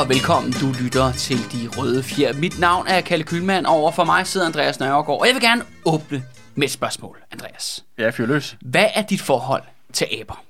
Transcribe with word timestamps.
og 0.00 0.08
velkommen. 0.08 0.52
Du 0.52 0.72
lytter 0.82 1.12
til 1.12 1.36
De 1.36 1.68
Røde 1.78 2.02
Fjer. 2.02 2.32
Mit 2.32 2.58
navn 2.60 2.86
er 2.86 3.00
Kalle 3.00 3.24
Kylmand, 3.24 3.66
og 3.66 3.72
over 3.72 3.90
for 3.92 4.04
mig 4.04 4.26
sidder 4.26 4.46
Andreas 4.46 4.80
Nørgaard. 4.80 5.20
Og 5.20 5.26
jeg 5.26 5.34
vil 5.34 5.42
gerne 5.42 5.62
åbne 5.84 6.22
med 6.54 6.66
et 6.66 6.70
spørgsmål, 6.72 7.18
Andreas. 7.32 7.84
Ja, 7.98 8.10
fyr 8.10 8.26
løs. 8.26 8.56
Hvad 8.60 8.84
er 8.94 9.02
dit 9.02 9.20
forhold 9.20 9.62
til 9.92 10.06
aber? 10.20 10.42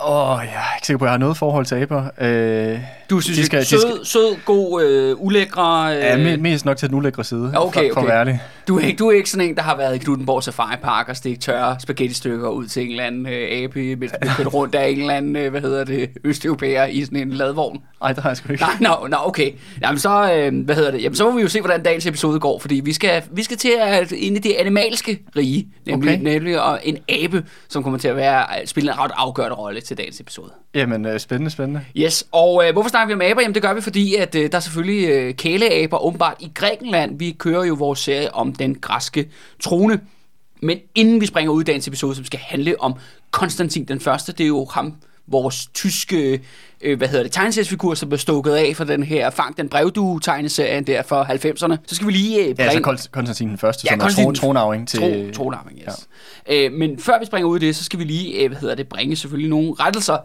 Åh, 0.00 0.30
oh, 0.38 0.44
jeg 0.44 0.52
er 0.52 0.76
ikke 0.76 0.86
sikker 0.86 0.98
på, 0.98 1.04
at 1.04 1.06
jeg 1.06 1.12
har 1.12 1.18
noget 1.18 1.36
forhold 1.36 1.66
til 1.66 1.74
aber. 1.74 2.10
Øh, 2.20 2.78
Du 3.10 3.20
synes, 3.20 3.38
de 3.38 3.46
skal, 3.46 3.66
skal- 3.66 3.78
de 3.78 3.82
sød, 3.82 4.04
sød, 4.04 4.36
god, 4.44 4.82
øh, 4.82 5.16
ulækre... 5.18 5.96
Øh, 5.96 6.02
ja, 6.02 6.34
me- 6.34 6.36
mest 6.36 6.64
nok 6.64 6.76
til 6.76 6.88
den 6.88 6.96
ulækre 6.96 7.24
side, 7.24 7.52
Okay, 7.56 7.88
for, 7.88 7.94
for 7.94 8.00
at 8.00 8.04
okay. 8.04 8.06
være 8.06 8.20
ærlig. 8.20 8.40
Du, 8.68 8.78
er 8.78 8.80
ikke, 8.80 8.96
du 8.96 9.08
er 9.08 9.12
ikke 9.12 9.30
sådan 9.30 9.48
en, 9.48 9.56
der 9.56 9.62
har 9.62 9.76
været 9.76 9.94
i 9.94 9.98
Knuttenborg 9.98 10.42
Safari 10.42 10.76
Park 10.82 11.08
og 11.08 11.16
stikket 11.16 11.40
tørre 11.40 11.76
spaghetti-stykker 11.80 12.48
ud 12.48 12.66
til 12.66 12.82
en 12.82 12.90
eller 12.90 13.04
anden 13.04 13.26
øh, 13.26 13.48
abe, 13.50 13.96
mens 13.96 14.12
du 14.12 14.28
kørt 14.36 14.54
rundt 14.54 14.74
af 14.74 14.88
en 14.88 15.00
eller 15.00 15.14
anden, 15.14 15.36
øh, 15.36 15.50
hvad 15.50 15.60
hedder 15.60 15.84
det, 15.84 16.10
østeuropæer 16.24 16.86
i 16.86 17.04
sådan 17.04 17.18
en 17.18 17.30
ladvogn. 17.32 17.80
Nej, 18.00 18.12
det 18.12 18.22
har 18.22 18.30
jeg 18.30 18.36
sgu 18.36 18.52
ikke. 18.52 18.64
Nej, 18.64 18.76
nå, 18.80 19.06
nå, 19.06 19.16
okay. 19.24 19.52
Jamen 19.82 19.98
så, 19.98 20.32
øh, 20.34 20.64
hvad 20.64 20.74
hedder 20.74 20.90
det? 20.90 21.02
Jamen 21.02 21.16
så 21.16 21.30
må 21.30 21.36
vi 21.36 21.42
jo 21.42 21.48
se, 21.48 21.60
hvordan 21.60 21.82
dagens 21.82 22.06
episode 22.06 22.40
går, 22.40 22.58
fordi 22.58 22.80
vi 22.84 22.92
skal, 22.92 23.22
vi 23.30 23.42
skal 23.42 23.56
til 23.56 23.72
at 23.80 24.12
ind 24.12 24.36
i 24.36 24.40
det 24.40 24.54
animalske 24.58 25.18
rige, 25.36 25.68
nemlig, 25.86 26.08
Okay. 26.14 26.22
nemlig 26.22 26.62
og 26.62 26.80
en 26.82 26.98
abe, 27.08 27.44
som 27.68 27.82
kommer 27.82 27.98
til 27.98 28.08
at 28.08 28.16
være, 28.16 28.46
spille 28.66 28.92
en 28.92 28.98
ret 28.98 29.10
afgørende 29.16 29.56
rolle 29.56 29.80
til 29.80 29.98
dagens 29.98 30.20
episode. 30.20 30.50
Jamen, 30.74 31.06
øh, 31.06 31.20
spændende, 31.20 31.50
spændende. 31.50 31.80
Yes, 31.96 32.26
og 32.32 32.66
øh, 32.66 32.72
hvorfor 32.72 32.88
snakker 32.90 33.06
vi 33.06 33.14
om 33.14 33.30
aber? 33.30 33.40
Jamen 33.40 33.54
det 33.54 33.62
gør 33.62 33.74
vi, 33.74 33.80
fordi 33.80 34.14
at 34.14 34.34
øh, 34.34 34.50
der 34.50 34.56
er 34.56 34.60
selvfølgelig 34.60 35.08
øh, 35.08 35.34
kæleaber 35.34 36.04
åbenbart 36.04 36.34
i 36.40 36.50
Grækenland. 36.54 37.18
Vi 37.18 37.36
kører 37.38 37.64
jo 37.64 37.74
vores 37.74 37.98
serie 37.98 38.34
om 38.34 38.52
den 38.58 38.74
græske 38.74 39.28
trone. 39.62 40.00
Men 40.62 40.78
inden 40.94 41.20
vi 41.20 41.26
springer 41.26 41.52
ud 41.52 41.60
i 41.60 41.64
dagens 41.64 41.88
episode, 41.88 42.14
som 42.14 42.24
skal 42.24 42.40
handle 42.40 42.80
om 42.80 42.94
Konstantin 43.30 43.84
den 43.84 44.00
Første, 44.00 44.32
det 44.32 44.44
er 44.44 44.48
jo 44.48 44.64
ham, 44.70 44.94
vores 45.26 45.66
tyske, 45.74 46.40
øh, 46.80 46.98
hvad 46.98 47.08
hedder 47.08 47.22
det, 47.22 47.32
tegneseriesfigur, 47.32 47.94
som 47.94 48.08
blev 48.08 48.18
stukket 48.18 48.52
af 48.52 48.76
for 48.76 48.84
den 48.84 49.02
her 49.02 49.30
Fang 49.30 49.56
den 49.56 49.68
brevdue 49.68 50.20
tegneserien 50.20 50.84
der 50.84 51.02
for 51.02 51.24
90'erne. 51.24 51.76
Så 51.86 51.94
skal 51.94 52.06
vi 52.06 52.12
lige 52.12 52.38
øh, 52.38 52.54
Ja, 52.58 52.64
altså 52.64 52.82
bringe... 52.82 52.90
Kon- 53.02 53.10
Konstantin 53.10 53.48
den 53.48 53.58
første, 53.58 53.86
Ja, 53.90 53.90
som 53.90 54.00
er 54.00 54.04
Konstantin- 54.04 54.24
tron- 54.26 54.34
tronarving 54.40 54.88
til... 54.88 55.00
Tro, 55.00 55.42
tronarving, 55.42 55.78
yes. 55.78 56.08
Ja. 56.48 56.64
Øh, 56.66 56.72
men 56.72 56.98
før 56.98 57.18
vi 57.18 57.26
springer 57.26 57.48
ud 57.48 57.56
i 57.62 57.66
det, 57.66 57.76
så 57.76 57.84
skal 57.84 57.98
vi 57.98 58.04
lige, 58.04 58.42
øh, 58.42 58.48
hvad 58.48 58.58
hedder 58.58 58.74
det, 58.74 58.88
bringe 58.88 59.16
selvfølgelig 59.16 59.50
nogle 59.50 59.74
rettelser. 59.80 60.16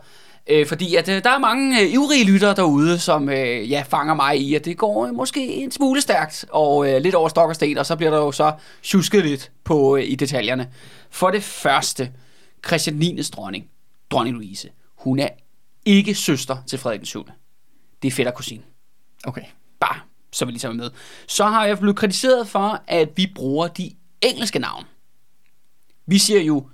Øh, 0.48 0.68
fordi 0.68 0.96
at 0.96 1.10
øh, 1.10 1.24
der 1.24 1.30
er 1.30 1.38
mange 1.38 1.82
øh, 1.82 1.94
ivrige 1.94 2.26
lyttere 2.26 2.56
derude, 2.56 3.00
som 3.00 3.30
øh, 3.30 3.72
ja, 3.72 3.84
fanger 3.88 4.14
mig 4.14 4.42
i, 4.42 4.56
at 4.56 4.66
det 4.66 4.78
går 4.78 5.06
øh, 5.06 5.14
måske 5.14 5.54
en 5.54 5.72
smule 5.72 6.02
stærkt, 6.02 6.46
og 6.50 6.90
øh, 6.90 7.02
lidt 7.02 7.16
over 7.16 7.30
stok 7.30 7.50
og 7.50 7.56
sten, 7.56 7.78
og 7.78 7.86
så 7.86 7.96
bliver 7.96 8.12
der 8.12 8.18
jo 8.18 8.32
så 8.32 8.54
tjusket 8.84 9.26
lidt 9.26 9.52
på, 9.64 9.96
øh, 9.96 10.04
i 10.04 10.16
detaljerne. 10.16 10.70
For 11.10 11.32
det 11.32 11.44
første, 11.44 12.12
Christian 12.68 12.96
9. 12.96 13.22
dronning, 13.22 13.66
dronning 14.12 14.36
Louise, 14.36 14.70
hun 14.98 15.20
er 15.20 15.30
ikke 15.86 16.16
søster 16.16 16.58
til 16.68 16.80
Frederik 16.80 17.00
den 17.00 17.06
7. 17.06 17.28
Det 18.02 18.08
er 18.08 18.12
fætter 18.12 18.32
kusine 18.32 18.64
Okay. 19.26 19.44
bare 19.80 20.00
så 20.34 20.46
vi 20.46 20.52
lige 20.52 20.60
tager 20.60 20.74
med. 20.74 20.90
Så 21.28 21.46
har 21.46 21.66
jeg 21.66 21.80
blevet 21.80 21.98
kritiseret 21.98 22.48
for, 22.48 22.84
at 22.88 23.10
vi 23.16 23.32
bruger 23.36 23.68
de 23.68 23.92
engelske 24.22 24.60
navne. 24.60 24.86
Vi 26.06 26.18
siger 26.18 26.42
jo 26.42 26.70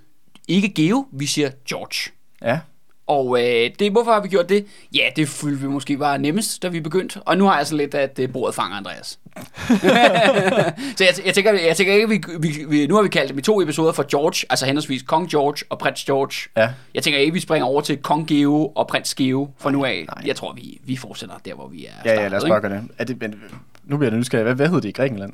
ikke 0.48 0.70
Geo, 0.70 1.08
vi 1.12 1.26
siger 1.26 1.52
George. 1.70 2.12
Ja. 2.42 2.60
Og 3.10 3.40
øh, 3.40 3.70
det, 3.80 3.92
hvorfor 3.92 4.12
har 4.12 4.22
vi 4.22 4.28
gjort 4.28 4.50
det? 4.50 4.66
Ja, 4.96 5.04
det 5.16 5.30
følte 5.30 5.62
vi 5.62 5.68
måske 5.68 6.00
var 6.00 6.18
nemmest, 6.18 6.64
da 6.64 6.68
vi 6.68 6.80
begyndte. 6.80 7.20
Og 7.20 7.38
nu 7.38 7.46
har 7.46 7.58
jeg 7.58 7.68
så 7.68 7.76
lidt, 7.76 7.96
at 7.96 8.20
øh, 8.20 8.32
bordet 8.32 8.56
fanger 8.56 8.78
Andreas. 8.78 9.08
så 10.98 11.04
jeg, 11.04 11.26
jeg, 11.26 11.34
tænker, 11.34 11.54
jeg 11.54 11.76
tænker 11.78 11.94
ikke, 11.94 12.08
vi, 12.08 12.22
vi, 12.40 12.66
vi, 12.70 12.88
nu 12.88 12.96
har 12.96 13.02
vi 13.02 13.10
kaldt 13.10 13.30
dem 13.30 13.38
i 13.38 13.42
to 13.42 13.62
episoder 13.62 13.92
for 13.92 14.06
George, 14.12 14.46
altså 14.50 14.66
henholdsvis 14.66 15.02
Kong 15.02 15.30
George 15.30 15.66
og 15.70 15.80
Prins 15.80 16.04
George. 16.04 16.50
Ja. 16.58 16.70
Jeg 16.94 17.04
tænker 17.04 17.20
ikke, 17.20 17.34
vi 17.34 17.40
springer 17.40 17.66
over 17.66 17.82
til 17.82 17.98
Kong 17.98 18.28
Geo 18.28 18.72
og 18.76 18.88
Prins 18.88 19.16
Geo 19.16 19.50
fra 19.58 19.72
nu 19.72 19.86
af. 19.86 20.06
Nej. 20.16 20.24
Jeg 20.26 20.36
tror, 20.36 20.54
vi, 20.54 20.82
vi 20.84 20.98
fortsætter 20.98 21.36
der, 21.46 21.54
hvor 21.54 21.68
vi 21.68 21.86
er 21.86 21.90
Ja, 22.06 22.10
ja, 22.10 22.16
startet, 22.16 22.32
lad 22.32 22.44
os 22.44 22.50
bare 22.50 22.62
gøre 22.62 22.72
det. 22.72 22.84
Er 22.98 23.04
det 23.04 23.22
men, 23.22 23.36
nu 23.86 23.98
bliver 23.98 24.12
jeg 24.12 24.20
nysgerrig. 24.20 24.44
Hvad, 24.44 24.56
hvad 24.56 24.68
hedder 24.68 24.82
det 24.82 24.90
i 24.90 24.92
Grækenland? 24.92 25.34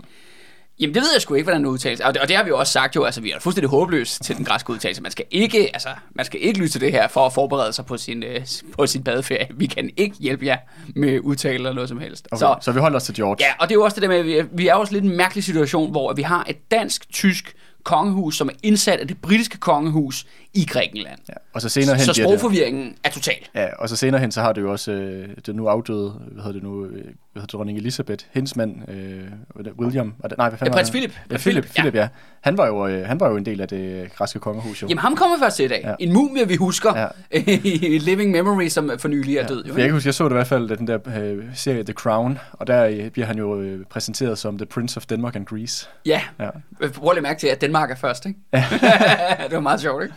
Jamen, 0.80 0.94
det 0.94 1.02
ved 1.02 1.10
jeg 1.14 1.22
sgu 1.22 1.34
ikke, 1.34 1.44
hvordan 1.46 1.64
det 1.64 1.70
udtales. 1.70 2.00
Og 2.00 2.14
det, 2.14 2.22
og 2.22 2.28
det 2.28 2.36
har 2.36 2.44
vi 2.44 2.50
jo 2.50 2.58
også 2.58 2.74
sagt 2.74 2.96
jo, 2.96 3.04
altså 3.04 3.22
vi 3.22 3.32
er 3.32 3.40
fuldstændig 3.40 3.70
håbløse 3.70 4.20
til 4.24 4.38
den 4.38 4.46
græske 4.46 4.70
udtalelse. 4.74 5.02
Man 5.02 5.12
skal 5.12 5.26
ikke, 5.32 5.70
altså, 5.74 5.90
man 6.16 6.26
skal 6.26 6.40
ikke 6.44 6.60
lytte 6.60 6.72
til 6.74 6.82
det 6.82 6.92
her 6.92 7.08
for 7.08 7.26
at 7.26 7.34
forberede 7.34 7.74
sig 7.74 7.86
på 7.86 7.98
sin, 7.98 8.24
øh, 8.24 8.42
på 8.78 8.88
sin 8.88 9.04
badeferie. 9.04 9.48
Vi 9.54 9.66
kan 9.66 9.90
ikke 9.98 10.16
hjælpe 10.20 10.46
jer 10.46 10.58
med 10.96 11.20
udtale 11.20 11.56
eller 11.56 11.74
noget 11.74 11.90
som 11.90 12.00
helst. 12.00 12.28
Okay. 12.32 12.40
Så, 12.40 12.56
Så, 12.62 12.72
vi 12.72 12.80
holder 12.80 12.98
os 12.98 13.04
til 13.04 13.16
George. 13.16 13.36
ja, 13.40 13.54
og 13.60 13.70
det 13.70 13.76
er 13.76 13.80
jo 13.80 13.84
også 13.84 13.96
det 13.96 14.02
der 14.02 14.08
med, 14.08 14.18
at 14.18 14.26
vi 14.26 14.42
vi 14.54 14.68
er 14.68 14.74
også 14.74 14.94
lidt 14.94 15.04
en 15.06 15.18
mærkelig 15.18 15.44
situation, 15.44 15.92
hvor 15.92 16.14
vi 16.14 16.22
har 16.22 16.46
et 16.50 16.72
dansk-tysk 16.72 17.56
kongehus, 17.84 18.38
som 18.38 18.48
er 18.50 18.54
indsat 18.64 19.00
af 19.00 19.08
det 19.08 19.18
britiske 19.22 19.58
kongehus 19.58 20.26
i 20.56 20.66
Grækenland. 20.66 21.20
ja. 21.30 21.34
Og 21.54 21.62
så 21.62 21.70
senere 21.70 21.96
hen 21.96 22.06
Så 22.06 22.14
sprogforvirringen 22.14 22.96
er 23.04 23.10
total. 23.10 23.36
Ja, 23.56 23.68
og 23.80 23.90
så 23.90 23.96
senere 23.96 24.22
hen, 24.22 24.32
så 24.32 24.42
har 24.42 24.54
det 24.54 24.62
jo 24.62 24.72
også 24.72 24.92
øh, 24.92 25.30
det 25.46 25.56
nu 25.56 25.68
afdøde, 25.68 26.10
hvad 26.32 26.44
hedder 26.44 26.52
det 26.60 26.64
nu, 26.64 26.86
øh, 26.86 26.92
hvad 26.92 27.02
hedder 27.34 27.42
det, 27.42 27.52
dronning 27.54 27.78
Elisabeth, 27.78 28.26
hendes 28.32 28.56
mand, 28.56 28.90
øh, 28.90 29.24
William, 29.80 30.14
var 30.20 30.30
det, 30.30 30.38
nej, 30.38 30.50
hvad 30.50 30.58
fanden 30.60 30.74
Ja, 30.74 30.78
prins? 30.78 30.90
Philip. 30.90 31.14
Ja, 31.32 31.38
Philip, 31.38 31.66
Philip, 31.76 31.96
ja. 31.96 32.00
Ja. 32.02 32.08
Han 32.42 32.58
var 32.58 32.68
jo, 32.68 32.88
øh, 32.88 33.08
han 33.08 33.20
var 33.20 33.30
jo 33.30 33.38
en 33.38 33.46
del 33.46 33.62
af 33.62 33.68
det 33.68 34.14
græske 34.16 34.40
kongehus, 34.40 34.82
jo. 34.82 34.88
Jamen, 34.88 35.00
ham 35.00 35.16
kommer 35.16 35.38
først 35.40 35.56
til 35.56 35.66
i 35.66 35.68
dag. 35.68 35.82
Ja. 35.84 35.90
Ja. 35.90 35.96
En 36.00 36.14
mumie, 36.14 36.48
vi 36.48 36.56
husker 36.56 36.98
Ja. 37.00 37.08
i 37.42 37.98
Living 38.08 38.32
Memory, 38.32 38.68
som 38.68 38.92
for 39.00 39.08
nylig 39.08 39.38
er 39.38 39.48
død. 39.48 39.66
Jo, 39.66 39.74
For 39.74 39.80
jeg 39.80 39.88
kan 39.88 39.94
huske, 39.94 40.08
jeg 40.08 40.14
så 40.14 40.24
det 40.24 40.32
i 40.32 40.34
hvert 40.34 40.48
fald, 40.48 40.78
den 40.78 40.88
der 40.88 41.00
øh, 41.20 41.44
serie 41.54 41.84
The 41.84 41.94
Crown, 41.94 42.40
og 42.52 42.68
der 42.68 42.86
øh, 42.86 43.10
bliver 43.10 43.26
han 43.26 43.38
jo 43.38 43.62
øh, 43.62 43.86
præsenteret 43.86 44.38
som 44.38 44.58
The 44.58 44.66
Prince 44.66 44.98
of 44.98 45.06
Denmark 45.06 45.36
and 45.36 45.46
Greece. 45.46 45.88
Ja, 46.06 46.22
Ja. 46.40 46.50
Prøv 46.94 47.10
lige 47.12 47.18
at 47.18 47.24
mærke 47.24 47.40
til, 47.40 47.48
at 47.48 47.62
Danmark 47.62 47.92
er 47.92 47.96
først, 47.96 48.26
ikke? 48.26 48.40
det 49.50 49.52
var 49.52 49.60
meget 49.60 49.82
sjovt, 49.82 50.04
ikke? 50.04 50.16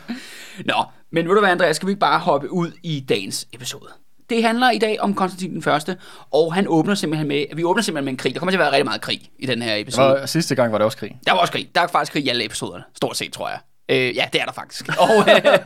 Nå, 0.65 0.85
men 1.13 1.29
ved 1.29 1.35
du 1.35 1.41
hvad, 1.41 1.51
Andreas, 1.51 1.77
skal 1.77 1.87
vi 1.87 1.91
ikke 1.91 2.01
bare 2.01 2.19
hoppe 2.19 2.53
ud 2.53 2.73
i 2.83 3.05
dagens 3.09 3.49
episode? 3.53 3.89
Det 4.31 4.43
handler 4.43 4.71
i 4.71 4.79
dag 4.79 5.01
om 5.01 5.15
Konstantin 5.15 5.53
den 5.53 5.63
Første, 5.63 5.97
og 6.31 6.55
han 6.55 6.69
åbner 6.69 6.95
simpelthen 6.95 7.29
med, 7.29 7.45
vi 7.55 7.65
åbner 7.65 7.83
simpelthen 7.83 8.05
med 8.05 8.13
en 8.13 8.17
krig. 8.17 8.35
Der 8.35 8.39
kommer 8.39 8.51
til 8.51 8.57
at 8.57 8.61
være 8.61 8.73
rigtig 8.73 8.85
meget 8.85 9.01
krig 9.01 9.31
i 9.39 9.47
den 9.47 9.63
her 9.63 9.77
episode. 9.77 10.07
var, 10.07 10.27
sidste 10.27 10.55
gang 10.55 10.73
var 10.73 10.79
der 10.79 10.85
også 10.85 10.99
krig. 10.99 11.19
Der 11.27 11.33
var 11.33 11.39
også 11.39 11.53
krig. 11.53 11.71
Der 11.75 11.81
er 11.81 11.87
faktisk 11.87 12.13
krig 12.13 12.25
i 12.25 12.29
alle 12.29 12.45
episoderne, 12.45 12.85
stort 12.95 13.17
set, 13.17 13.33
tror 13.33 13.49
jeg. 13.49 13.59
Øh, 13.89 14.17
ja, 14.17 14.29
det 14.33 14.41
er 14.41 14.45
der 14.45 14.53
faktisk. 14.53 14.89
Og, 15.01 15.31
øh, 15.31 15.59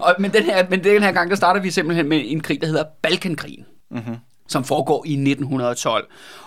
og, 0.06 0.14
men, 0.18 0.32
den 0.32 0.42
her, 0.42 0.68
men 0.70 0.84
den 0.84 1.02
her 1.02 1.12
gang, 1.12 1.30
der 1.30 1.36
starter 1.36 1.60
vi 1.60 1.70
simpelthen 1.70 2.08
med 2.08 2.22
en 2.24 2.40
krig, 2.40 2.60
der 2.60 2.66
hedder 2.66 2.84
Balkankrigen, 3.02 3.66
mm-hmm. 3.90 4.16
som 4.48 4.64
foregår 4.64 5.04
i 5.06 5.12
1912. 5.12 6.06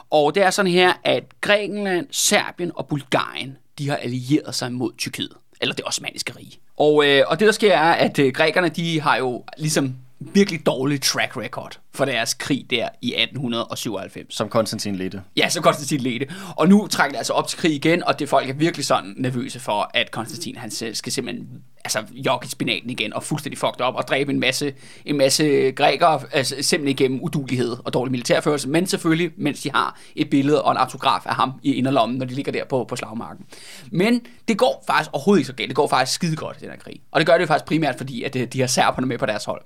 Og 0.10 0.36
det 0.36 0.44
er 0.44 0.50
sådan 0.50 0.72
her, 0.72 0.94
at 1.04 1.24
Grækenland, 1.42 2.08
Serbien 2.12 2.72
og 2.76 2.88
Bulgarien, 2.88 3.58
de 3.78 3.90
har 3.90 3.96
allieret 3.96 4.56
sig 4.56 4.72
mod 4.72 4.92
Tyrkiet, 4.98 5.34
eller 5.62 5.76
det 5.76 5.86
osmaniske 5.86 6.34
rige. 6.38 6.60
Og, 6.78 7.06
øh, 7.06 7.24
og 7.28 7.40
det 7.40 7.46
der 7.46 7.52
sker 7.52 7.74
er, 7.74 7.94
at 7.94 8.20
øh, 8.20 8.34
grækerne, 8.34 8.70
de 8.70 9.02
har 9.02 9.18
jo 9.18 9.44
ligesom 9.58 9.96
virkelig 10.20 10.66
dårlig 10.66 11.02
track 11.02 11.38
record 11.38 11.80
for 11.94 12.06
deres 12.06 12.34
krig 12.34 12.66
der 12.70 12.90
i 13.02 13.14
1897. 13.16 14.36
Som 14.36 14.50
Konstantin 14.50 14.96
ledte. 14.96 15.22
Ja, 15.38 15.50
så 15.50 15.62
Konstantin 15.62 16.00
ledte. 16.00 16.28
Og 16.56 16.70
nu 16.70 16.88
trækker 16.88 17.12
det 17.12 17.18
altså 17.18 17.34
op 17.34 17.48
til 17.48 17.60
krig 17.60 17.74
igen, 17.74 18.04
og 18.04 18.20
det 18.20 18.30
folk 18.30 18.50
er 18.50 18.54
virkelig 18.54 18.86
sådan 18.86 19.14
nervøse 19.18 19.60
for, 19.60 19.92
at 19.94 20.12
Konstantin 20.12 20.56
han 20.56 20.72
skal 20.72 21.12
simpelthen 21.12 21.48
altså, 21.96 22.14
jogge 22.14 22.46
i 22.46 22.50
spinaten 22.50 22.90
igen 22.90 23.14
og 23.14 23.24
fuldstændig 23.24 23.58
fucked 23.58 23.82
op 23.82 23.96
og 23.96 24.08
dræbe 24.08 24.32
en 24.32 24.40
masse, 24.40 24.74
en 25.06 25.18
masse 25.18 25.72
grækere, 25.72 26.22
altså, 26.32 26.56
simpelthen 26.62 26.88
igennem 26.88 27.20
udulighed 27.22 27.78
og 27.86 27.94
dårlig 27.94 28.12
militærførelse, 28.12 28.70
men 28.70 28.88
selvfølgelig, 28.88 29.32
mens 29.38 29.62
de 29.62 29.72
har 29.72 30.00
et 30.16 30.30
billede 30.30 30.64
og 30.64 30.72
en 30.72 30.78
autograf 30.78 31.26
af 31.26 31.36
ham 31.36 31.52
i 31.64 31.74
inderlommen, 31.74 32.18
når 32.18 32.26
de 32.26 32.34
ligger 32.34 32.52
der 32.52 32.66
på, 32.66 32.86
på 32.90 32.96
slagmarken. 32.96 33.46
Men 33.92 34.22
det 34.48 34.58
går 34.58 34.84
faktisk 34.88 35.10
overhovedet 35.14 35.40
ikke 35.40 35.48
så 35.48 35.54
galt. 35.54 35.70
Det 35.70 35.76
går 35.76 35.88
faktisk 35.88 36.16
skide 36.16 36.36
godt 36.36 36.58
i 36.58 36.60
den 36.60 36.70
her 36.70 36.78
krig. 36.78 37.02
Og 37.12 37.20
det 37.20 37.28
gør 37.28 37.34
det 37.34 37.42
jo 37.42 37.48
faktisk 37.48 37.66
primært, 37.66 37.96
fordi 37.98 38.24
at 38.24 38.36
øh, 38.36 38.48
de 38.48 38.60
har 38.60 38.68
serberne 38.68 39.08
med 39.08 39.18
på 39.18 39.26
deres 39.26 39.46
hold. 39.46 39.62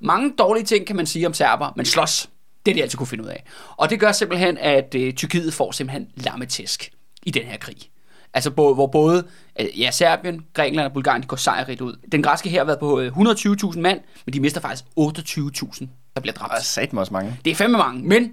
Mange 0.00 0.32
dårlige 0.38 0.64
ting 0.64 0.86
kan 0.86 0.96
man 0.96 1.06
sige 1.06 1.26
om 1.26 1.34
serber, 1.34 1.72
men 1.76 1.86
slås, 1.86 2.28
det 2.66 2.72
er 2.72 2.74
de 2.74 2.82
altid 2.82 2.98
kunne 2.98 3.06
finde 3.06 3.24
ud 3.24 3.28
af. 3.28 3.44
Og 3.76 3.90
det 3.90 4.00
gør 4.00 4.12
simpelthen, 4.12 4.58
at 4.58 4.94
øh, 4.94 5.12
Tyrkiet 5.12 5.54
får 5.54 5.72
simpelthen 5.72 6.08
lammetæsk 6.14 6.90
i 7.22 7.30
den 7.30 7.42
her 7.42 7.56
krig. 7.56 7.91
Altså 8.34 8.50
bo, 8.50 8.74
hvor 8.74 8.86
både 8.86 9.24
øh, 9.60 9.80
ja, 9.80 9.90
Serbien, 9.90 10.46
Grækenland 10.54 10.86
og 10.86 10.92
Bulgarien 10.92 11.22
de 11.22 11.26
går 11.26 11.36
sejrigt 11.36 11.80
ud. 11.80 11.96
Den 12.12 12.22
græske 12.22 12.48
her 12.48 12.58
har 12.58 12.64
været 12.64 12.78
på 12.78 13.00
øh, 13.00 13.12
120.000 13.16 13.80
mand, 13.80 14.00
men 14.26 14.32
de 14.32 14.40
mister 14.40 14.60
faktisk 14.60 14.84
28.000, 15.00 15.86
der 16.14 16.20
bliver 16.20 16.34
dræbt. 16.34 16.50
Der 16.50 16.54
er 16.54 16.60
også 17.00 17.12
mange. 17.12 17.38
Det 17.44 17.50
er 17.50 17.54
fandme 17.54 17.78
mange, 17.78 18.02
men 18.08 18.32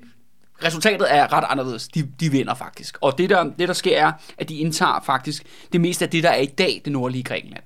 resultatet 0.64 1.16
er 1.16 1.34
ret 1.34 1.46
anderledes. 1.50 1.88
De, 1.88 2.12
de 2.20 2.32
vinder 2.32 2.54
faktisk. 2.54 2.98
Og 3.02 3.18
det 3.18 3.30
der, 3.30 3.44
det, 3.44 3.68
der 3.68 3.74
sker, 3.74 3.98
er, 3.98 4.12
at 4.38 4.50
de 4.50 4.56
indtager 4.56 5.04
faktisk 5.06 5.44
det 5.74 5.82
meste 5.82 6.06
af 6.06 6.12
det, 6.12 6.24
der 6.24 6.30
er 6.30 6.42
i 6.42 6.46
dag 6.46 6.82
det 6.86 6.94
nordlige 6.94 7.24
Grækenland. 7.24 7.64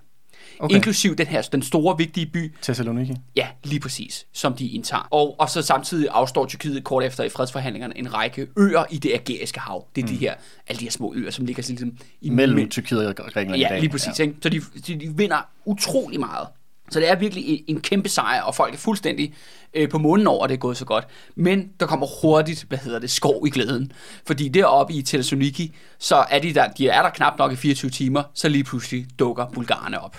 Okay. 0.60 0.76
Inklusiv 0.76 1.16
den 1.16 1.28
her, 1.28 1.42
den 1.42 1.62
store, 1.62 1.98
vigtige 1.98 2.26
by, 2.26 2.56
Thessaloniki. 2.62 3.14
Ja, 3.36 3.48
lige 3.64 3.80
præcis, 3.80 4.26
som 4.34 4.54
de 4.54 4.68
indtager. 4.68 5.08
Og, 5.12 5.36
og 5.40 5.50
så 5.50 5.62
samtidig 5.62 6.08
afstår 6.12 6.46
Tyrkiet 6.46 6.84
kort 6.84 7.04
efter 7.04 7.24
i 7.24 7.30
fredsforhandlingerne 7.30 7.98
en 7.98 8.14
række 8.14 8.48
øer 8.58 8.84
i 8.90 8.98
det 8.98 9.12
ægæiske 9.14 9.60
hav. 9.60 9.88
Det 9.96 10.02
er 10.02 10.06
mm. 10.06 10.12
de 10.14 10.18
her, 10.18 10.34
alle 10.68 10.80
de 10.80 10.86
her 10.86 10.92
små 10.92 11.14
øer, 11.16 11.32
som 11.32 11.46
ligger 11.46 11.64
sådan 11.64 11.76
ligesom 11.76 11.98
i 12.22 12.30
Mellem 12.30 12.70
Tyrkiet 12.70 13.08
og 13.08 13.16
Grækenland 13.16 13.56
i 13.56 13.60
Ja, 13.60 13.68
dag. 13.70 13.80
lige 13.80 13.90
præcis. 13.90 14.20
Ja. 14.20 14.24
Ikke? 14.24 14.36
Så 14.42 14.50
de, 14.50 14.62
de, 14.88 15.00
de 15.00 15.18
vinder 15.18 15.48
utrolig 15.66 16.20
meget. 16.20 16.48
Så 16.90 17.00
det 17.00 17.10
er 17.10 17.16
virkelig 17.16 17.46
en, 17.48 17.64
en 17.68 17.82
kæmpe 17.82 18.10
sejr, 18.10 18.42
og 18.42 18.56
folk 18.56 18.74
er 18.74 18.78
fuldstændig 18.78 19.34
øh, 19.74 19.90
på 19.90 19.98
månen 19.98 20.28
over, 20.28 20.44
at 20.44 20.50
det 20.50 20.56
er 20.56 20.60
gået 20.60 20.78
så 20.78 20.86
godt. 20.86 21.08
Men 21.36 21.70
der 21.80 21.86
kommer 21.86 22.08
hurtigt, 22.22 22.66
hvad 22.70 22.78
hedder 22.78 23.00
det, 23.00 23.12
skov 23.12 23.48
i 23.48 23.50
glæden. 23.50 23.92
Fordi 24.28 24.48
deroppe 24.50 24.94
i 24.94 25.02
Thessaloniki, 25.02 25.76
så 26.00 26.16
er 26.30 26.40
de 26.40 26.54
der, 26.54 26.68
de 26.68 26.90
er 26.90 27.02
der 27.02 27.10
knap 27.10 27.38
nok 27.38 27.52
i 27.52 27.56
24 27.56 27.92
timer, 27.92 28.24
så 28.34 28.50
lige 28.50 28.64
pludselig 28.64 29.06
dukker 29.20 29.46
bulgarerne 29.54 30.02
op. 30.02 30.18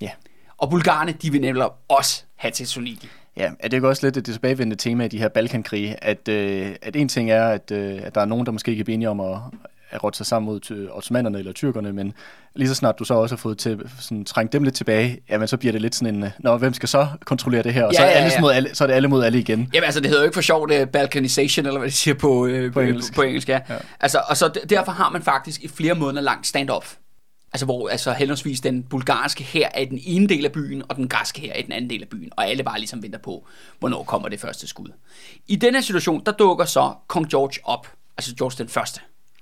Ja. 0.00 0.10
Og 0.58 0.70
bulgarerne, 0.70 1.12
de 1.12 1.32
vil 1.32 1.40
nemlig 1.40 1.64
også 1.88 2.22
have 2.36 2.52
Thessaloniki. 2.54 3.08
Ja, 3.36 3.50
er 3.60 3.68
det 3.68 3.72
ikke 3.72 3.88
også 3.88 4.06
lidt 4.06 4.14
det 4.14 4.24
tilbagevendende 4.24 4.76
tema 4.76 5.04
i 5.04 5.08
de 5.08 5.18
her 5.18 5.28
Balkankrige, 5.28 6.04
at, 6.04 6.28
øh, 6.28 6.74
at 6.82 6.96
en 6.96 7.08
ting 7.08 7.30
er, 7.30 7.48
at, 7.48 7.70
øh, 7.70 8.00
at 8.02 8.14
der 8.14 8.20
er 8.20 8.24
nogen, 8.24 8.46
der 8.46 8.52
måske 8.52 8.70
ikke 8.70 8.84
er 8.88 8.94
enige 8.94 9.10
om 9.10 9.20
at, 9.20 9.38
at 9.90 10.04
rådte 10.04 10.16
sig 10.16 10.26
sammen 10.26 10.46
mod 10.46 10.88
ottomanerne 10.92 11.38
eller 11.38 11.52
tyrkerne, 11.52 11.92
men 11.92 12.14
lige 12.54 12.68
så 12.68 12.74
snart 12.74 12.98
du 12.98 13.04
så 13.04 13.14
også 13.14 13.34
har 13.34 13.38
fået 13.38 13.58
til, 13.58 13.80
sådan, 14.00 14.24
trængt 14.24 14.52
dem 14.52 14.62
lidt 14.62 14.74
tilbage, 14.74 15.18
jamen 15.30 15.48
så 15.48 15.56
bliver 15.56 15.72
det 15.72 15.82
lidt 15.82 15.94
sådan 15.94 16.14
en, 16.14 16.24
nå, 16.38 16.56
hvem 16.56 16.74
skal 16.74 16.88
så 16.88 17.08
kontrollere 17.24 17.62
det 17.62 17.74
her? 17.74 17.84
Og 17.84 17.92
ja, 17.92 17.96
så, 17.96 18.02
er 18.02 18.06
ja, 18.06 18.12
alle 18.12 18.32
ja. 18.34 18.40
Mod 18.40 18.52
alle, 18.52 18.74
så 18.74 18.84
er 18.84 18.88
det 18.88 18.94
alle 18.94 19.08
mod 19.08 19.24
alle 19.24 19.38
igen. 19.38 19.70
Jamen 19.74 19.84
altså, 19.84 20.00
det 20.00 20.08
hedder 20.08 20.22
jo 20.22 20.24
ikke 20.24 20.34
for 20.34 20.40
sjovt 20.40 20.72
uh, 20.72 20.88
balkanization, 20.88 21.66
eller 21.66 21.78
hvad 21.78 21.88
de 21.88 21.94
siger 21.94 22.14
på, 22.14 22.46
uh, 22.46 22.72
på, 22.72 22.80
engelsk. 22.80 23.14
på 23.14 23.22
engelsk. 23.22 23.48
Ja. 23.48 23.60
ja. 23.68 23.74
Altså, 24.00 24.20
og 24.28 24.36
så 24.36 24.60
derfor 24.70 24.92
har 24.92 25.10
man 25.10 25.22
faktisk 25.22 25.62
i 25.62 25.68
flere 25.68 25.94
måneder 25.94 26.22
langt 26.22 26.46
stand-off 26.46 26.96
Altså 27.52 27.64
hvor 27.64 27.88
altså 27.88 28.12
henholdsvis 28.12 28.60
den 28.60 28.82
bulgarske 28.82 29.44
her 29.44 29.68
er 29.74 29.80
i 29.80 29.84
den 29.84 30.00
ene 30.04 30.26
del 30.26 30.44
af 30.44 30.52
byen, 30.52 30.82
og 30.88 30.96
den 30.96 31.08
græske 31.08 31.40
her 31.40 31.52
er 31.52 31.58
i 31.58 31.62
den 31.62 31.72
anden 31.72 31.90
del 31.90 32.02
af 32.02 32.08
byen. 32.08 32.30
Og 32.36 32.48
alle 32.48 32.62
bare 32.62 32.78
ligesom 32.78 33.02
venter 33.02 33.18
på, 33.18 33.46
hvornår 33.78 34.02
kommer 34.04 34.28
det 34.28 34.40
første 34.40 34.66
skud. 34.66 34.88
I 35.46 35.56
denne 35.56 35.82
situation, 35.82 36.22
der 36.26 36.32
dukker 36.32 36.64
så 36.64 36.92
kong 37.06 37.30
George 37.30 37.60
op. 37.64 37.92
Altså 38.18 38.34
George 38.34 38.54
den 38.58 38.68
første. 38.68 39.00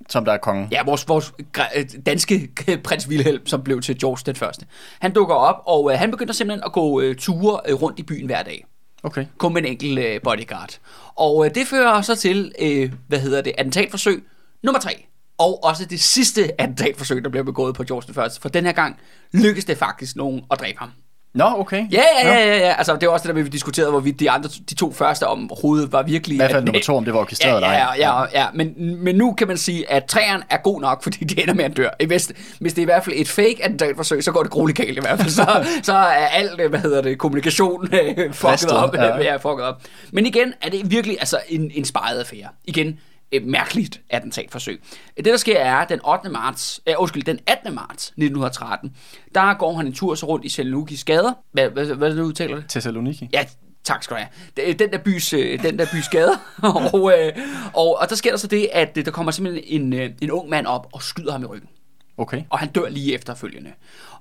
Som 0.09 0.25
der 0.25 0.31
er 0.31 0.37
kongen. 0.37 0.67
Ja, 0.71 0.83
vores, 0.83 1.07
vores 1.07 1.33
øh, 1.75 1.85
danske 2.05 2.49
prins 2.85 3.07
Wilhelm, 3.07 3.47
som 3.47 3.63
blev 3.63 3.81
til 3.81 3.99
George 3.99 4.21
den 4.25 4.35
første. 4.35 4.65
Han 4.99 5.13
dukker 5.13 5.35
op, 5.35 5.63
og 5.65 5.91
øh, 5.91 5.99
han 5.99 6.11
begynder 6.11 6.33
simpelthen 6.33 6.63
at 6.65 6.71
gå 6.71 7.01
øh, 7.01 7.15
ture 7.15 7.59
øh, 7.67 7.81
rundt 7.81 7.99
i 7.99 8.03
byen 8.03 8.25
hver 8.25 8.43
dag. 8.43 8.65
Okay. 9.03 9.25
Kun 9.37 9.53
med 9.53 9.61
en 9.61 9.67
enkelt 9.67 9.99
øh, 9.99 10.21
bodyguard. 10.21 10.79
Og 11.15 11.45
øh, 11.45 11.55
det 11.55 11.67
fører 11.67 12.01
så 12.01 12.15
til, 12.15 12.51
øh, 12.59 12.93
hvad 13.07 13.19
hedder 13.19 13.41
det, 13.41 13.53
attentatforsøg 13.57 14.23
nummer 14.63 14.79
tre 14.79 15.05
og 15.37 15.63
også 15.63 15.85
det 15.85 16.01
sidste 16.01 16.61
attentatforsøg, 16.61 17.23
der 17.23 17.29
blev 17.29 17.45
begået 17.45 17.75
på 17.75 17.83
George 17.83 18.03
den 18.05 18.13
første. 18.13 18.41
For 18.41 18.49
den 18.49 18.65
her 18.65 18.71
gang 18.71 18.99
lykkedes 19.33 19.65
det 19.65 19.77
faktisk 19.77 20.15
nogen 20.15 20.41
at 20.51 20.59
dræbe 20.59 20.79
ham. 20.79 20.89
Nå, 21.35 21.45
okay. 21.57 21.87
Ja, 21.91 22.03
ja, 22.23 22.27
ja, 22.27 22.45
ja, 22.45 22.57
ja. 22.57 22.73
Altså, 22.77 22.95
det 22.95 23.07
var 23.07 23.13
også 23.13 23.27
det 23.27 23.35
der, 23.35 23.43
vi 23.43 23.49
diskuterede, 23.49 23.91
hvorvidt 23.91 24.19
de, 24.19 24.31
andre, 24.31 24.49
de 24.69 24.75
to 24.75 24.93
første 24.93 25.27
om 25.27 25.49
hovedet 25.61 25.91
var 25.91 26.03
virkelig... 26.03 26.35
I 26.35 26.37
hvert 26.37 26.51
fald 26.51 26.63
nummer 26.63 26.81
to, 26.81 26.95
om 26.95 27.05
det 27.05 27.13
var 27.13 27.19
orkestreret 27.19 27.61
ja, 27.61 27.71
ja, 27.71 27.93
ja, 27.93 28.21
ja, 28.21 28.27
ja, 28.33 28.45
men, 28.53 28.97
men 29.03 29.15
nu 29.15 29.33
kan 29.33 29.47
man 29.47 29.57
sige, 29.57 29.91
at 29.91 30.05
træerne 30.05 30.43
er 30.49 30.57
god 30.57 30.81
nok, 30.81 31.03
fordi 31.03 31.25
de 31.25 31.41
ender 31.41 31.53
med 31.53 31.65
at 31.65 31.77
dør. 31.77 31.89
Hvis, 32.07 32.31
hvis 32.59 32.73
det 32.73 32.81
er 32.81 32.83
i 32.83 32.85
hvert 32.85 33.03
fald 33.03 33.15
et 33.17 33.27
fake 33.27 33.57
attentatforsøg, 33.61 34.23
så 34.23 34.31
går 34.31 34.43
det 34.43 34.51
grueligt 34.51 34.77
galt 34.77 34.97
i 34.97 35.01
hvert 35.01 35.19
fald. 35.19 35.29
Så, 35.29 35.65
så 35.83 35.93
er 35.93 36.27
alt, 36.27 36.69
hvad 36.69 36.79
hedder 36.79 37.01
det, 37.01 37.17
kommunikation 37.17 37.89
øh, 37.93 38.33
fucket 38.33 38.71
op. 38.71 38.95
Ja. 38.95 39.17
ja, 39.31 39.35
fucket 39.35 39.65
op. 39.65 39.81
Men 40.11 40.25
igen, 40.25 40.53
er 40.61 40.69
det 40.69 40.91
virkelig 40.91 41.17
altså 41.19 41.39
en, 41.49 41.71
en 41.73 41.85
sparet 41.85 42.19
affære. 42.19 42.47
Igen, 42.65 42.99
et 43.31 43.45
mærkeligt 43.45 44.01
attentatforsøg. 44.09 44.81
Det, 45.17 45.25
der 45.25 45.37
sker, 45.37 45.59
er, 45.59 45.85
den 45.85 45.99
8. 46.05 46.29
marts, 46.29 46.81
øh, 46.87 46.93
undskyld, 46.97 47.23
den 47.23 47.39
18. 47.47 47.75
marts 47.75 48.07
1913, 48.07 48.95
der 49.35 49.53
går 49.53 49.73
han 49.73 49.87
en 49.87 49.93
tur 49.93 50.15
så 50.15 50.25
rundt 50.25 50.45
i 50.45 50.49
Thessalonikis 50.49 51.03
gader. 51.03 51.33
Hvad, 51.51 51.69
hvad, 51.69 51.85
hvad 51.85 52.07
er 52.07 52.11
det, 52.11 52.19
du 52.19 52.23
udtaler 52.23 52.55
det? 52.55 52.65
Thessaloniki? 52.69 53.29
Ja, 53.33 53.45
tak 53.83 54.03
skal 54.03 54.17
du 54.17 54.21
have. 54.21 54.73
Den 54.73 54.91
der 54.91 54.97
bys, 54.97 55.33
øh, 55.33 55.63
den 55.63 55.79
der 55.79 55.85
bys 55.93 56.09
gader. 56.09 56.37
og, 56.93 57.13
øh, 57.19 57.33
og, 57.73 57.97
og 58.01 58.09
der 58.09 58.15
sker 58.15 58.29
der 58.29 58.37
så 58.37 58.47
det, 58.47 58.69
at 58.73 58.95
der 58.95 59.11
kommer 59.11 59.31
simpelthen 59.31 59.81
en, 59.81 59.93
øh, 59.93 60.11
en 60.21 60.31
ung 60.31 60.49
mand 60.49 60.67
op 60.67 60.87
og 60.93 61.03
skyder 61.03 61.31
ham 61.31 61.43
i 61.43 61.45
ryggen. 61.45 61.69
Okay. 62.17 62.43
Og 62.49 62.59
han 62.59 62.69
dør 62.69 62.89
lige 62.89 63.13
efterfølgende. 63.13 63.71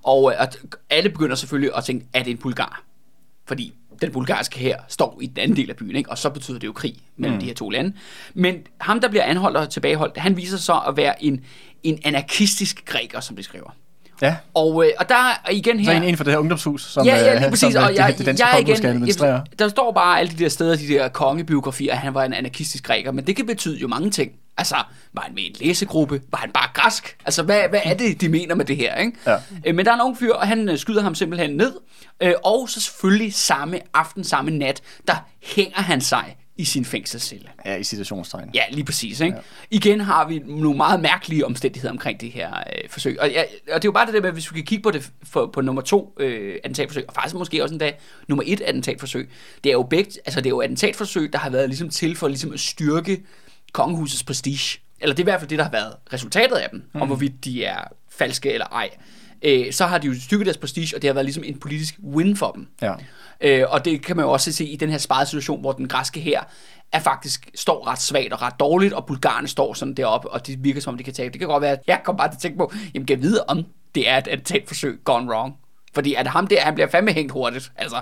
Og 0.03 0.43
at 0.43 0.59
alle 0.91 1.11
begynder 1.11 1.37
selvfølgelig 1.37 1.77
at 1.77 1.85
tænke, 1.85 2.07
er 2.13 2.23
det 2.23 2.31
en 2.31 2.37
bulgar? 2.37 2.83
Fordi 3.47 3.75
den 4.03 4.13
bulgarske 4.13 4.59
her 4.59 4.77
står 4.89 5.19
i 5.23 5.27
den 5.27 5.39
anden 5.39 5.57
del 5.57 5.71
af 5.71 5.77
byen, 5.77 5.97
ikke? 5.97 6.11
og 6.11 6.19
så 6.19 6.31
betyder 6.31 6.59
det 6.59 6.67
jo 6.67 6.73
krig 6.73 6.97
mellem 7.17 7.35
mm. 7.35 7.41
de 7.41 7.47
her 7.47 7.55
to 7.55 7.71
lande. 7.71 7.93
Men 8.35 8.57
ham, 8.81 9.01
der 9.01 9.09
bliver 9.09 9.25
anholdt 9.25 9.57
og 9.57 9.71
tilbageholdt, 9.71 10.19
han 10.19 10.37
viser 10.37 10.59
sig 10.59 10.81
at 10.89 10.97
være 10.97 11.25
en, 11.25 11.45
en 11.83 11.99
anarkistisk 12.05 12.85
græker, 12.85 13.21
som 13.21 13.37
de 13.37 13.43
skriver. 13.43 13.71
Ja. 14.23 14.37
Og, 14.55 14.85
øh, 14.85 14.91
og 14.99 15.09
der 15.09 15.15
er 15.15 15.51
igen 15.51 15.81
her... 15.81 15.87
Så 15.87 15.97
en, 15.97 16.03
en 16.03 16.17
for 16.17 16.25
det 16.25 16.33
her 16.33 16.39
ungdomshus, 16.39 16.83
som, 16.83 17.07
ja, 17.07 17.17
ja, 17.17 17.39
lige 17.39 17.51
præcis. 17.51 17.73
som 17.73 17.85
og 17.85 17.95
jeg, 17.95 18.15
det, 18.19 18.27
danske 18.27 18.47
jeg, 18.47 18.61
igen, 18.61 18.77
skal 18.77 18.89
administrere. 18.89 19.45
Der 19.59 19.69
står 19.69 19.93
bare 19.93 20.19
alle 20.19 20.33
de 20.33 20.45
der 20.45 20.49
steder, 20.49 20.77
de 20.77 20.89
der 20.89 21.09
kongebiografier, 21.09 21.93
at 21.93 21.99
han 21.99 22.15
var 22.15 22.25
en 22.25 22.33
anarkistisk 22.33 22.85
græker, 22.85 23.13
men 23.13 23.27
det 23.27 23.37
kan 23.37 23.47
betyde 23.47 23.79
jo 23.79 23.89
mange 23.89 24.11
ting. 24.11 24.33
Altså, 24.57 24.77
var 25.13 25.23
han 25.23 25.35
med 25.35 25.43
i 25.43 25.47
en 25.47 25.57
læsegruppe? 25.61 26.23
Var 26.31 26.39
han 26.39 26.51
bare 26.51 26.69
græsk? 26.75 27.17
Altså, 27.25 27.43
hvad, 27.43 27.69
hvad 27.69 27.81
er 27.85 27.95
det, 27.95 28.21
de 28.21 28.29
mener 28.29 28.55
med 28.55 28.65
det 28.65 28.77
her? 28.77 28.97
Ikke? 28.97 29.13
Ja. 29.27 29.37
Øh, 29.67 29.75
men 29.75 29.87
der 29.87 29.93
er 29.93 29.95
en 29.95 30.01
ung 30.01 30.19
fyr, 30.19 30.33
og 30.33 30.49
han 30.49 30.69
øh, 30.69 30.79
skyder 30.79 31.03
ham 31.03 31.15
simpelthen 31.15 31.51
ned. 31.51 31.73
Øh, 32.21 32.35
og 32.45 32.69
så 32.69 32.81
selvfølgelig 32.81 33.35
samme 33.35 33.81
aften, 33.95 34.25
samme 34.25 34.51
nat, 34.51 34.83
der 35.09 35.15
hænger 35.43 35.83
han 35.83 36.01
sig 36.01 36.37
i 36.57 36.65
sin 36.65 36.85
fængselscelle. 36.85 37.49
Ja, 37.65 37.77
i 37.77 37.85
situationstegn. 37.85 38.51
Ja, 38.55 38.63
lige 38.71 38.85
præcis. 38.85 39.21
Ikke? 39.21 39.37
Ja. 39.37 39.43
Igen 39.71 40.01
har 40.01 40.29
vi 40.29 40.39
nogle 40.39 40.77
meget 40.77 41.01
mærkelige 41.01 41.47
omstændigheder 41.47 41.93
omkring 41.93 42.21
det 42.21 42.33
her 42.33 42.51
øh, 42.51 42.91
forsøg. 42.91 43.21
Og, 43.21 43.31
ja, 43.31 43.43
og 43.43 43.49
det 43.67 43.75
er 43.75 43.81
jo 43.85 43.93
bare 43.93 44.07
det 44.07 44.15
der 44.15 44.21
med, 44.21 44.33
hvis 44.33 44.53
vi 44.55 44.59
kan 44.59 44.67
kigge 44.67 44.83
på 44.83 44.91
det 44.91 45.11
for, 45.23 45.47
på 45.47 45.61
nummer 45.61 45.83
to 45.83 46.15
øh, 46.21 46.55
attentatforsøg, 46.65 47.05
og 47.09 47.15
faktisk 47.15 47.35
måske 47.35 47.63
også 47.63 47.75
endda 47.75 47.93
nummer 48.29 48.45
et 48.47 48.61
attentatforsøg, 48.61 49.31
det 49.65 49.71
er 49.71 49.75
jo 49.75 49.83
begge, 49.83 50.11
altså 50.25 50.41
det 50.41 50.47
er 50.47 50.51
jo 50.51 50.61
attentatforsøg, 50.61 51.33
der 51.33 51.39
har 51.39 51.51
været 51.51 51.69
ligesom 51.69 51.89
til 51.89 52.17
for 52.17 52.29
ligesom 52.29 52.53
at 52.53 52.61
styrke 52.61 53.23
kongehusets 53.75 54.25
prestige. 54.25 54.81
Eller 55.01 55.15
det 55.15 55.23
er 55.23 55.25
i 55.25 55.31
hvert 55.31 55.41
fald 55.41 55.51
det, 55.51 55.59
der 55.59 55.65
har 55.65 55.71
været 55.71 55.95
resultatet 56.13 56.57
af 56.57 56.69
dem, 56.71 56.83
mm. 56.95 57.03
om 57.03 57.09
hvorvidt 57.09 57.45
de 57.45 57.65
er 57.65 57.81
falske 58.11 58.53
eller 58.53 58.67
ej. 58.67 58.91
Øh, 59.43 59.73
så 59.73 59.87
har 59.87 59.99
de 59.99 60.07
jo 60.07 60.21
styrket 60.21 60.47
deres 60.47 60.59
prestige, 60.59 60.97
og 60.97 61.03
det 61.03 61.09
har 61.09 61.15
været 61.15 61.25
ligesom 61.25 61.45
en 61.45 61.59
politisk 61.59 61.95
win 62.05 62.37
for 62.37 62.51
dem. 62.51 62.69
Ja. 62.83 62.95
Øh, 63.41 63.65
og 63.69 63.85
det 63.85 64.03
kan 64.03 64.17
man 64.17 64.25
jo 64.25 64.31
også 64.31 64.53
se 64.53 64.65
i 64.65 64.77
den 64.77 64.91
her 64.91 64.99
sparede 64.99 65.27
situation, 65.27 65.61
hvor 65.61 65.73
den 65.73 65.89
græske 65.89 66.21
her 66.21 66.43
er 66.93 67.01
faktisk 67.01 67.51
står 67.55 67.87
ret 67.87 68.01
svagt 68.01 68.33
og 68.33 68.43
ret 68.43 68.61
dårligt, 68.61 68.93
og 68.93 69.07
bulgarerne 69.07 69.49
står 69.49 69.75
sådan 69.75 69.95
deroppe, 69.95 70.31
og 70.31 70.47
det 70.47 70.65
virker 70.65 70.81
som 70.81 70.95
om, 70.95 70.99
de 70.99 71.05
kan 71.05 71.15
tabe. 71.15 71.33
Det 71.33 71.39
kan 71.39 71.49
godt 71.49 71.63
være, 71.63 71.73
at 71.73 71.83
jeg 71.87 72.01
kommer 72.05 72.19
bare 72.19 72.29
til 72.29 72.37
at 72.37 72.41
tænke 72.41 72.59
på, 72.59 72.73
jamen 72.95 73.07
kan 73.07 73.17
jeg 73.17 73.23
vide, 73.23 73.45
om 73.49 73.65
det 73.95 74.09
er 74.09 74.19
et 74.19 74.29
attentatforsøg 74.29 74.99
gone 75.05 75.31
wrong. 75.31 75.55
Fordi 75.95 76.15
at 76.15 76.27
ham 76.27 76.47
der, 76.47 76.61
han 76.61 76.75
bliver 76.75 76.89
fandme 76.89 77.13
hængt 77.13 77.33
hurtigt. 77.33 77.73
Altså, 77.77 77.97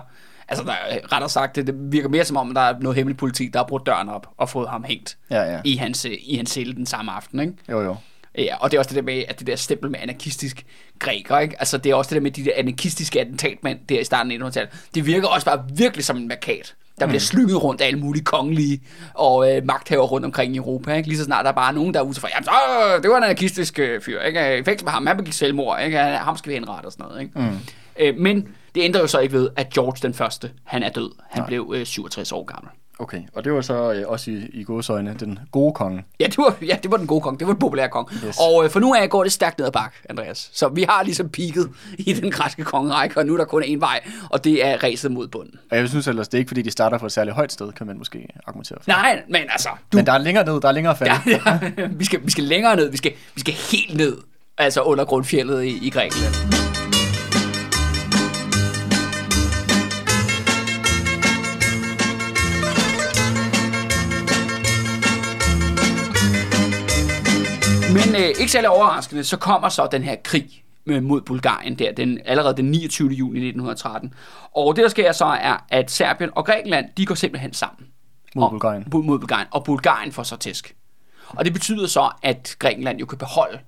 altså 0.52 0.64
der, 0.64 1.12
rettere 1.12 1.30
sagt, 1.30 1.56
det, 1.56 1.66
det 1.66 1.74
virker 1.92 2.08
mere 2.08 2.24
som 2.24 2.36
om, 2.36 2.54
der 2.54 2.60
er 2.60 2.74
noget 2.80 2.96
hemmelig 2.96 3.16
politi, 3.16 3.50
der 3.52 3.58
har 3.58 3.66
brugt 3.66 3.86
døren 3.86 4.08
op 4.08 4.28
og 4.36 4.48
fået 4.48 4.68
ham 4.68 4.84
hængt 4.84 5.16
ja, 5.30 5.52
ja. 5.52 5.60
i 5.64 5.76
hans, 5.76 6.04
i 6.04 6.36
hans 6.36 6.50
celle 6.50 6.74
den 6.74 6.86
samme 6.86 7.12
aften. 7.12 7.40
Ikke? 7.40 7.52
Jo, 7.70 7.80
jo. 7.80 7.96
Ja, 8.38 8.56
og 8.60 8.70
det 8.70 8.76
er 8.76 8.80
også 8.80 8.88
det 8.88 8.96
der 8.96 9.02
med, 9.02 9.24
at 9.28 9.38
det 9.38 9.46
der 9.46 9.56
stempel 9.56 9.90
med 9.90 9.98
anarkistisk 10.02 10.66
græker, 10.98 11.38
ikke? 11.38 11.56
Altså, 11.58 11.78
det 11.78 11.90
er 11.90 11.94
også 11.94 12.08
det 12.08 12.14
der 12.14 12.22
med 12.22 12.30
de 12.30 12.44
der 12.44 12.50
anarkistiske 12.56 13.20
attentatmænd 13.20 13.78
der 13.88 14.00
i 14.00 14.04
starten 14.04 14.32
af 14.32 14.36
1900-tallet. 14.48 14.72
Det 14.94 15.06
virker 15.06 15.28
også 15.28 15.46
bare 15.46 15.64
virkelig 15.74 16.04
som 16.04 16.16
en 16.16 16.28
markat, 16.28 16.74
der 17.00 17.06
bliver 17.06 17.18
mm. 17.18 17.20
slynget 17.20 17.62
rundt 17.62 17.80
af 17.80 17.86
alle 17.86 17.98
mulige 17.98 18.24
kongelige 18.24 18.80
og 19.14 19.52
øh, 19.52 19.64
magthaver 19.64 20.04
rundt 20.04 20.26
omkring 20.26 20.54
i 20.54 20.56
Europa, 20.56 20.94
ikke? 20.94 21.08
Lige 21.08 21.18
så 21.18 21.24
snart 21.24 21.44
der 21.44 21.50
er 21.50 21.54
bare 21.54 21.72
nogen, 21.72 21.94
der 21.94 22.00
er 22.00 22.04
ude 22.04 22.20
for, 22.20 22.28
jamen, 22.34 22.44
så, 22.44 22.50
det 23.02 23.10
var 23.10 23.16
en 23.16 23.24
anarkistisk 23.24 23.78
øh, 23.78 24.00
fyr, 24.00 24.20
ikke? 24.20 24.62
Fængsel 24.64 24.84
med 24.84 24.92
ham, 24.92 25.06
han 25.06 25.16
begik 25.16 25.32
selvmord, 25.32 25.80
ikke? 25.84 25.98
Ham 25.98 26.36
skal 26.36 26.50
vi 26.50 26.54
henrette 26.54 26.86
og 26.86 26.92
sådan 26.92 27.06
noget, 27.06 27.22
ikke? 27.22 27.38
Mm. 27.38 27.58
Øh, 27.98 28.18
men 28.18 28.48
det 28.74 28.82
ændrer 28.82 29.00
jo 29.00 29.06
så 29.06 29.18
ikke 29.18 29.34
ved, 29.34 29.48
at 29.56 29.70
George 29.70 29.98
den 30.02 30.14
første, 30.14 30.50
han 30.64 30.82
er 30.82 30.90
død. 30.90 31.10
Han 31.30 31.40
Nej. 31.40 31.46
blev 31.46 31.72
øh, 31.76 31.86
67 31.86 32.32
år 32.32 32.44
gammel. 32.44 32.70
Okay, 32.98 33.22
og 33.34 33.44
det 33.44 33.52
var 33.52 33.60
så 33.60 33.92
øh, 33.92 34.04
også 34.06 34.30
i, 34.30 34.34
i 34.52 34.64
godsøjne 34.64 35.16
den 35.20 35.38
gode 35.50 35.74
konge. 35.74 36.04
Ja, 36.20 36.26
det 36.26 36.38
var, 36.38 36.56
ja, 36.66 36.76
det 36.82 36.90
var 36.90 36.96
den 36.96 37.06
gode 37.06 37.20
konge. 37.20 37.38
Det 37.38 37.46
var 37.46 37.52
den 37.52 37.60
populære 37.60 37.88
konge. 37.88 38.16
Yes. 38.26 38.36
Og 38.40 38.64
øh, 38.64 38.70
for 38.70 38.80
nu 38.80 38.94
af 38.94 39.10
går 39.10 39.22
det 39.22 39.32
stærkt 39.32 39.58
ned 39.58 39.66
ad 39.66 39.72
bak, 39.72 39.94
Andreas. 40.10 40.50
Så 40.52 40.68
vi 40.68 40.82
har 40.82 41.02
ligesom 41.02 41.28
peaked 41.28 41.68
i 41.98 42.12
den 42.12 42.30
græske 42.30 42.64
kongerække, 42.64 43.18
og 43.18 43.26
nu 43.26 43.32
er 43.32 43.36
der 43.36 43.44
kun 43.44 43.62
én 43.62 43.78
vej, 43.78 44.00
og 44.30 44.44
det 44.44 44.66
er 44.66 44.82
ræset 44.82 45.12
mod 45.12 45.28
bunden. 45.28 45.54
Og 45.70 45.76
jeg 45.76 45.88
synes 45.88 46.06
ellers, 46.08 46.28
det 46.28 46.34
er 46.34 46.38
ikke 46.38 46.48
fordi, 46.48 46.62
de 46.62 46.70
starter 46.70 46.98
fra 46.98 47.06
et 47.06 47.12
særligt 47.12 47.36
højt 47.36 47.52
sted, 47.52 47.72
kan 47.72 47.86
man 47.86 47.98
måske 47.98 48.28
argumentere 48.46 48.78
for. 48.80 48.90
Nej, 48.90 49.22
men 49.28 49.42
altså... 49.48 49.68
Du... 49.92 49.96
Men 49.96 50.06
der 50.06 50.12
er 50.12 50.18
længere 50.18 50.44
ned, 50.44 50.60
der 50.60 50.68
er 50.68 50.72
længere 50.72 50.96
fald. 50.96 51.10
Ja, 51.26 51.58
ja. 51.78 51.86
vi, 51.86 52.04
skal, 52.04 52.20
vi 52.24 52.30
skal 52.30 52.44
længere 52.44 52.76
ned, 52.76 52.90
vi 52.90 52.96
skal, 52.96 53.12
vi 53.34 53.40
skal 53.40 53.54
helt 53.54 53.96
ned, 53.96 54.16
altså 54.58 54.82
under 54.82 55.04
grundfjellet 55.04 55.64
i, 55.64 55.86
i 55.86 55.90
Grækenland. 55.90 56.71
Men 68.12 68.22
øh, 68.22 68.28
ikke 68.28 68.52
særlig 68.52 68.70
overraskende, 68.70 69.24
så 69.24 69.36
kommer 69.36 69.68
så 69.68 69.88
den 69.92 70.02
her 70.02 70.16
krig 70.24 70.64
mod 70.86 71.20
Bulgarien 71.20 71.74
der, 71.74 71.92
den, 71.92 72.20
allerede 72.24 72.56
den 72.56 72.70
29. 72.70 73.08
juni 73.08 73.38
1913. 73.38 74.14
Og 74.56 74.76
det, 74.76 74.82
der 74.82 74.88
sker 74.88 75.12
så, 75.12 75.24
er, 75.24 75.64
at 75.68 75.90
Serbien 75.90 76.30
og 76.32 76.46
Grækenland, 76.46 76.86
de 76.96 77.06
går 77.06 77.14
simpelthen 77.14 77.52
sammen. 77.52 77.86
Mod 78.34 78.50
Bulgarien. 78.50 78.84
Og, 78.92 79.04
mod 79.04 79.18
Bulgarien. 79.18 79.46
Og 79.50 79.64
Bulgarien 79.64 80.12
får 80.12 80.22
så 80.22 80.36
tæsk. 80.36 80.74
Og 81.28 81.44
det 81.44 81.52
betyder 81.52 81.86
så, 81.86 82.10
at 82.22 82.56
Grækenland 82.58 82.98
jo 82.98 83.06
kan 83.06 83.18
beholde 83.18 83.58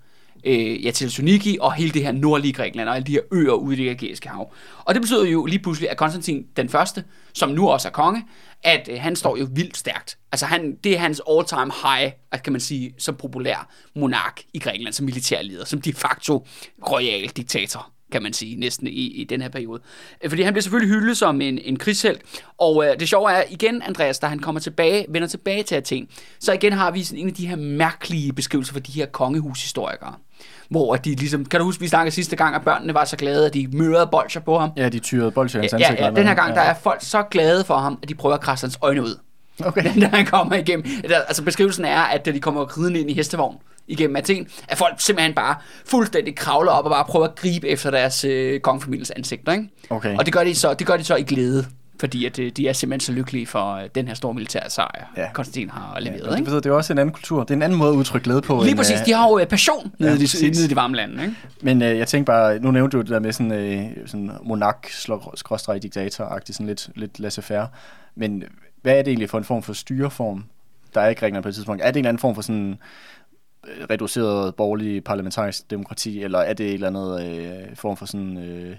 øh, 0.45 0.85
ja, 0.85 0.91
Thessaloniki 0.91 1.59
og 1.61 1.73
hele 1.73 1.91
det 1.91 2.03
her 2.03 2.13
nordlige 2.13 2.53
Grækenland 2.53 2.89
og 2.89 2.95
alle 2.97 3.07
de 3.07 3.13
her 3.13 3.21
øer 3.33 3.53
ude 3.53 3.77
i 3.77 3.85
det 3.85 3.91
ægæiske 3.91 4.29
hav. 4.29 4.53
Og 4.85 4.95
det 4.95 5.03
betyder 5.03 5.27
jo 5.27 5.47
lige 5.47 5.59
pludselig, 5.59 5.91
at 5.91 5.97
Konstantin 5.97 6.47
den 6.57 6.69
første, 6.69 7.05
som 7.33 7.51
nu 7.51 7.69
også 7.69 7.89
er 7.89 7.93
konge, 7.93 8.25
at 8.64 8.88
øh, 8.92 9.00
han 9.00 9.16
står 9.16 9.37
jo 9.37 9.49
vildt 9.50 9.76
stærkt. 9.76 10.18
Altså 10.33 10.47
han, 10.47 10.76
det 10.85 10.94
er 10.94 10.99
hans 10.99 11.23
all-time 11.30 11.73
high, 11.83 12.12
at 12.33 12.42
kan 12.42 12.52
man 12.52 12.61
sige, 12.61 12.94
som 12.99 13.16
populær 13.16 13.68
monark 13.94 14.40
i 14.52 14.59
Grækenland, 14.59 14.94
som 14.94 15.06
militærleder, 15.06 15.64
som 15.64 15.80
de 15.80 15.92
facto 15.92 16.47
royal 16.90 17.28
diktator 17.28 17.90
kan 18.12 18.23
man 18.23 18.33
sige, 18.33 18.56
næsten 18.56 18.87
i, 18.87 18.90
i 18.90 19.25
den 19.25 19.42
her 19.42 19.49
periode. 19.49 19.83
Øh, 20.23 20.30
fordi 20.30 20.42
han 20.42 20.52
bliver 20.52 20.62
selvfølgelig 20.62 20.94
hyldet 20.94 21.16
som 21.16 21.40
en, 21.40 21.59
en 21.59 21.76
krigshelt, 21.76 22.23
og 22.59 22.87
øh, 22.87 23.00
det 23.00 23.09
sjove 23.09 23.33
er, 23.33 23.42
igen, 23.50 23.83
Andreas, 23.83 24.18
da 24.18 24.26
han 24.26 24.38
kommer 24.38 24.61
tilbage, 24.61 25.06
vender 25.09 25.28
tilbage 25.28 25.62
til 25.62 25.75
Athen, 25.75 26.09
så 26.38 26.52
igen 26.52 26.73
har 26.73 26.90
vi 26.90 27.02
sådan 27.02 27.18
en 27.18 27.28
af 27.28 27.35
de 27.35 27.47
her 27.47 27.56
mærkelige 27.56 28.33
beskrivelser 28.33 28.73
for 28.73 28.80
de 28.80 28.92
her 28.92 29.06
kongehushistorikere. 29.06 30.14
Hvor 30.75 30.97
de 30.97 31.14
ligesom, 31.14 31.45
kan 31.45 31.61
du 31.61 31.66
huske, 31.66 31.81
vi 31.81 31.88
snakkede 31.88 32.14
sidste 32.14 32.37
gang, 32.37 32.54
at 32.54 32.62
børnene 32.62 32.95
var 32.95 33.04
så 33.04 33.16
glade, 33.16 33.47
at 33.47 33.54
de 33.54 33.69
mørede 33.73 34.07
bolcher 34.12 34.40
på 34.40 34.59
ham. 34.59 34.71
Ja, 34.76 34.88
de 34.88 34.99
tyrede 34.99 35.31
bolsjer 35.31 35.61
i 35.61 35.62
hans 35.62 35.73
Ja, 35.73 35.76
ansigt. 35.76 36.00
ja, 36.00 36.07
eller 36.07 36.16
den 36.21 36.26
her 36.26 36.35
gang, 36.35 36.54
der 36.54 36.61
er 36.61 36.75
folk 36.75 36.99
så 37.02 37.23
glade 37.23 37.64
for 37.64 37.76
ham, 37.76 37.99
at 38.02 38.09
de 38.09 38.14
prøver 38.14 38.35
at 38.35 38.40
krasse 38.40 38.66
hans 38.66 38.78
øjne 38.83 39.02
ud. 39.02 39.19
Okay. 39.64 39.85
da 40.00 40.07
han 40.07 40.26
kommer 40.26 40.54
igennem. 40.57 40.87
Altså 41.11 41.43
beskrivelsen 41.45 41.85
er, 41.85 42.00
at 42.00 42.26
da 42.26 42.33
de 42.33 42.40
kommer 42.40 42.78
ridende 42.78 43.00
ind 43.00 43.11
i 43.11 43.14
hestevogn 43.14 43.57
igennem 43.88 44.16
Athen, 44.16 44.47
at 44.69 44.78
folk 44.78 44.95
simpelthen 44.99 45.35
bare 45.35 45.54
fuldstændig 45.87 46.37
kravler 46.37 46.73
op 46.73 46.85
og 46.85 46.90
bare 46.90 47.04
prøver 47.04 47.26
at 47.26 47.35
gribe 47.35 47.69
efter 47.69 47.90
deres 47.90 48.25
øh, 48.25 48.61
kongefamiliens 48.61 49.11
ansigter. 49.16 49.52
Ikke? 49.52 49.64
Okay. 49.90 50.16
Og 50.19 50.25
det 50.26 50.35
gør, 50.35 50.45
de 50.45 50.54
så, 50.54 50.75
det 50.75 50.87
gør 50.87 50.97
de 50.97 51.04
så 51.04 51.16
i 51.16 51.23
glæde, 51.23 51.66
fordi 52.01 52.27
at, 52.27 52.39
øh, 52.39 52.53
de 52.57 52.69
er 52.69 52.73
simpelthen 52.73 53.01
så 53.07 53.13
lykkelige 53.13 53.47
for 53.47 53.73
øh, 53.75 53.89
den 53.95 54.09
her 54.09 54.15
store 54.15 54.35
militære 54.35 54.71
sejr, 54.71 55.13
ja. 55.17 55.23
Ja. 55.23 55.33
Konstantin 55.33 55.71
har 55.71 55.93
Ja, 55.95 56.01
leveret. 56.01 56.31
det, 56.31 56.39
ikke? 56.39 56.51
det 56.57 56.67
er 56.67 56.73
også 56.73 56.93
en 56.93 56.99
anden 56.99 57.13
kultur. 57.13 57.41
Det 57.41 57.51
er 57.51 57.55
en 57.55 57.63
anden 57.63 57.79
måde 57.79 57.91
at 57.91 57.97
udtrykke 57.97 58.25
glæde 58.25 58.43
på. 58.43 58.59
Lige 58.61 58.71
end, 58.71 58.79
præcis, 58.79 59.01
øh, 59.01 59.07
de 59.07 59.13
har 59.13 59.29
jo 59.29 59.45
passion 59.51 59.93
nede, 59.99 60.11
Ja, 60.11 60.17
i 60.17 60.19
de, 60.19 60.23
præcis. 60.23 60.57
nede 60.59 60.67
i 60.67 60.69
de 60.69 60.77
varme 60.77 60.97
lande. 60.97 61.23
Ikke? 61.23 61.35
Men 61.63 61.83
øh, 61.83 61.99
jeg 61.99 62.09
tænkte 62.09 62.31
bare, 62.31 62.59
nu 62.59 62.71
nævnte 62.71 62.97
du 62.97 63.01
det 63.03 63.11
der 63.11 63.21
med 63.21 63.33
sådan, 63.33 63.53
øh, 63.53 63.87
sådan 64.07 64.31
monark 64.43 64.87
skråstreg 65.35 65.83
diktator 65.83 66.41
sådan 66.47 66.67
lidt, 66.67 66.89
lidt 66.95 67.21
laissez-faire. 67.21 67.67
Men 68.15 68.43
hvad 68.83 68.93
er 68.99 69.03
det 69.03 69.09
egentlig 69.09 69.31
for 69.31 69.39
en 69.39 69.45
form 69.45 69.63
for 69.63 69.73
styreform, 69.73 70.45
der 70.95 71.01
er 71.01 71.09
i 71.11 71.15
Grækenland 71.15 71.43
på 71.43 71.49
et 71.49 71.55
tidspunkt? 71.55 71.83
Er 71.83 71.87
det 71.87 71.97
en 71.97 71.99
eller 71.99 72.09
anden 72.09 72.21
form 72.21 72.35
for 72.35 72.43
sådan 72.43 72.79
reduceret 73.91 74.55
borgerlig 74.55 75.05
parlamentarisk 75.05 75.71
demokrati, 75.71 76.23
eller 76.23 76.39
er 76.39 76.53
det 76.53 76.67
et 76.67 76.75
eller 76.75 76.87
andet 76.87 77.27
øh, 77.27 77.77
form 77.77 77.97
for 77.97 78.07
sådan 78.07 78.37
øh, 78.39 78.77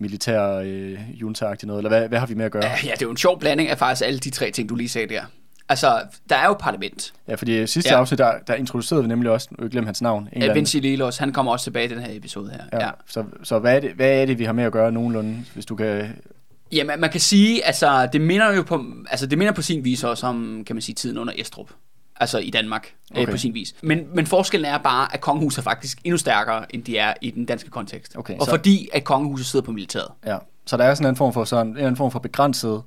militær 0.00 0.52
øh, 0.64 0.98
junta 1.20 1.54
noget, 1.62 1.78
eller 1.78 1.88
hvad, 1.88 2.08
hvad 2.08 2.18
har 2.18 2.26
vi 2.26 2.34
med 2.34 2.44
at 2.44 2.52
gøre? 2.52 2.64
Ja, 2.64 2.76
det 2.84 3.02
er 3.02 3.06
jo 3.06 3.10
en 3.10 3.16
sjov 3.16 3.40
blanding 3.40 3.68
af 3.68 3.78
faktisk 3.78 4.06
alle 4.06 4.18
de 4.18 4.30
tre 4.30 4.50
ting, 4.50 4.68
du 4.68 4.74
lige 4.74 4.88
sagde 4.88 5.14
der. 5.14 5.22
Altså, 5.68 6.02
der 6.28 6.36
er 6.36 6.46
jo 6.46 6.52
parlament. 6.52 7.12
Ja, 7.28 7.34
fordi 7.34 7.66
sidste 7.66 7.90
Ja. 7.90 7.98
afsnit, 7.98 8.18
der, 8.18 8.32
der 8.46 8.54
introducerede 8.54 9.02
vi 9.02 9.08
nemlig 9.08 9.30
også, 9.30 9.48
nu 9.58 9.68
glem 9.68 9.86
hans 9.86 10.02
navn, 10.02 10.22
en 10.22 10.28
eller 10.32 10.46
Ja, 10.46 10.52
Vinci 10.52 10.80
Lelos, 10.80 11.16
han 11.16 11.32
kommer 11.32 11.52
også 11.52 11.64
tilbage 11.64 11.84
i 11.84 11.88
den 11.88 11.98
her 11.98 12.16
episode 12.16 12.50
her. 12.50 12.78
Ja. 12.80 12.86
ja. 12.86 12.90
Så, 13.06 13.24
så 13.42 13.58
hvad, 13.58 13.76
er 13.76 13.80
det, 13.80 13.90
hvad 13.92 14.22
er 14.22 14.26
det, 14.26 14.38
vi 14.38 14.44
har 14.44 14.52
med 14.52 14.64
at 14.64 14.72
gøre 14.72 14.92
nogenlunde, 14.92 15.36
hvis 15.54 15.66
du 15.66 15.76
kan... 15.76 16.16
Jamen, 16.72 17.00
man 17.00 17.10
kan 17.10 17.20
sige, 17.20 17.64
altså, 17.66 18.08
det 18.12 18.20
minder 18.20 18.54
jo 18.54 18.62
på, 18.62 18.84
altså, 19.10 19.26
det 19.26 19.38
minder 19.38 19.52
på 19.52 19.62
sin 19.62 19.84
vis 19.84 20.04
også 20.04 20.26
om, 20.26 20.62
kan 20.66 20.76
man 20.76 20.82
sige, 20.82 20.94
tiden 20.94 21.18
under 21.18 21.32
Estrup. 21.38 21.70
Altså 22.20 22.38
i 22.38 22.50
Danmark, 22.50 22.88
okay. 23.10 23.22
Okay. 23.22 23.32
på 23.32 23.38
sin 23.38 23.54
vis. 23.54 23.74
Men, 23.82 24.06
men 24.14 24.26
forskellen 24.26 24.70
er 24.72 24.78
bare, 24.78 25.14
at 25.14 25.20
kongehuset 25.20 25.58
er 25.58 25.62
faktisk 25.62 25.98
endnu 26.04 26.18
stærkere, 26.18 26.74
end 26.74 26.84
de 26.84 26.98
er 26.98 27.14
i 27.20 27.30
den 27.30 27.44
danske 27.44 27.70
kontekst. 27.70 28.16
Okay, 28.16 28.38
og 28.38 28.44
så- 28.44 28.50
fordi, 28.50 28.88
at 28.92 29.04
kongehuset 29.04 29.46
sidder 29.46 29.64
på 29.64 29.72
militæret. 29.72 30.08
Ja. 30.26 30.38
Så 30.66 30.76
der 30.76 30.84
er 30.84 30.94
sådan 30.94 31.08
en 31.10 31.16
form 31.16 31.32
for, 31.32 31.44
sådan, 31.44 31.78
en 31.78 31.96
form 31.96 32.10
for 32.10 32.18
begrænset 32.18 32.82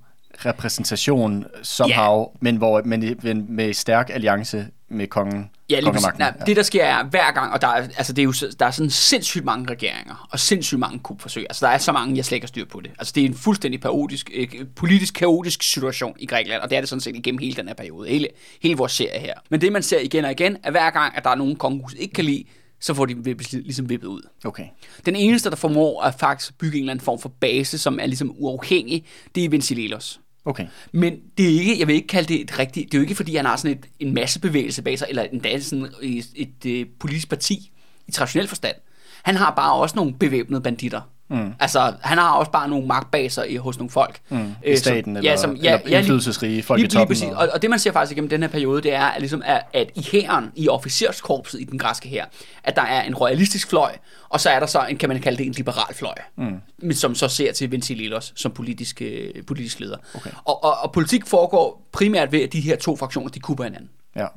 repræsentation 0.46 1.46
somehow, 1.64 2.20
yeah. 2.20 2.28
men, 2.40 2.56
hvor, 2.58 2.82
men, 2.86 3.16
men 3.24 3.46
med 3.50 3.74
stærk 3.74 4.10
alliance 4.14 4.68
med 4.90 5.08
kongen. 5.08 5.50
Ja, 5.70 5.80
lige 5.80 5.92
præcis. 5.92 6.10
Nej, 6.20 6.32
det 6.46 6.56
der 6.56 6.64
sker 6.64 6.84
er 6.84 7.04
hver 7.04 7.32
gang, 7.32 7.54
og 7.54 7.62
der 7.62 7.68
er, 7.68 7.88
altså, 7.98 8.14
det 8.14 8.22
er 8.22 8.24
jo, 8.24 8.34
der 8.60 8.66
er 8.66 8.72
sådan 8.72 8.90
sindssygt 8.90 9.46
mange 9.46 9.72
regeringer, 9.72 10.28
og 10.32 10.40
sindssygt 10.40 10.80
mange 10.80 11.00
kupforsøg. 11.00 11.46
Altså, 11.50 11.66
der 11.66 11.72
er 11.72 11.78
så 11.78 11.92
mange, 11.92 12.16
jeg 12.16 12.26
slet 12.26 12.36
ikke 12.36 12.44
har 12.46 12.48
styr 12.48 12.66
på 12.66 12.80
det. 12.80 12.92
Altså, 13.00 13.14
det 13.16 13.22
er 13.24 13.28
en 13.28 13.36
fuldstændig 13.36 13.82
kaotisk, 13.82 14.32
øh, 14.34 14.48
politisk 14.76 15.14
kaotisk 15.14 15.64
situation 15.64 16.16
i 16.20 16.26
Grækenland, 16.26 16.62
og 16.62 16.70
det 16.70 16.76
er 16.76 16.82
det 16.82 16.90
sådan 16.90 17.02
set 17.02 17.16
igennem 17.16 17.40
hele 17.40 17.56
den 17.56 17.68
her 17.68 17.76
periode, 17.76 18.10
hele, 18.10 18.28
hele 18.62 18.78
vores 18.78 18.92
serie 18.92 19.20
her. 19.20 19.34
Men 19.50 19.62
det, 19.62 19.72
man 19.72 19.84
ser 19.84 20.00
igen 20.00 20.26
og 20.26 20.32
igen, 20.32 20.58
er 20.64 20.72
hver 20.72 20.90
gang, 20.90 21.18
at 21.18 21.24
der 21.24 21.30
er 21.30 21.36
nogen 21.36 21.56
kongehus 21.56 21.94
ikke 21.94 22.14
kan 22.14 22.26
lide, 22.26 22.44
så 22.80 22.94
får 22.94 23.06
de 23.06 23.24
vippes, 23.24 23.52
ligesom 23.52 23.90
vippet 23.90 24.08
ud. 24.08 24.22
Okay. 24.46 24.66
Den 25.06 25.16
eneste, 25.16 25.50
der 25.50 25.56
formår 25.56 26.02
at 26.02 26.16
faktisk 26.20 26.58
bygge 26.58 26.78
en 26.78 26.84
eller 26.84 26.92
anden 26.92 27.06
form 27.06 27.20
for 27.20 27.30
base, 27.30 27.78
som 27.78 28.00
er 28.00 28.06
ligesom 28.06 28.36
uafhængig, 28.38 29.06
det 29.36 29.46
er 29.46 29.50
Vincilelos. 29.50 30.20
Okay. 30.46 30.68
Men 30.92 31.20
det 31.38 31.46
er 31.46 31.60
ikke, 31.60 31.80
jeg 31.80 31.88
vil 31.88 31.96
ikke 31.96 32.08
kalde 32.08 32.34
det 32.34 32.42
et 32.42 32.60
rigtigt, 32.60 32.92
det 32.92 32.98
er 32.98 33.00
jo 33.00 33.04
ikke 33.04 33.16
fordi, 33.16 33.36
han 33.36 33.46
har 33.46 33.56
sådan 33.56 33.78
et, 33.78 33.86
en 34.00 34.14
masse 34.14 34.40
bevægelse 34.40 34.82
bag 34.82 35.00
sig, 35.00 35.08
eller 35.10 35.24
endda 35.24 35.60
sådan 35.60 35.88
et, 36.02 36.26
et, 36.36 36.66
et 36.66 36.88
politisk 37.00 37.30
parti 37.30 37.72
i 38.08 38.12
traditionel 38.12 38.48
forstand. 38.48 38.76
Han 39.24 39.36
har 39.36 39.54
bare 39.56 39.74
også 39.74 39.96
nogle 39.96 40.14
bevæbnede 40.14 40.62
banditter. 40.62 41.02
Mm. 41.30 41.54
Altså, 41.60 41.94
han 42.02 42.18
har 42.18 42.32
også 42.32 42.52
bare 42.52 42.70
nogle 42.70 42.88
magtbaser 42.88 43.44
i, 43.44 43.56
hos 43.56 43.78
nogle 43.78 43.90
folk. 43.90 44.20
Mm. 44.30 44.38
Øh, 44.38 44.74
I 44.74 44.78
staten, 44.78 45.04
som, 45.04 45.16
eller, 45.18 45.32
ja, 45.32 45.38
som, 45.38 45.56
ja, 45.56 45.78
eller 45.78 45.90
ja, 45.90 45.98
indflydelsesrige 45.98 46.64
folk 46.64 46.78
lige, 46.78 46.88
i 46.88 46.90
toppen. 46.90 47.18
Lige. 47.18 47.38
Og, 47.38 47.50
og 47.54 47.62
det 47.62 47.70
man 47.70 47.80
ser 47.80 47.92
faktisk 47.92 48.12
igennem 48.12 48.30
den 48.30 48.42
her 48.42 48.50
periode, 48.50 48.82
det 48.82 48.94
er 48.94 49.06
at, 49.06 49.20
ligesom, 49.22 49.42
at, 49.46 49.62
at 49.74 49.90
i 49.96 50.08
hæren, 50.12 50.52
i 50.56 50.70
officerskorpset 50.70 51.62
i 51.62 51.64
den 51.64 51.80
græske 51.80 52.10
her, 52.10 52.26
at 52.64 52.76
der 52.76 52.82
er 52.82 53.04
en 53.04 53.16
royalistisk 53.16 53.70
fløj, 53.70 53.92
og 54.30 54.40
så 54.40 54.50
er 54.50 54.60
der 54.60 54.66
så 54.66 54.86
en, 54.90 54.98
kan 54.98 55.10
man 55.10 55.22
kalde 55.22 55.38
det 55.38 55.46
en 55.46 55.52
liberal 55.52 55.94
fløj, 55.94 56.16
mm. 56.38 56.92
som 56.92 57.16
så 57.16 57.28
ser 57.28 57.52
til 57.52 57.72
Ventilelos 57.72 58.34
som 58.36 58.52
politisk, 58.52 59.02
øh, 59.02 59.30
politisk 59.48 59.80
leder. 59.80 59.98
Okay. 60.16 60.30
Og, 60.46 60.64
og, 60.64 60.78
og 60.82 60.92
politik 60.92 61.26
foregår 61.26 61.90
primært 61.92 62.32
ved, 62.32 62.42
at 62.42 62.54
de 62.54 62.62
her 62.62 62.76
to 62.76 62.96
fraktioner, 62.96 63.30
de 63.30 63.40
kupper 63.40 63.64
hinanden. 63.64 63.90
Ja. 64.16 64.28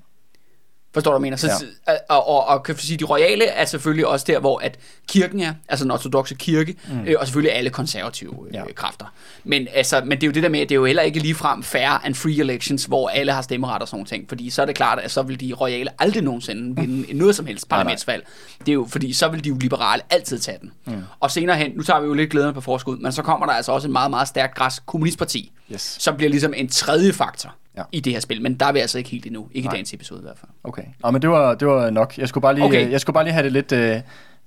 Forstår 0.97 1.12
du, 1.12 1.19
hvad 1.19 1.26
jeg 1.26 1.38
mener? 1.38 1.57
Så, 1.57 1.65
ja. 1.88 1.93
og, 2.09 2.29
og, 2.29 2.47
og, 2.47 2.62
kan 2.62 2.76
sige, 2.76 2.97
de 2.97 3.05
royale 3.05 3.45
er 3.45 3.65
selvfølgelig 3.65 4.07
også 4.07 4.25
der, 4.29 4.38
hvor 4.38 4.59
at 4.59 4.79
kirken 5.09 5.41
er, 5.41 5.55
altså 5.69 5.85
den 5.85 5.91
ortodoxe 5.91 6.35
kirke, 6.35 6.75
mm. 6.88 7.05
øh, 7.07 7.15
og 7.19 7.26
selvfølgelig 7.26 7.57
alle 7.57 7.71
konservative 7.71 8.35
øh, 8.49 8.55
ja. 8.55 8.62
Kræfter. 8.75 9.07
Men, 9.45 9.69
altså, 9.75 10.00
men 10.05 10.11
det 10.11 10.23
er 10.23 10.26
jo 10.26 10.33
det 10.33 10.43
der 10.43 10.49
med, 10.49 10.61
at 10.61 10.69
det 10.69 10.75
er 10.75 10.79
jo 10.79 10.85
heller 10.85 11.03
ikke 11.03 11.19
ligefrem 11.19 11.62
fair 11.62 11.88
and 12.05 12.15
free 12.15 12.41
elections, 12.41 12.85
hvor 12.85 13.09
alle 13.09 13.33
har 13.33 13.43
stemmeret 13.43 13.83
og 13.83 13.88
sådan 13.88 13.97
nogle 13.97 14.07
ting. 14.07 14.29
Fordi 14.29 14.50
så 14.50 14.62
er 14.62 14.67
det 14.67 14.75
klart, 14.75 14.99
at 14.99 15.11
så 15.11 15.23
vil 15.23 15.41
de 15.41 15.53
royale 15.53 15.91
aldrig 15.99 16.23
nogensinde 16.23 16.81
vinde 16.81 17.19
noget 17.19 17.37
som 17.37 17.47
helst 17.47 17.69
parlamentsvalg. 17.69 18.26
Det 18.61 18.69
er 18.69 18.73
jo, 18.75 18.87
fordi 18.91 19.12
så 19.12 19.29
vil 19.29 19.45
de 19.45 19.49
jo 19.49 19.57
liberale 19.61 20.03
altid 20.11 20.38
tage 20.38 20.59
den. 20.61 20.73
Mm. 20.87 21.03
Og 21.21 21.31
senere 21.31 21.57
hen, 21.57 21.73
nu 21.76 21.83
tager 21.83 22.00
vi 22.00 22.07
jo 22.07 22.15
lidt 22.15 22.31
glæden 22.31 22.55
på 22.55 22.61
forskud, 22.61 22.99
men 22.99 23.12
så 23.12 23.23
kommer 23.23 23.47
der 23.47 23.53
altså 23.53 23.73
også 23.73 23.88
en 23.88 23.93
meget, 23.93 24.11
meget 24.11 24.29
stærk 24.29 24.55
græsk 24.55 24.87
kommunistparti, 24.87 25.53
Yes. 25.73 25.97
som 26.00 26.17
bliver 26.17 26.31
ligesom 26.31 26.55
en 26.57 26.69
tredje 26.69 27.12
faktor 27.12 27.55
Ja. 27.76 27.83
i 27.92 28.00
det 28.00 28.12
her 28.12 28.21
spil. 28.21 28.42
Men 28.42 28.54
der 28.54 28.66
er 28.66 28.73
vi 28.73 28.78
altså 28.78 28.99
ikke 28.99 29.11
helt 29.11 29.26
endnu. 29.26 29.49
Ikke 29.52 29.66
Nej. 29.66 29.73
i 29.73 29.75
dagens 29.75 29.95
episode 29.95 30.21
i 30.21 30.23
hvert 30.23 30.38
fald. 30.38 30.50
Okay. 30.64 30.83
Nå, 31.02 31.11
men 31.11 31.23
det 31.23 31.30
var, 31.30 31.54
det 31.54 31.68
var 31.68 31.90
nok. 31.90 32.18
Jeg 32.18 32.28
skulle 32.28 32.42
bare 32.42 32.54
lige, 32.54 32.64
Okay. 32.64 32.90
jeg 32.90 33.00
skulle 33.00 33.14
bare 33.14 33.25
lige 33.25 33.33
have 33.35 33.45
det 33.45 33.52
lidt, 33.52 33.73
øh, 33.73 34.00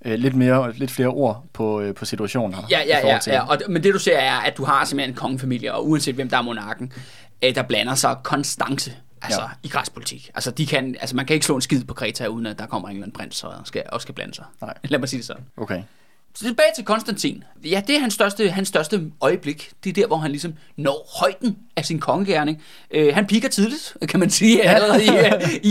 øh, 0.05 0.19
lidt, 0.19 0.35
mere, 0.35 0.73
lidt 0.73 0.91
flere 0.91 1.07
ord 1.07 1.45
på, 1.53 1.81
øh, 1.81 1.95
på 1.95 2.05
situationen 2.05 2.53
her. 2.53 2.63
Ja, 2.69 2.79
ja, 2.87 3.07
ja, 3.07 3.19
ja. 3.27 3.47
Og, 3.47 3.57
men 3.69 3.83
det 3.83 3.93
du 3.93 3.99
ser 3.99 4.17
er, 4.17 4.39
at 4.39 4.57
du 4.57 4.63
har 4.63 4.85
simpelthen 4.85 5.13
en 5.13 5.17
kongefamilie, 5.17 5.73
og 5.73 5.87
uanset 5.89 6.15
hvem 6.15 6.29
der 6.29 6.37
er 6.37 6.41
monarken, 6.41 6.93
øh, 7.43 7.55
der 7.55 7.63
blander 7.63 7.95
sig 7.95 8.17
konstance 8.23 8.93
altså, 9.21 9.41
ja. 9.41 9.47
I 9.63 9.67
græsk 9.67 9.93
politik. 9.93 10.31
Altså, 10.35 10.51
de 10.51 10.65
kan, 10.65 10.95
altså, 10.99 11.15
man 11.15 11.25
kan 11.25 11.33
ikke 11.33 11.45
slå 11.45 11.55
en 11.55 11.61
skid 11.61 11.83
på 11.83 11.93
Kreta, 11.93 12.25
uden 12.27 12.45
at 12.45 12.59
der 12.59 12.65
kommer 12.65 12.87
en 12.89 12.95
eller 12.95 13.05
anden 13.05 13.17
prins 13.17 13.43
og 13.43 13.53
skal, 13.63 13.83
og 13.91 14.01
skal 14.01 14.15
blande 14.15 14.33
sig. 14.33 14.45
Nej. 14.61 14.73
Lad 14.83 14.99
mig 14.99 15.09
sige 15.09 15.17
det 15.17 15.25
sådan. 15.25 15.43
Okay. 15.57 15.81
Så 16.39 16.45
tilbage 16.45 16.67
til 16.75 16.85
Konstantin. 16.85 17.43
Ja, 17.65 17.81
det 17.87 17.95
er 17.95 17.99
hans 17.99 18.13
største, 18.13 18.49
hans 18.49 18.67
største 18.67 19.01
øjeblik. 19.21 19.69
Det 19.83 19.89
er 19.89 19.93
der, 19.93 20.07
hvor 20.07 20.17
han 20.17 20.31
ligesom 20.31 20.53
når 20.77 21.17
højden 21.19 21.57
af 21.77 21.85
sin 21.85 21.99
kongegærning. 21.99 22.61
Øh, 22.91 23.13
han 23.15 23.25
piker 23.27 23.49
tidligt, 23.49 23.97
kan 24.09 24.19
man 24.19 24.29
sige, 24.29 24.63
allerede 24.63 25.03
i, 25.03 25.09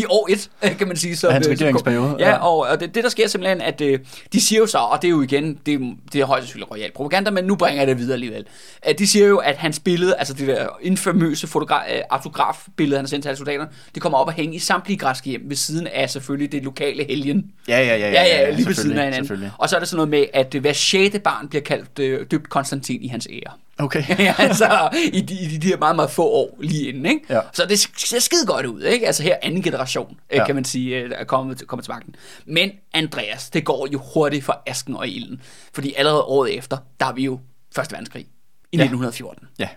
i 0.01 0.05
år 0.11 0.29
1, 0.31 0.51
kan 0.79 0.89
man 0.89 0.97
sige. 0.97 1.17
Som, 1.17 1.33
Hans 1.33 1.47
øh, 1.47 1.53
regeringsperiode, 1.53 2.17
Ja, 2.19 2.29
ja. 2.29 2.37
og, 2.37 2.59
og 2.59 2.81
det, 2.81 2.95
det, 2.95 3.05
der 3.05 3.11
sker 3.11 3.29
simpelthen, 3.29 3.61
at 3.61 3.81
øh, 3.81 3.99
de 4.33 4.41
siger 4.41 4.59
jo 4.59 4.67
så, 4.67 4.79
og 4.79 5.03
det 5.03 5.09
er 5.09 5.13
jo 5.13 5.23
igen, 5.23 5.59
det, 5.67 5.75
er- 5.75 5.95
det 6.13 6.21
er 6.21 6.25
højst 6.25 6.43
sandsynligt 6.47 6.71
royal 6.71 6.93
propaganda, 6.93 7.31
men 7.31 7.45
nu 7.45 7.57
bringer 7.57 7.81
jeg 7.81 7.87
det 7.87 7.99
videre 7.99 8.13
alligevel. 8.15 8.45
At 8.83 8.99
de 8.99 9.07
siger 9.07 9.27
jo, 9.27 9.37
at 9.39 9.57
hans 9.57 9.81
billede, 9.81 10.15
altså 10.19 10.35
det 10.35 10.49
der 10.49 10.67
infamøse 10.83 11.47
fotogra- 11.47 11.95
øh, 11.95 12.01
autografbillede, 12.11 12.97
han 12.97 13.05
har 13.05 13.09
sendt 13.09 13.23
til 13.23 13.29
alle 13.29 13.37
soldaterne, 13.39 13.71
det 13.95 14.03
kommer 14.03 14.19
op 14.19 14.27
og 14.27 14.33
hænge 14.33 14.55
i 14.55 14.59
samtlige 14.59 14.99
græske 14.99 15.31
hjem, 15.31 15.43
ved 15.49 15.57
siden 15.57 15.87
af 15.87 16.11
selvfølgelig 16.11 16.53
det 16.53 16.65
lokale 16.65 17.05
helgen. 17.09 17.45
Ja, 17.69 17.79
ja, 17.81 17.97
ja. 17.97 18.11
Ja, 18.11 18.23
ja, 18.25 18.51
lige 18.51 18.67
ved 18.67 18.75
siden 18.75 18.99
af 18.99 19.05
hinanden. 19.05 19.51
Og 19.59 19.69
så 19.69 19.77
er 19.77 19.81
der 19.81 19.87
sådan 19.87 19.97
noget 19.97 20.09
med, 20.11 20.25
at 20.35 20.53
øh, 20.59 20.61
hver 20.61 20.73
sjette 20.73 21.19
barn 21.19 21.49
bliver 21.49 21.62
kaldt 21.62 21.99
øh, 21.99 22.27
døbt 22.31 22.49
Konstantin 22.49 23.03
i 23.03 23.09
hans 23.09 23.29
ære. 23.31 23.53
Okay. 23.79 24.05
ja, 24.19 24.35
altså, 24.38 24.88
i 25.12 25.21
de, 25.21 25.35
i 25.35 25.57
de 25.57 25.67
her 25.67 25.79
meget, 25.79 25.97
meget 25.97 26.11
få 26.11 26.25
år 26.25 26.59
lige 26.61 26.88
inden, 26.88 27.07
ikke? 27.07 27.21
Ja. 27.31 27.41
Så 27.53 27.67
det 27.67 27.79
ser 27.97 28.19
skide 28.19 28.47
godt 28.47 28.67
ud, 28.67 28.83
ikke? 28.83 29.07
Altså 29.07 29.23
her 29.23 29.37
anden 29.43 29.62
generation, 29.62 30.17
ja. 30.31 30.37
Ja. 30.37 30.47
kan 30.47 30.55
man 30.55 30.65
sige, 30.65 30.97
øh, 30.97 31.11
er 31.15 31.25
kommet, 31.25 31.67
kommet 31.67 31.85
til 31.85 31.93
magten. 31.93 32.15
Men 32.47 32.71
Andreas, 32.95 33.50
det 33.50 33.65
går 33.65 33.88
jo 33.93 34.00
hurtigt 34.15 34.45
for 34.45 34.62
asken 34.67 34.97
og 34.97 35.09
ilden. 35.09 35.41
Fordi 35.75 35.95
allerede 35.95 36.23
året 36.23 36.57
efter, 36.59 36.77
der 37.00 37.07
er 37.07 37.12
vi 37.12 37.25
jo 37.25 37.41
Første 37.75 37.93
Verdenskrig 37.93 38.23
i 38.73 38.77
Ja. 38.77 38.83
1914. 38.83 39.49
Ja. 39.59 39.69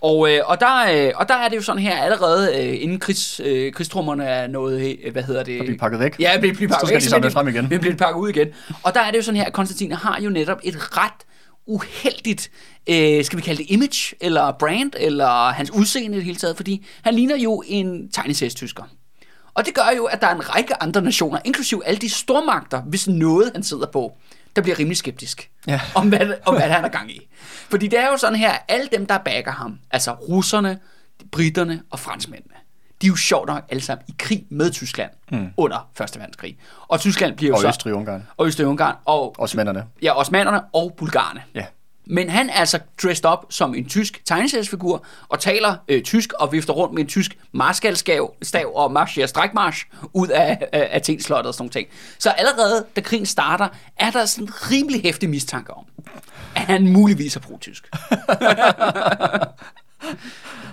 Og, 0.00 0.32
øh, 0.32 0.40
og, 0.46 0.60
der, 0.60 1.06
øh, 1.06 1.12
og 1.14 1.28
der 1.28 1.34
er 1.34 1.48
det 1.48 1.56
jo 1.56 1.62
sådan 1.62 1.82
her 1.82 1.96
allerede, 1.96 2.62
øh, 2.62 2.82
inden 2.82 2.98
krigs, 2.98 3.40
øh, 3.44 3.72
krigstrummerne 3.72 4.24
er 4.24 4.46
noget, 4.46 4.96
øh, 5.04 5.12
hvad 5.12 5.22
hedder 5.22 5.42
det? 5.42 5.60
Og 5.60 5.66
blive 5.66 5.78
pakket 5.78 6.00
væk. 6.00 6.16
Ja, 6.20 6.38
bliver, 6.38 6.54
bliver 6.54 6.70
Så 6.70 6.74
pakket 6.74 6.88
skal 6.88 6.94
væk, 6.94 7.02
de 7.02 7.08
samle 7.08 7.20
bliver 7.20 7.32
frem 7.32 7.48
igen. 7.48 7.70
Vi 7.70 7.78
bliver 7.78 7.96
pakket 7.96 8.20
ud 8.20 8.28
igen. 8.28 8.48
Og 8.82 8.94
der 8.94 9.00
er 9.00 9.10
det 9.10 9.18
jo 9.18 9.22
sådan 9.22 9.36
her, 9.40 9.44
at 9.44 9.52
Konstantin 9.52 9.92
har 9.92 10.20
jo 10.20 10.30
netop 10.30 10.60
et 10.64 10.96
ret 10.96 11.26
uheldigt, 11.66 12.50
øh, 12.86 13.24
skal 13.24 13.36
vi 13.36 13.42
kalde 13.42 13.62
det 13.62 13.70
image, 13.70 14.14
eller 14.20 14.52
brand, 14.58 14.92
eller 14.96 15.48
hans 15.48 15.70
udseende 15.70 16.16
i 16.16 16.18
det 16.18 16.24
hele 16.24 16.36
taget, 16.36 16.56
fordi 16.56 16.86
han 17.02 17.14
ligner 17.14 17.36
jo 17.36 17.62
en 17.66 18.08
tegneseries-tysker. 18.12 18.82
Og 19.54 19.66
det 19.66 19.74
gør 19.74 19.90
jo, 19.96 20.04
at 20.04 20.20
der 20.20 20.26
er 20.26 20.34
en 20.34 20.54
række 20.54 20.82
andre 20.82 21.02
nationer, 21.02 21.38
inklusive 21.44 21.86
alle 21.86 21.98
de 21.98 22.10
stormagter, 22.10 22.82
hvis 22.82 23.08
noget 23.08 23.50
han 23.54 23.62
sidder 23.62 23.86
på, 23.86 24.16
der 24.56 24.62
bliver 24.62 24.78
rimelig 24.78 24.96
skeptisk 24.96 25.50
Ja. 25.66 25.80
om, 25.94 26.08
hvad, 26.08 26.34
om 26.46 26.54
hvad 26.54 26.68
han 26.68 26.84
er 26.84 26.88
gang 26.88 27.10
i. 27.10 27.28
Fordi 27.68 27.88
det 27.88 27.98
er 27.98 28.06
jo 28.08 28.16
sådan 28.16 28.36
her, 28.38 28.52
alle 28.68 28.88
dem, 28.92 29.06
der 29.06 29.18
backer 29.18 29.52
ham, 29.52 29.78
altså 29.90 30.12
russerne, 30.12 30.78
britterne 31.32 31.82
og 31.90 32.00
franskmændene, 32.00 32.54
de 33.02 33.06
er 33.06 33.08
jo 33.08 33.16
sjovt 33.16 33.46
nok 33.48 33.64
alle 33.68 33.80
sammen 33.80 34.04
i 34.08 34.14
krig 34.18 34.46
med 34.50 34.70
Tyskland 34.72 35.10
mm. 35.32 35.48
under 35.56 35.90
Første 35.94 36.18
Verdenskrig. 36.18 36.58
Og 36.88 37.00
Tyskland 37.00 37.36
bliver 37.36 37.48
jo 37.50 37.54
Og 37.54 37.60
så... 37.60 37.68
Østrig-Ungarn. 37.68 38.26
Og 38.36 38.46
Østrig-Ungarn. 38.46 38.94
Og, 39.04 39.34
Osmanderne. 39.38 39.84
ja, 40.02 40.18
osmanerne 40.18 40.60
og 40.72 40.94
bulgarerne. 40.96 41.42
Ja. 41.54 41.64
Men 42.06 42.30
han 42.30 42.50
er 42.50 42.54
altså 42.54 42.78
dressed 43.02 43.30
up 43.30 43.38
som 43.50 43.74
en 43.74 43.88
tysk 43.88 44.24
tegneseriesfigur, 44.24 45.04
og 45.28 45.40
taler 45.40 45.76
øh, 45.88 46.02
tysk, 46.02 46.32
og 46.32 46.52
vifter 46.52 46.72
rundt 46.72 46.94
med 46.94 47.02
en 47.02 47.08
tysk 47.08 47.38
marskalskav 47.52 48.34
stav 48.42 48.72
og 48.74 48.92
marcherer 48.92 49.26
strækmarsch 49.26 49.86
ud 50.12 50.28
af, 50.28 50.58
af 50.72 50.88
Athen-slottet 50.92 51.46
og 51.48 51.54
sådan 51.54 51.62
nogle 51.62 51.72
ting. 51.72 51.88
Så 52.18 52.30
allerede, 52.30 52.84
da 52.96 53.00
krigen 53.00 53.26
starter, 53.26 53.68
er 53.96 54.10
der 54.10 54.24
sådan 54.24 54.44
en 54.44 54.52
rimelig 54.70 55.02
hæftig 55.02 55.30
mistanke 55.30 55.74
om, 55.74 55.84
at 56.56 56.62
han 56.62 56.88
muligvis 56.88 57.36
er 57.36 57.40
pro-tysk. 57.40 57.90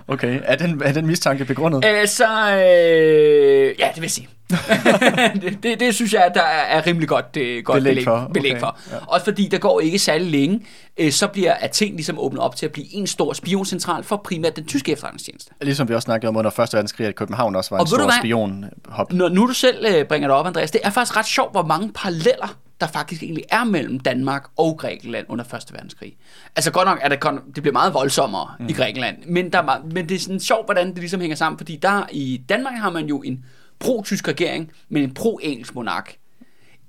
Okay, 0.08 0.40
er 0.44 0.56
den, 0.56 0.82
er 0.86 0.92
den 0.92 1.08
mistanke 1.08 1.46
begrundet? 1.46 1.86
Øh, 1.86 2.08
så, 2.08 2.52
øh, 2.52 3.76
ja, 3.80 3.88
det 3.88 3.96
vil 3.96 4.02
jeg 4.02 4.12
sige. 4.12 4.30
det, 5.42 5.64
det, 5.64 5.80
det 5.80 5.96
synes 5.96 6.14
jeg, 6.14 6.32
der 6.34 6.42
er, 6.42 6.78
er 6.78 6.88
rimelig 6.88 7.10
godt, 7.10 7.36
det, 7.36 7.66
godt 7.66 7.76
Belæg 7.76 7.92
belæg, 7.92 8.04
for, 8.04 8.32
belæg 8.34 8.52
okay, 8.52 8.60
for. 8.60 8.78
ja. 8.92 8.98
Også 9.08 9.24
fordi 9.24 9.48
der 9.48 9.58
går 9.58 9.80
ikke 9.80 10.00
særlig 10.00 10.28
længe, 10.32 10.66
øh, 10.98 11.12
så 11.12 11.28
bliver 11.28 11.54
Athen 11.54 11.96
ligesom 11.96 12.20
åbnet 12.20 12.42
op 12.42 12.56
til 12.56 12.66
at 12.66 12.72
blive 12.72 12.94
en 12.94 13.08
stor 13.08 13.34
spioncentral 13.34 14.04
for 14.04 14.18
primært 14.18 14.56
den 14.56 14.66
tyske 14.66 14.92
efterretningstjeneste. 14.92 15.52
Ligesom 15.62 15.90
vi 15.90 15.96
også 15.96 16.06
snakkede 16.06 16.30
om 16.30 16.38
under 16.38 16.52
Første 16.52 16.78
Verdenskrig, 16.78 17.08
at 17.08 17.16
København 17.16 17.56
også 17.56 17.70
var 17.70 17.78
Og 17.78 17.84
en 17.84 17.88
stor 17.88 18.12
spionhop. 18.20 19.14
Når 19.14 19.30
nu 19.30 19.48
du 19.48 19.54
selv 19.54 19.86
øh, 19.96 20.06
bringer 20.06 20.28
det 20.28 20.38
op, 20.38 20.48
Andreas, 20.48 20.72
det 20.72 20.82
er 20.84 20.90
faktisk 20.90 21.18
ret 21.18 21.26
sjovt, 21.26 21.52
hvor 21.52 21.64
mange 21.64 21.92
paralleller 21.96 22.58
der 22.82 22.90
faktisk 22.90 23.24
egentlig 23.24 23.44
er 23.52 23.64
mellem 23.64 24.00
Danmark 24.00 24.44
og 24.58 24.78
Grækenland 24.78 25.26
under 25.30 25.44
Første 25.44 25.74
Verdenskrig. 25.74 26.18
Altså 26.56 26.72
godt 26.72 26.88
nok, 26.88 27.00
at 27.02 27.12
det, 27.12 27.26
kon- 27.26 27.52
det 27.56 27.64
bliver 27.64 27.74
meget 27.74 27.94
voldsommere 27.94 28.52
mm. 28.60 28.68
i 28.70 28.74
Grækenland, 28.74 29.18
men, 29.28 29.54
der 29.54 29.60
er, 29.60 29.82
men 29.92 30.10
det 30.10 30.16
er 30.16 30.20
sådan 30.20 30.40
sjovt, 30.40 30.68
hvordan 30.68 30.88
det 30.88 30.98
ligesom 30.98 31.22
hænger 31.22 31.36
sammen, 31.36 31.58
fordi 31.58 31.76
der 31.76 32.04
i 32.12 32.42
Danmark 32.50 32.74
har 32.74 32.90
man 32.90 33.06
jo 33.06 33.22
en 33.22 33.46
pro-tysk 33.84 34.28
regering, 34.28 34.72
men 34.90 35.04
en 35.04 35.14
pro-engelsk 35.14 35.76
monark. 35.76 36.16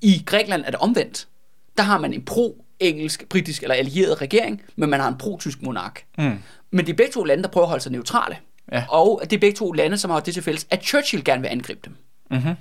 I 0.03 0.23
Grækenland 0.27 0.63
er 0.67 0.71
det 0.71 0.81
omvendt. 0.81 1.29
Der 1.77 1.83
har 1.83 1.99
man 1.99 2.13
en 2.13 2.23
pro-engelsk, 2.25 3.29
britisk 3.29 3.63
eller 3.63 3.75
allieret 3.75 4.21
regering, 4.21 4.63
men 4.77 4.91
man 4.91 5.01
har 5.01 5.09
en 5.09 5.19
pro-tysk 5.19 5.63
monark. 5.63 6.05
Mm. 6.19 6.33
Men 6.71 6.87
det 6.87 6.93
er 6.93 6.97
begge 6.97 7.13
to 7.13 7.25
lande, 7.25 7.43
der 7.43 7.49
prøver 7.49 7.65
at 7.65 7.69
holde 7.69 7.83
sig 7.83 7.93
neutrale. 7.93 8.37
Ja. 8.73 8.85
Og 8.89 9.21
det 9.25 9.33
er 9.33 9.41
begge 9.41 9.57
to 9.57 9.73
lande, 9.73 9.99
som 9.99 10.11
har 10.11 10.21
det 10.21 10.35
til 10.35 10.43
fælles, 10.43 10.67
at 10.71 10.85
Churchill 10.85 11.25
gerne 11.25 11.43
vil 11.43 11.49
angribe 11.49 11.81
dem. 11.85 11.97
Mm-hmm. 12.31 12.55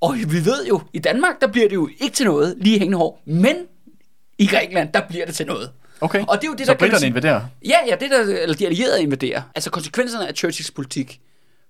Og 0.00 0.14
vi 0.14 0.44
ved 0.44 0.66
jo, 0.68 0.80
i 0.92 0.98
Danmark, 0.98 1.40
der 1.40 1.46
bliver 1.46 1.68
det 1.68 1.74
jo 1.74 1.88
ikke 2.00 2.14
til 2.16 2.26
noget, 2.26 2.54
lige 2.58 2.78
hængende 2.78 2.98
hår, 2.98 3.22
men 3.24 3.56
i 4.38 4.46
Grækenland, 4.46 4.92
der 4.92 5.00
bliver 5.08 5.26
det 5.26 5.34
til 5.34 5.46
noget. 5.46 5.70
Okay, 6.00 6.24
Og 6.28 6.36
det 6.36 6.44
er 6.46 6.48
jo 6.50 6.54
det, 6.54 6.66
så 6.66 6.72
der 6.72 6.78
britterne 6.78 6.98
sige- 7.00 7.08
invaderer. 7.08 7.40
Ja, 7.64 7.76
ja, 7.86 7.94
det 8.00 8.10
der, 8.10 8.20
eller 8.42 8.54
de 8.56 8.66
allierede 8.66 9.02
invaderer. 9.02 9.42
Altså 9.54 9.70
konsekvenserne 9.70 10.28
af 10.28 10.34
Churchills 10.34 10.70
politik, 10.70 11.20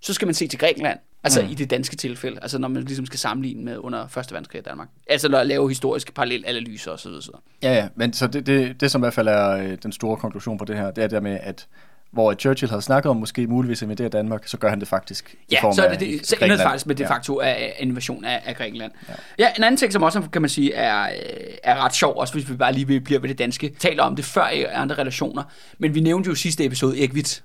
så 0.03 0.15
skal 0.15 0.27
man 0.27 0.35
se 0.35 0.47
til 0.49 0.59
Grækenland. 0.59 0.99
Altså 1.27 1.43
mm. 1.43 1.49
i 1.49 1.55
det 1.55 1.71
danske 1.71 1.97
tilfælde, 1.97 2.39
altså 2.43 2.59
når 2.59 2.69
man 2.69 2.83
ligesom 2.83 3.07
skal 3.07 3.19
sammenligne 3.19 3.65
med 3.65 3.79
under 3.79 4.09
Første 4.09 4.33
verdenskrig 4.33 4.59
i 4.59 4.63
Danmark. 4.63 4.89
Altså 5.07 5.29
når 5.29 5.39
jeg 5.39 5.47
laver 5.47 5.69
historiske 5.69 6.13
parallelanalyser 6.13 6.91
osv. 6.91 7.11
Ja, 7.63 7.75
ja, 7.75 7.89
men 7.95 8.13
så 8.13 8.27
det, 8.27 8.47
det, 8.47 8.81
det 8.81 8.91
som 8.91 9.01
i 9.01 9.03
hvert 9.03 9.15
fald 9.15 9.29
er 9.29 9.51
øh, 9.51 9.79
den 9.83 9.93
store 9.93 10.17
konklusion 10.17 10.59
på 10.59 10.65
det 10.65 10.77
her, 10.77 10.91
det 10.91 11.05
er 11.05 11.09
der 11.09 11.21
med, 11.21 11.39
at 11.43 11.67
hvor 12.11 12.35
Churchill 12.35 12.71
havde 12.71 12.83
snakket 12.83 13.11
om 13.11 13.17
måske 13.17 13.47
muligvis 13.47 13.79
at 13.79 13.83
invadere 13.83 14.09
Danmark, 14.09 14.49
så 14.49 14.59
gør 14.59 14.69
han 14.69 14.81
det 14.81 14.89
faktisk 14.89 15.35
i 15.35 15.37
Ja, 15.53 15.63
form 15.63 15.73
så 15.73 15.83
er 15.83 15.91
af 15.91 15.99
det, 15.99 16.09
det 16.09 16.27
så 16.27 16.37
ender 16.43 16.57
det 16.57 16.63
faktisk 16.63 16.87
med 16.87 16.95
det 16.95 17.05
ja. 17.05 17.11
faktum 17.11 17.39
af 17.43 17.49
af 17.49 17.77
invasion 17.79 18.25
af, 18.25 18.43
af 18.45 18.57
Grækenland. 18.57 18.93
Ja. 19.09 19.15
ja, 19.39 19.49
en 19.59 19.65
anden 19.65 19.77
ting, 19.79 19.93
som 19.93 20.03
også 20.03 20.23
kan 20.33 20.43
man 20.43 20.49
sige 20.49 20.75
er, 20.75 21.03
øh, 21.03 21.11
er 21.63 21.85
ret 21.85 21.95
sjov, 21.95 22.17
også 22.17 22.35
hvis 22.35 22.51
vi 22.51 22.57
bare 22.57 22.73
lige 22.73 23.01
bliver 23.01 23.21
ved 23.21 23.29
det 23.29 23.39
danske, 23.39 23.75
taler 23.79 24.03
om 24.03 24.17
det 24.17 24.25
før 24.25 24.49
i 24.49 24.63
andre 24.63 24.95
relationer, 24.99 25.43
men 25.79 25.95
vi 25.95 26.01
nævnte 26.01 26.27
jo 26.27 26.33
i 26.33 26.37
sidste 26.37 26.65
episode 26.65 26.99
Erik 26.99 27.13
Witt. 27.13 27.43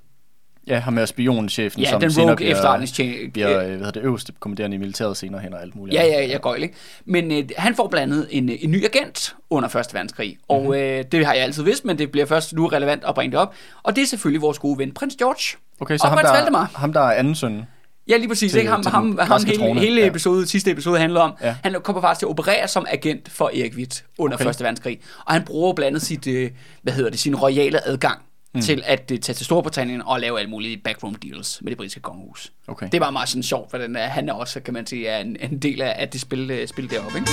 Ja, 0.68 0.80
ham 0.80 0.98
er 0.98 1.06
spionchefen, 1.06 1.82
Ja, 1.82 1.90
som 1.90 2.02
den 2.02 2.12
senere 2.12 2.30
rogue 2.30 2.36
bliver, 2.36 3.30
bliver 3.34 3.60
øh, 3.62 3.66
hvad 3.68 3.78
hedder 3.78 3.92
det, 3.92 4.02
øverste 4.04 4.34
kommanderende 4.40 4.76
i 4.76 4.78
militæret 4.78 5.18
senere 5.18 5.42
hen 5.42 5.54
og 5.54 5.62
alt 5.62 5.76
muligt. 5.76 5.96
Ja, 5.96 6.06
ja, 6.06 6.26
ja, 6.26 6.38
gøjl, 6.38 6.64
ikke? 6.64 6.76
Men 7.06 7.32
øh, 7.32 7.44
han 7.58 7.76
får 7.76 7.88
blandt 7.88 8.14
andet 8.14 8.28
en, 8.32 8.50
øh, 8.50 8.56
en 8.62 8.72
ny 8.72 8.86
agent 8.86 9.36
under 9.50 9.70
Første 9.70 9.94
Verdenskrig, 9.94 10.38
og 10.48 10.64
Mhm. 10.64 10.74
øh, 10.74 11.04
det 11.12 11.26
har 11.26 11.34
jeg 11.34 11.44
altid 11.44 11.64
vidst, 11.64 11.86
men 11.86 11.98
det 11.98 12.12
bliver 12.12 12.26
først 12.26 12.54
nu 12.54 12.68
relevant 12.68 13.04
at 13.08 13.16
bringe 13.16 13.32
det 13.32 13.40
op, 13.40 13.54
og 13.84 13.96
det 13.96 14.02
er 14.02 14.08
selvfølgelig 14.08 14.42
vores 14.42 14.60
gode 14.60 14.78
ven, 14.78 14.92
prins 14.92 15.16
George. 15.16 15.58
Okay, 15.80 15.98
så 15.98 16.04
og 16.04 16.10
ham 16.10 16.18
prins 16.18 16.30
der, 16.30 16.34
Valdemar. 16.38 16.72
ham 16.76 16.94
der 16.94 17.00
er 17.02 17.12
anden 17.14 17.36
søn. 17.36 17.62
Ja, 18.08 18.18
lige 18.18 18.28
præcis. 18.28 18.52
Til- 18.52 18.60
ikke? 18.60 18.72
Ham, 18.72 18.82
til 18.82 18.92
ham, 18.92 19.20
ham, 19.22 19.42
hele, 19.46 19.80
hele 19.80 20.02
Ja. 20.02 20.08
episode, 20.08 20.48
sidste 20.48 20.72
episode 20.72 21.00
handler 21.00 21.22
om. 21.22 21.34
Ja. 21.44 21.56
Han 21.64 21.76
kommer 21.84 22.02
faktisk 22.02 22.20
til 22.20 22.26
at 22.26 22.30
operere 22.30 22.68
som 22.68 22.86
agent 22.90 23.30
for 23.32 23.46
Erik 23.46 23.74
Witt 23.76 24.04
under 24.18 24.38
Okay. 24.38 24.46
Første 24.46 24.64
Verdenskrig. 24.64 25.00
Og 25.26 25.34
han 25.34 25.44
bruger 25.44 25.74
blandt 25.74 25.88
andet 25.88 26.02
sit, 26.02 26.28
øh, 26.28 26.52
hvad 26.84 26.94
hedder 26.94 27.10
det, 27.10 27.20
sin 27.20 27.36
royale 27.36 27.88
adgang 27.88 28.20
mm. 28.54 28.62
til 28.62 28.84
at 28.86 29.12
øh, 29.12 29.20
tage 29.20 29.36
til 29.36 29.46
Storbritannien 29.46 30.02
og 30.02 30.20
lave 30.20 30.40
alle 30.40 30.50
mulige 30.50 30.78
backroom 30.78 31.16
deals 31.16 31.62
med 31.62 31.70
det 31.70 31.78
britiske 31.78 32.00
kongehus. 32.00 32.52
Okay. 32.68 32.90
Det 32.92 33.02
var 33.02 33.12
meget 33.12 33.30
sådan 33.30 33.44
sjovt, 33.44 33.72
for 33.72 33.78
den 33.78 33.96
er, 33.96 34.08
han 34.08 34.30
er 34.30 34.34
også, 34.34 34.60
kan 34.60 34.74
man 34.74 34.86
sige, 34.86 35.08
er 35.08 35.20
en, 35.20 35.38
en 35.40 35.60
del 35.60 35.82
af, 35.82 35.96
af 35.98 36.10
det 36.10 36.22
spil, 36.22 36.52
øh, 36.52 36.68
spil 36.68 36.90
deroppe. 36.90 37.18
Ikke? 37.18 37.32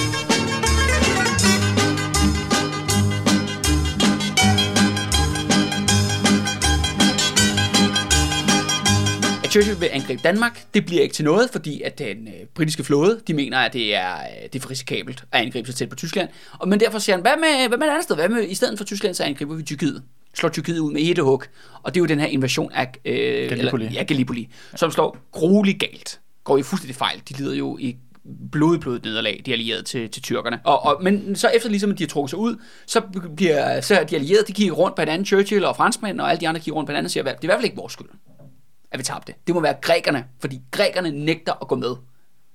at 9.48 9.52
Churchill 9.52 9.80
vil 9.80 9.88
angribe 9.92 10.20
Danmark. 10.24 10.64
Det 10.74 10.86
bliver 10.86 11.02
ikke 11.02 11.14
til 11.14 11.24
noget, 11.24 11.50
fordi 11.50 11.82
at 11.82 11.98
den 11.98 12.28
øh, 12.28 12.46
britiske 12.54 12.84
flåde, 12.84 13.20
de 13.26 13.34
mener, 13.34 13.58
at 13.58 13.72
det 13.72 13.94
er, 13.94 14.14
øh, 14.14 14.42
det 14.42 14.54
er 14.54 14.60
for 14.60 14.70
risikabelt 14.70 15.24
at 15.32 15.40
angribe 15.40 15.66
sig 15.66 15.74
tæt 15.74 15.88
på 15.88 15.96
Tyskland. 15.96 16.28
Og, 16.52 16.68
men 16.68 16.80
derfor 16.80 16.98
siger 16.98 17.16
han, 17.16 17.22
hvad 17.22 17.36
med, 17.36 17.68
hvad 17.68 17.78
med 17.78 17.86
et 17.86 17.90
andet 17.90 18.04
sted? 18.04 18.16
Hvad 18.16 18.28
med, 18.28 18.48
i 18.48 18.54
stedet 18.54 18.78
for 18.78 18.84
Tyskland, 18.84 19.14
så 19.14 19.24
angriber 19.24 19.54
vi 19.54 19.62
Tyrkiet. 19.62 20.02
Slår 20.38 20.48
Tyrkiet 20.48 20.78
ud 20.78 20.92
med 20.92 21.02
et 21.02 21.18
hug. 21.18 21.42
Og 21.82 21.94
det 21.94 22.00
er 22.00 22.02
jo 22.02 22.06
den 22.06 22.20
her 22.20 22.26
invasion 22.26 22.72
af 22.72 22.92
øh, 23.04 23.48
Gallipoli. 23.48 23.84
Eller, 23.84 23.98
ja, 23.98 24.02
Gallipoli, 24.04 24.48
som 24.76 24.90
slår 24.90 25.16
grueligt 25.32 25.80
galt. 25.80 26.20
Går 26.44 26.58
i 26.58 26.62
fuldstændig 26.62 26.96
fejl. 26.96 27.22
De 27.28 27.34
lider 27.34 27.54
jo 27.54 27.78
i 27.80 27.96
blodigt, 28.52 28.82
blodigt 28.82 29.04
nederlag, 29.04 29.42
de 29.46 29.52
allierede 29.52 29.82
til, 29.82 30.10
til 30.10 30.22
tyrkerne. 30.22 30.60
Og, 30.64 30.86
og, 30.86 31.02
men 31.02 31.36
så 31.36 31.48
efter 31.48 31.68
ligesom, 31.68 31.90
at 31.90 31.98
de 31.98 32.02
har 32.04 32.08
trukket 32.08 32.30
sig 32.30 32.38
ud, 32.38 32.56
så 32.86 33.02
bliver 33.36 33.80
så 33.80 34.06
de 34.10 34.16
allierede, 34.16 34.44
de 34.48 34.52
kigger 34.52 34.74
rundt 34.74 34.96
på 34.96 35.02
hinanden, 35.02 35.26
Churchill 35.26 35.64
og 35.64 35.76
franskmænd 35.76 36.20
og 36.20 36.30
alle 36.30 36.40
de 36.40 36.48
andre 36.48 36.60
kigger 36.60 36.76
rundt 36.76 36.86
på 36.86 36.90
hinanden 36.92 37.06
og 37.06 37.10
siger, 37.10 37.22
"Hvad- 37.22 37.32
det 37.32 37.38
er 37.40 37.44
i 37.44 37.46
hvert 37.46 37.56
fald 37.58 37.64
ikke 37.64 37.76
vores 37.76 37.92
skyld 37.92 38.08
at 38.92 38.98
vi 38.98 39.04
tabte. 39.04 39.34
Det 39.46 39.54
må 39.54 39.60
være 39.60 39.74
grækerne, 39.82 40.24
fordi 40.40 40.60
grækerne 40.70 41.10
nægter 41.10 41.52
at 41.62 41.68
gå 41.68 41.74
med 41.76 41.94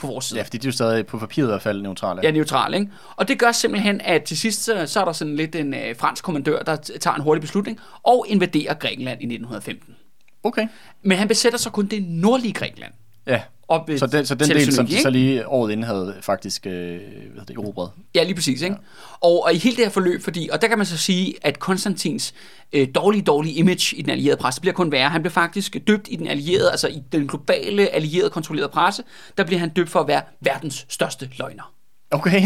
på 0.04 0.08
vores 0.08 0.26
side. 0.26 0.40
Ja, 0.40 0.44
fordi 0.44 0.58
de 0.58 0.68
er 0.68 0.70
jo 0.70 0.74
stadig 0.74 1.06
på 1.06 1.18
papiret 1.18 1.48
i 1.48 1.50
hvert 1.50 1.62
fald 1.62 1.82
neutrale. 1.82 2.20
Ja, 2.24 2.32
neutral, 2.32 2.74
ikke? 2.74 2.92
Og 3.16 3.28
det 3.28 3.40
gør 3.40 3.52
simpelthen, 3.52 4.02
at 4.02 4.24
til 4.24 4.38
sidst, 4.38 4.64
så, 4.64 4.88
så 4.88 5.02
er 5.02 5.06
der 5.06 5.12
sådan 5.12 5.36
lidt 5.36 5.56
en 5.56 5.74
øh, 5.74 5.96
fransk 5.96 6.24
kommandør, 6.24 6.60
der 6.60 6.76
tager 6.76 7.16
en 7.16 7.22
hurtig 7.22 7.42
beslutning 7.42 7.80
og 8.04 8.26
invaderer 8.28 8.74
Grækenland 8.74 9.22
i 9.22 9.26
1915. 9.26 9.96
Okay. 10.44 10.68
Men 11.02 11.18
han 11.18 11.28
besætter 11.28 11.60
så 11.60 11.70
kun 11.70 11.86
det 11.86 12.04
nordlige 12.04 12.54
Grækenland. 12.54 12.94
Ja, 13.28 13.42
Op 13.68 13.90
så 13.98 14.08
den, 14.08 14.26
så 14.26 14.36
den 14.36 14.50
del, 14.50 14.74
som 14.74 14.88
de 14.88 15.02
så 15.02 15.10
lige 15.10 15.48
året 15.48 15.72
inden 15.72 15.84
havde 15.84 16.16
faktisk 16.22 16.66
øh, 16.66 17.00
hvad 17.34 17.46
det, 17.48 17.58
erobret. 17.58 17.92
Ja, 18.16 18.24
lige 18.24 18.36
præcis. 18.36 18.62
Ikke? 18.62 18.76
Og, 19.22 19.44
og 19.44 19.54
i 19.54 19.58
hele 19.58 19.76
det 19.76 19.86
her 19.86 19.92
forløb, 19.92 20.22
fordi, 20.22 20.50
og 20.52 20.62
der 20.62 20.68
kan 20.68 20.78
man 20.78 20.86
så 20.86 20.98
sige, 20.98 21.34
at 21.42 21.60
Konstantins 21.60 22.34
øh, 22.74 22.88
dårlige, 22.96 23.22
dårlige 23.22 23.54
image 23.54 23.96
i 23.96 24.02
den 24.02 24.10
allierede 24.10 24.38
presse 24.38 24.62
bliver 24.62 24.74
kun 24.74 24.92
værre. 24.92 25.10
Han 25.10 25.22
blev 25.22 25.32
faktisk 25.32 25.78
døbt 25.88 26.08
i 26.12 26.16
den 26.16 26.28
allierede, 26.28 26.72
altså 26.72 26.88
i 26.88 27.04
den 27.12 27.28
globale 27.28 27.88
allierede 27.90 28.30
kontrollerede 28.30 28.72
presse, 28.72 29.04
der 29.38 29.44
bliver 29.44 29.60
han 29.60 29.70
døbt 29.70 29.90
for 29.90 30.00
at 30.00 30.08
være 30.08 30.22
verdens 30.42 30.86
største 30.90 31.30
løgner. 31.40 31.74
Okay. 32.12 32.42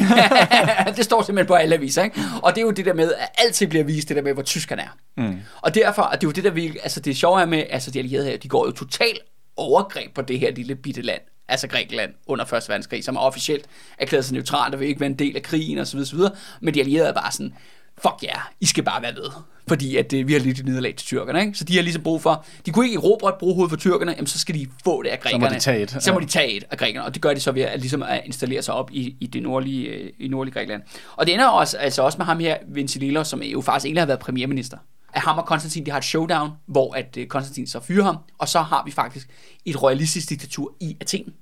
det 0.98 1.06
står 1.06 1.22
simpelthen 1.22 1.48
på 1.48 1.54
alle 1.54 1.76
aviser, 1.76 2.04
ikke? 2.04 2.22
Og 2.44 2.56
det 2.56 2.62
er 2.62 2.66
jo 2.66 2.72
det 2.72 2.86
der 2.86 2.94
med, 2.94 3.14
at 3.14 3.30
altid 3.38 3.68
bliver 3.68 3.84
vist 3.84 4.10
det 4.10 4.16
der 4.18 4.24
med, 4.24 4.34
hvor 4.34 4.44
tysk 4.44 4.70
han 4.70 4.80
er. 4.80 4.98
Mm. 5.18 5.40
Og 5.62 5.76
derfor, 5.76 6.02
og 6.02 6.22
det 6.22 6.28
er 6.28 6.28
jo 6.28 6.32
det 6.32 6.44
der, 6.44 6.50
vi, 6.50 6.78
altså 6.84 7.00
det 7.00 7.18
sjove 7.18 7.42
er 7.42 7.46
med, 7.46 7.64
altså 7.70 7.92
de 7.92 8.00
allierede 8.00 8.28
her, 8.28 8.38
de 8.38 8.48
går 8.48 8.66
jo 8.66 8.72
totalt 8.72 9.20
overgreb 9.58 10.14
på 10.14 10.22
det 10.22 10.40
her 10.40 10.52
lille 10.52 10.76
bitte 10.76 11.02
land, 11.02 11.22
altså 11.48 11.68
Grækenland 11.68 12.14
under 12.28 12.46
1. 12.54 12.70
verdenskrig, 12.70 13.04
som 13.04 13.16
er 13.16 13.20
officielt 13.20 13.66
erklæret 13.98 14.26
sig 14.26 14.34
neutralt 14.34 14.74
og 14.74 14.80
vil 14.80 14.88
ikke 14.88 15.00
være 15.00 15.10
en 15.10 15.20
del 15.20 15.36
af 15.36 15.42
krigen 15.44 15.78
osv. 15.78 16.00
osv. 16.00 16.20
Men 16.62 16.74
de 16.74 16.80
allierede 16.80 17.10
er 17.10 17.14
bare 17.14 17.32
sådan, 17.32 17.54
fuck 17.98 18.24
ja, 18.24 18.28
yeah, 18.28 18.42
I 18.60 18.66
skal 18.66 18.84
bare 18.84 19.02
være 19.02 19.14
med. 19.14 19.30
Fordi 19.68 19.96
at, 19.98 20.14
øh, 20.14 20.28
vi 20.28 20.34
har 20.34 20.40
lidt 20.40 20.66
nederlag 20.66 20.96
til 20.96 21.08
tyrkerne, 21.08 21.42
ikke? 21.42 21.54
Så 21.58 21.64
de 21.64 21.76
har 21.76 21.82
ligesom 21.84 22.04
brug 22.04 22.22
for, 22.22 22.46
de 22.66 22.72
kunne 22.72 22.86
ikke 22.86 22.96
erobre 22.98 23.30
et 23.30 23.36
brohoved 23.40 23.70
for 23.70 23.76
tyrkerne, 23.78 24.12
jamen 24.12 24.28
så 24.28 24.40
skal 24.40 24.56
de 24.56 24.68
få 24.84 25.04
det 25.04 25.10
af 25.10 25.20
Så 25.24 25.30
må 25.34 25.38
grækerne. 25.40 25.56
de 25.56 25.60
tage 25.60 25.82
et, 25.82 25.98
Så 26.00 26.14
må 26.14 26.20
de 26.20 26.26
tage 26.26 26.52
et 26.52 26.64
af 26.72 26.78
grækerne, 26.78 27.06
og 27.06 27.14
det 27.14 27.22
gør 27.22 27.34
de 27.34 27.40
så 27.40 27.52
ved 27.52 27.62
at, 27.62 27.80
ligesom 27.80 28.04
at 28.04 28.22
installere 28.26 28.62
sig 28.62 28.74
op 28.74 28.92
i, 28.92 29.16
i 29.20 29.28
det 29.28 29.44
nordlige, 29.44 29.88
øh, 29.90 30.12
i 30.20 30.28
nordlige 30.28 30.54
Grækenland. 30.54 30.82
Og 31.16 31.26
det 31.26 31.34
ender 31.34 31.48
også, 31.48 31.78
altså 31.78 32.02
også 32.02 32.18
med 32.18 32.26
ham 32.26 32.40
her, 32.40 32.58
Ventilelos, 32.68 33.28
som 33.28 33.44
jo 33.44 33.62
faktisk 33.62 33.86
egentlig 33.86 34.02
har 34.02 34.08
været 34.08 34.20
premierminister. 34.20 34.78
At 35.14 35.22
ham 35.22 35.38
og 35.38 35.46
Konstantin, 35.46 35.86
de 35.86 35.92
har 35.92 35.98
et 35.98 36.04
showdown, 36.04 36.50
hvor 36.66 36.94
at 36.94 37.18
øh, 37.18 37.28
Konstantin 37.28 37.68
så 37.68 37.80
fyrer 37.80 38.04
ham, 38.04 38.18
og 38.38 38.48
så 38.50 38.60
har 38.62 38.84
vi 38.86 38.92
faktisk 38.92 39.30
et 39.66 39.84
royalistisk 39.84 40.30
diktatur 40.30 40.76
i 40.80 40.98
Athen. 41.02 41.34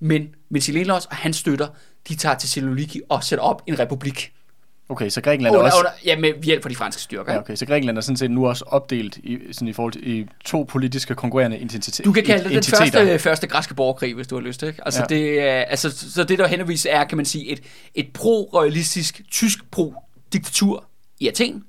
Men 0.00 0.28
Ventilelos 0.50 1.06
og 1.06 1.16
hans 1.16 1.36
støtter, 1.36 1.68
de 2.08 2.14
tager 2.14 2.34
til 2.34 2.48
Thessaloniki 2.48 3.00
og 3.08 3.24
sætter 3.24 3.44
op 3.44 3.62
en 3.66 3.78
republik. 3.78 4.32
Okay, 4.88 5.08
så 5.08 5.20
Grækenland 5.20 5.54
er 5.54 5.58
også... 5.58 5.78
under, 5.78 5.90
ja, 6.04 6.18
med 6.18 6.42
hjælp 6.42 6.62
fra 6.62 6.68
de 6.68 6.74
franske 6.76 7.02
styrker. 7.02 7.32
Ja, 7.32 7.38
okay, 7.38 7.56
så 7.56 7.66
Grækenland 7.66 7.96
er 7.96 8.00
sådan 8.02 8.16
set 8.16 8.30
nu 8.30 8.46
også 8.48 8.64
opdelt 8.66 9.16
i, 9.16 9.38
sådan 9.52 9.68
i 9.68 9.72
forhold 9.72 9.92
til 9.92 10.08
i 10.08 10.26
to 10.44 10.62
politiske 10.62 11.14
konkurrerende 11.14 11.58
identiteter. 11.58 12.04
Du 12.04 12.12
kan 12.12 12.24
kalde 12.24 12.44
det 12.44 12.52
den 12.52 12.76
første, 12.76 13.18
første 13.18 13.46
græske 13.46 13.74
borgerkrig, 13.74 14.14
hvis 14.14 14.26
du 14.26 14.34
har 14.34 14.42
lyst. 14.42 14.62
Ikke? 14.62 14.84
Altså, 14.84 15.00
Ja. 15.10 15.14
det, 15.14 15.38
altså, 15.40 16.10
så 16.10 16.24
det 16.24 16.38
der 16.38 16.46
henholdsvis 16.46 16.86
er, 16.90 17.04
kan 17.04 17.16
man 17.16 17.26
sige, 17.26 17.48
et, 17.48 17.62
et 17.94 18.06
pro-royalistisk, 18.18 19.20
tysk 19.30 19.70
pro-diktatur 19.70 20.84
i 21.20 21.28
Athen, 21.28 21.64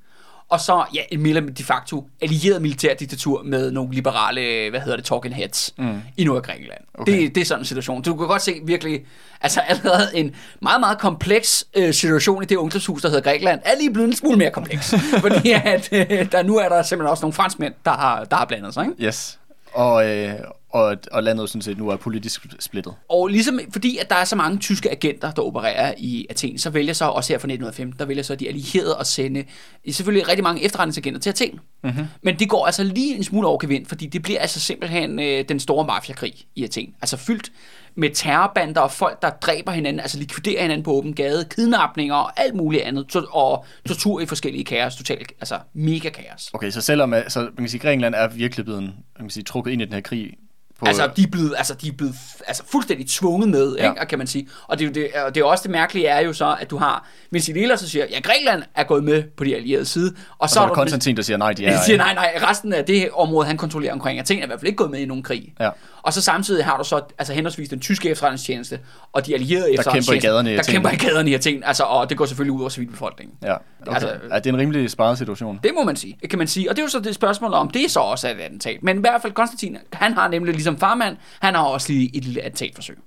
og 0.51 0.59
så 0.59 0.85
ja, 0.93 1.01
en 1.11 1.21
mere 1.21 1.41
de 1.41 1.63
facto 1.63 2.07
allieret 2.21 2.61
militærdiktatur 2.61 3.43
med 3.43 3.71
nogle 3.71 3.93
liberale, 3.93 4.69
hvad 4.69 4.79
hedder 4.79 4.95
det, 4.95 5.05
talking 5.05 5.35
heads 5.35 5.73
mm. 5.77 6.01
i 6.17 6.23
Nordgrækenland. 6.23 6.81
Okay. 6.93 7.21
Det, 7.21 7.35
det 7.35 7.41
er 7.41 7.45
sådan 7.45 7.61
en 7.61 7.65
situation. 7.65 8.01
Du 8.01 8.15
kan 8.15 8.27
godt 8.27 8.41
se 8.41 8.61
virkelig, 8.63 9.05
altså 9.41 9.59
allerede 9.59 10.09
en 10.13 10.35
meget, 10.61 10.79
meget 10.79 10.99
kompleks 10.99 11.65
øh, 11.75 11.93
situation 11.93 12.43
i 12.43 12.45
det 12.45 12.55
ungdomshus, 12.55 13.01
der 13.01 13.09
hedder 13.09 13.23
Grækenland, 13.23 13.59
er 13.65 13.77
lige 13.77 13.93
blevet 13.93 14.07
en 14.07 14.15
smule 14.15 14.37
mere 14.37 14.51
kompleks. 14.51 14.93
fordi 15.25 15.51
at, 15.51 15.89
øh, 15.91 16.31
der 16.31 16.43
nu 16.43 16.57
er 16.57 16.69
der 16.69 16.83
simpelthen 16.83 17.11
også 17.11 17.21
nogle 17.21 17.33
franskmænd, 17.33 17.73
der 17.85 17.91
har, 17.91 18.23
der 18.23 18.35
har 18.35 18.45
blandet 18.45 18.73
sig. 18.73 18.85
Ikke? 18.85 19.05
Yes. 19.05 19.39
Og, 19.73 20.09
øh, 20.09 20.33
og, 20.69 20.97
og 21.11 21.23
landet 21.23 21.49
sådan 21.49 21.61
set 21.61 21.77
nu 21.77 21.89
er 21.89 21.95
politisk 21.95 22.47
splittet. 22.59 22.93
Og 23.09 23.27
ligesom 23.27 23.59
fordi, 23.73 23.97
at 23.97 24.09
der 24.09 24.15
er 24.15 24.25
så 24.25 24.35
mange 24.35 24.57
tyske 24.57 24.91
agenter, 24.91 25.31
der 25.31 25.41
opererer 25.41 25.93
i 25.97 26.25
Athen, 26.29 26.57
så 26.57 26.69
vælger 26.69 26.93
så 26.93 27.05
også 27.05 27.33
her 27.33 27.39
fra 27.39 27.47
1915, 27.47 27.99
der 27.99 28.05
vælger 28.05 28.23
så 28.23 28.35
de 28.35 28.47
allierede 28.47 28.97
at 28.99 29.07
sende 29.07 29.43
selvfølgelig 29.89 30.27
rigtig 30.27 30.43
mange 30.43 30.63
efterretningsagenter 30.63 31.19
til 31.19 31.29
Athen. 31.29 31.59
Mm-hmm. 31.83 32.05
Men 32.21 32.39
det 32.39 32.49
går 32.49 32.65
altså 32.65 32.83
lige 32.83 33.15
en 33.15 33.23
smule 33.23 33.47
over 33.47 33.81
fordi 33.87 34.05
det 34.05 34.21
bliver 34.21 34.39
altså 34.39 34.59
simpelthen 34.59 35.19
øh, 35.19 35.45
den 35.49 35.59
store 35.59 35.85
mafiakrig 35.85 36.33
i 36.55 36.63
Athen. 36.63 36.95
Altså 37.01 37.17
fyldt 37.17 37.51
med 37.95 38.09
terrorbander 38.09 38.81
og 38.81 38.91
folk, 38.91 39.21
der 39.21 39.29
dræber 39.29 39.71
hinanden, 39.71 39.99
altså 39.99 40.19
likviderer 40.19 40.61
hinanden 40.61 40.83
på 40.83 40.91
åben 40.91 41.13
gade, 41.13 41.45
kidnapninger 41.55 42.15
og 42.15 42.39
alt 42.39 42.55
muligt 42.55 42.83
andet, 42.83 43.15
og 43.31 43.65
tortur 43.87 44.21
i 44.21 44.25
forskellige 44.25 44.63
kaos, 44.63 44.95
totalt, 44.95 45.31
altså 45.39 45.59
mega 45.73 46.09
kaos. 46.09 46.49
Okay, 46.53 46.71
så 46.71 46.81
selvom 46.81 47.13
altså, 47.13 47.39
man 47.39 47.55
kan 47.55 47.69
sige, 47.69 47.81
Grækenland 47.81 48.15
er 48.15 48.27
virkelig 48.27 48.65
blevet 48.65 48.81
man 48.83 48.93
kan 49.19 49.29
sige, 49.29 49.43
trukket 49.43 49.71
ind 49.71 49.81
i 49.81 49.85
den 49.85 49.93
her 49.93 50.01
krig 50.01 50.33
på, 50.81 50.87
altså, 50.87 51.09
de 51.15 51.23
er 51.23 51.27
blevet, 51.27 51.53
altså, 51.57 51.73
de 51.73 51.87
er 51.87 51.91
blevet 51.91 52.15
altså, 52.47 52.63
fuldstændig 52.71 53.07
tvunget 53.07 53.49
med, 53.49 53.75
ja. 53.75 53.91
ikke, 53.91 54.05
kan 54.05 54.17
man 54.17 54.27
sige. 54.27 54.47
Og 54.67 54.79
det, 54.79 54.95
det, 54.95 55.07
og 55.25 55.35
det 55.35 55.41
er 55.41 55.45
også 55.45 55.61
det 55.63 55.71
mærkelige 55.71 56.07
er 56.07 56.19
jo 56.19 56.33
så, 56.33 56.55
at 56.59 56.69
du 56.69 56.77
har 56.77 57.07
Venizelos, 57.31 57.79
så 57.79 57.89
siger, 57.89 58.05
ja, 58.11 58.19
Grækenland 58.19 58.63
er 58.75 58.83
gået 58.83 59.03
med 59.03 59.23
på 59.37 59.43
de 59.43 59.55
allierede 59.55 59.85
side. 59.85 60.13
Og, 60.29 60.35
og 60.39 60.49
så, 60.49 60.53
så 60.53 60.61
er 60.61 60.67
der 60.67 60.73
Konstantin, 60.73 61.17
der 61.17 61.23
siger 61.23 61.37
nej, 61.37 61.53
de 61.53 61.65
er... 61.65 61.71
De 61.77 61.85
siger 61.85 61.97
nej, 61.97 62.13
nej, 62.13 62.39
resten 62.49 62.73
af 62.73 62.85
det 62.85 63.09
område, 63.13 63.47
han 63.47 63.57
kontrollerer 63.57 63.93
omkring 63.93 64.19
Athen, 64.19 64.39
er 64.39 64.43
i 64.43 64.47
hvert 64.47 64.59
fald 64.59 64.67
ikke 64.67 64.77
gået 64.77 64.91
med 64.91 64.99
i 64.99 65.05
nogen 65.05 65.23
krig. 65.23 65.53
Ja. 65.59 65.69
Og 66.03 66.13
så 66.13 66.21
samtidig 66.21 66.65
har 66.65 66.77
du 66.77 66.83
så 66.83 67.01
altså 67.17 67.33
henholdsvis 67.33 67.69
den 67.69 67.79
tyske 67.79 68.09
efterretningstjeneste 68.09 68.79
og 69.13 69.25
de 69.25 69.33
allierede 69.33 69.73
efterretningstjeneste, 69.73 70.27
der 70.27 70.33
kæmper 70.33 70.39
i 70.39 70.43
gaderne 70.43 70.53
i. 70.53 70.57
Der 70.57 70.63
kæmper 70.63 70.89
i 70.89 70.95
gaderne 70.95 71.29
i 71.29 71.33
Athen, 71.33 71.63
altså, 71.63 71.83
og 71.83 72.09
det 72.09 72.17
går 72.17 72.25
selvfølgelig 72.25 72.53
ud 72.53 72.59
over 72.59 72.69
civilbefolkningen. 72.69 73.35
Ja, 73.43 73.53
okay. 73.53 73.93
altså, 73.93 74.07
ja, 74.31 74.35
det 74.35 74.45
er 74.45 74.53
en 74.53 74.57
rimelig 74.57 74.89
sparet 74.89 75.17
situation. 75.17 75.59
Det 75.63 75.71
må 75.75 75.83
man 75.83 75.95
sige, 75.95 76.17
kan 76.29 76.39
man 76.39 76.47
sige. 76.47 76.69
Og 76.69 76.75
det 76.75 76.81
er 76.81 76.85
jo 76.85 76.89
så 76.89 76.99
det 76.99 77.15
spørgsmål 77.15 77.53
om, 77.53 77.69
det 77.69 77.85
er 77.85 77.89
så 77.89 77.99
også 77.99 78.27
et 78.27 78.31
attentat. 78.31 78.83
Men 78.83 78.97
i 78.97 78.99
hvert 78.99 79.21
fald 79.21 79.33
Konstantin, 79.33 79.77
han 79.93 80.13
har 80.13 80.27
nemlig 80.27 80.53
ligesom 80.53 80.70
farmand, 80.77 81.17
han 81.39 81.55
har 81.55 81.63
også 81.63 81.93
lige 81.93 82.15
et 82.15 82.25
lille 82.25 82.41
attentatforsøg 82.41 82.97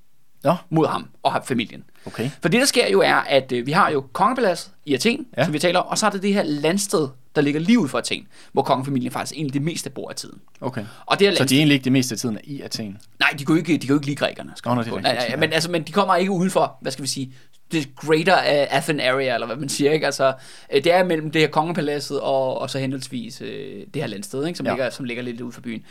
ja. 0.44 0.56
mod 0.70 0.86
ham 0.86 1.08
og 1.22 1.42
familien. 1.44 1.84
Okay. 2.06 2.30
For 2.42 2.48
det, 2.48 2.60
der 2.60 2.66
sker 2.66 2.88
jo, 2.88 3.00
er, 3.00 3.14
at 3.14 3.52
øh, 3.52 3.66
vi 3.66 3.72
har 3.72 3.90
jo 3.90 4.04
kongepaladset 4.12 4.72
i 4.84 4.94
Athen, 4.94 5.26
ja. 5.36 5.44
som 5.44 5.52
vi 5.52 5.58
taler 5.58 5.80
om, 5.80 5.86
og 5.86 5.98
så 5.98 6.06
er 6.06 6.10
det 6.10 6.22
det 6.22 6.34
her 6.34 6.42
landsted, 6.42 7.08
der 7.34 7.42
ligger 7.42 7.60
lige 7.60 7.78
ud 7.78 7.88
for 7.88 7.98
Athen, 7.98 8.26
hvor 8.52 8.62
kongefamilien 8.62 9.12
faktisk 9.12 9.36
egentlig 9.36 9.54
det 9.54 9.62
meste 9.62 9.90
bor 9.90 10.10
af 10.10 10.16
tiden. 10.16 10.38
Okay. 10.60 10.84
Og 11.06 11.18
det 11.18 11.28
er 11.28 11.34
så 11.34 11.44
de 11.44 11.54
er 11.54 11.58
egentlig 11.58 11.74
ikke 11.74 11.84
det 11.84 11.92
meste 11.92 12.12
af 12.12 12.18
tiden 12.18 12.38
i 12.44 12.60
Athen? 12.60 12.98
Nej, 13.20 13.30
de 13.38 13.44
kunne 13.44 13.58
ikke, 13.58 13.76
de 13.76 13.86
kunne 13.86 13.96
ikke 13.96 14.06
lide 14.06 14.16
grækerne. 14.16 14.52
Skal 14.56 14.70
oh, 14.70 14.76
nej, 14.76 15.00
nej, 15.00 15.28
nej, 15.28 15.36
men, 15.36 15.52
altså, 15.52 15.70
men 15.70 15.82
de 15.82 15.92
kommer 15.92 16.16
ikke 16.16 16.32
udenfor, 16.32 16.78
hvad 16.80 16.92
skal 16.92 17.02
vi 17.02 17.08
sige, 17.08 17.34
det 17.74 17.96
greater 17.96 18.36
Athen 18.70 19.00
area, 19.00 19.34
eller 19.34 19.46
hvad 19.46 19.56
man 19.56 19.68
siger, 19.68 19.92
ikke? 19.92 20.06
Altså, 20.06 20.32
øh, 20.72 20.84
det 20.84 20.92
er 20.92 21.04
mellem 21.04 21.30
det 21.30 21.40
her 21.40 21.48
kongepaladset 21.48 22.20
og, 22.20 22.60
og 22.60 22.70
så 22.70 22.78
henholdsvis 22.78 23.40
øh, 23.40 23.82
det 23.94 24.02
her 24.02 24.06
landsted, 24.06 24.46
ikke? 24.46 24.56
Som, 24.56 24.66
ja. 24.66 24.72
ligger, 24.72 24.90
som 24.90 25.04
ligger 25.04 25.22
lidt 25.22 25.40
ude 25.40 25.52
for 25.52 25.60
byen. 25.60 25.82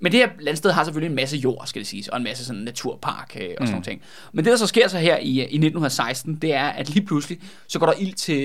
Men 0.00 0.12
det 0.12 0.20
her 0.20 0.28
landsted 0.40 0.70
har 0.70 0.84
selvfølgelig 0.84 1.10
en 1.10 1.16
masse 1.16 1.36
jord, 1.36 1.62
skal 1.66 1.80
det 1.80 1.88
siges, 1.88 2.08
og 2.08 2.18
en 2.18 2.24
masse 2.24 2.44
sådan 2.44 2.62
naturpark 2.62 3.36
øh, 3.40 3.42
og 3.42 3.48
sådan 3.48 3.66
mm. 3.66 3.70
nogle 3.70 3.84
ting. 3.84 4.02
Men 4.32 4.44
det, 4.44 4.50
der 4.50 4.56
så 4.56 4.66
sker 4.66 4.88
så 4.88 4.98
her 4.98 5.16
i, 5.16 5.30
i 5.30 5.40
1916, 5.40 6.34
det 6.34 6.54
er, 6.54 6.64
at 6.64 6.88
lige 6.88 7.06
pludselig, 7.06 7.38
så 7.66 7.78
går 7.78 7.86
der 7.86 7.94
ild, 7.98 8.14
til, 8.14 8.36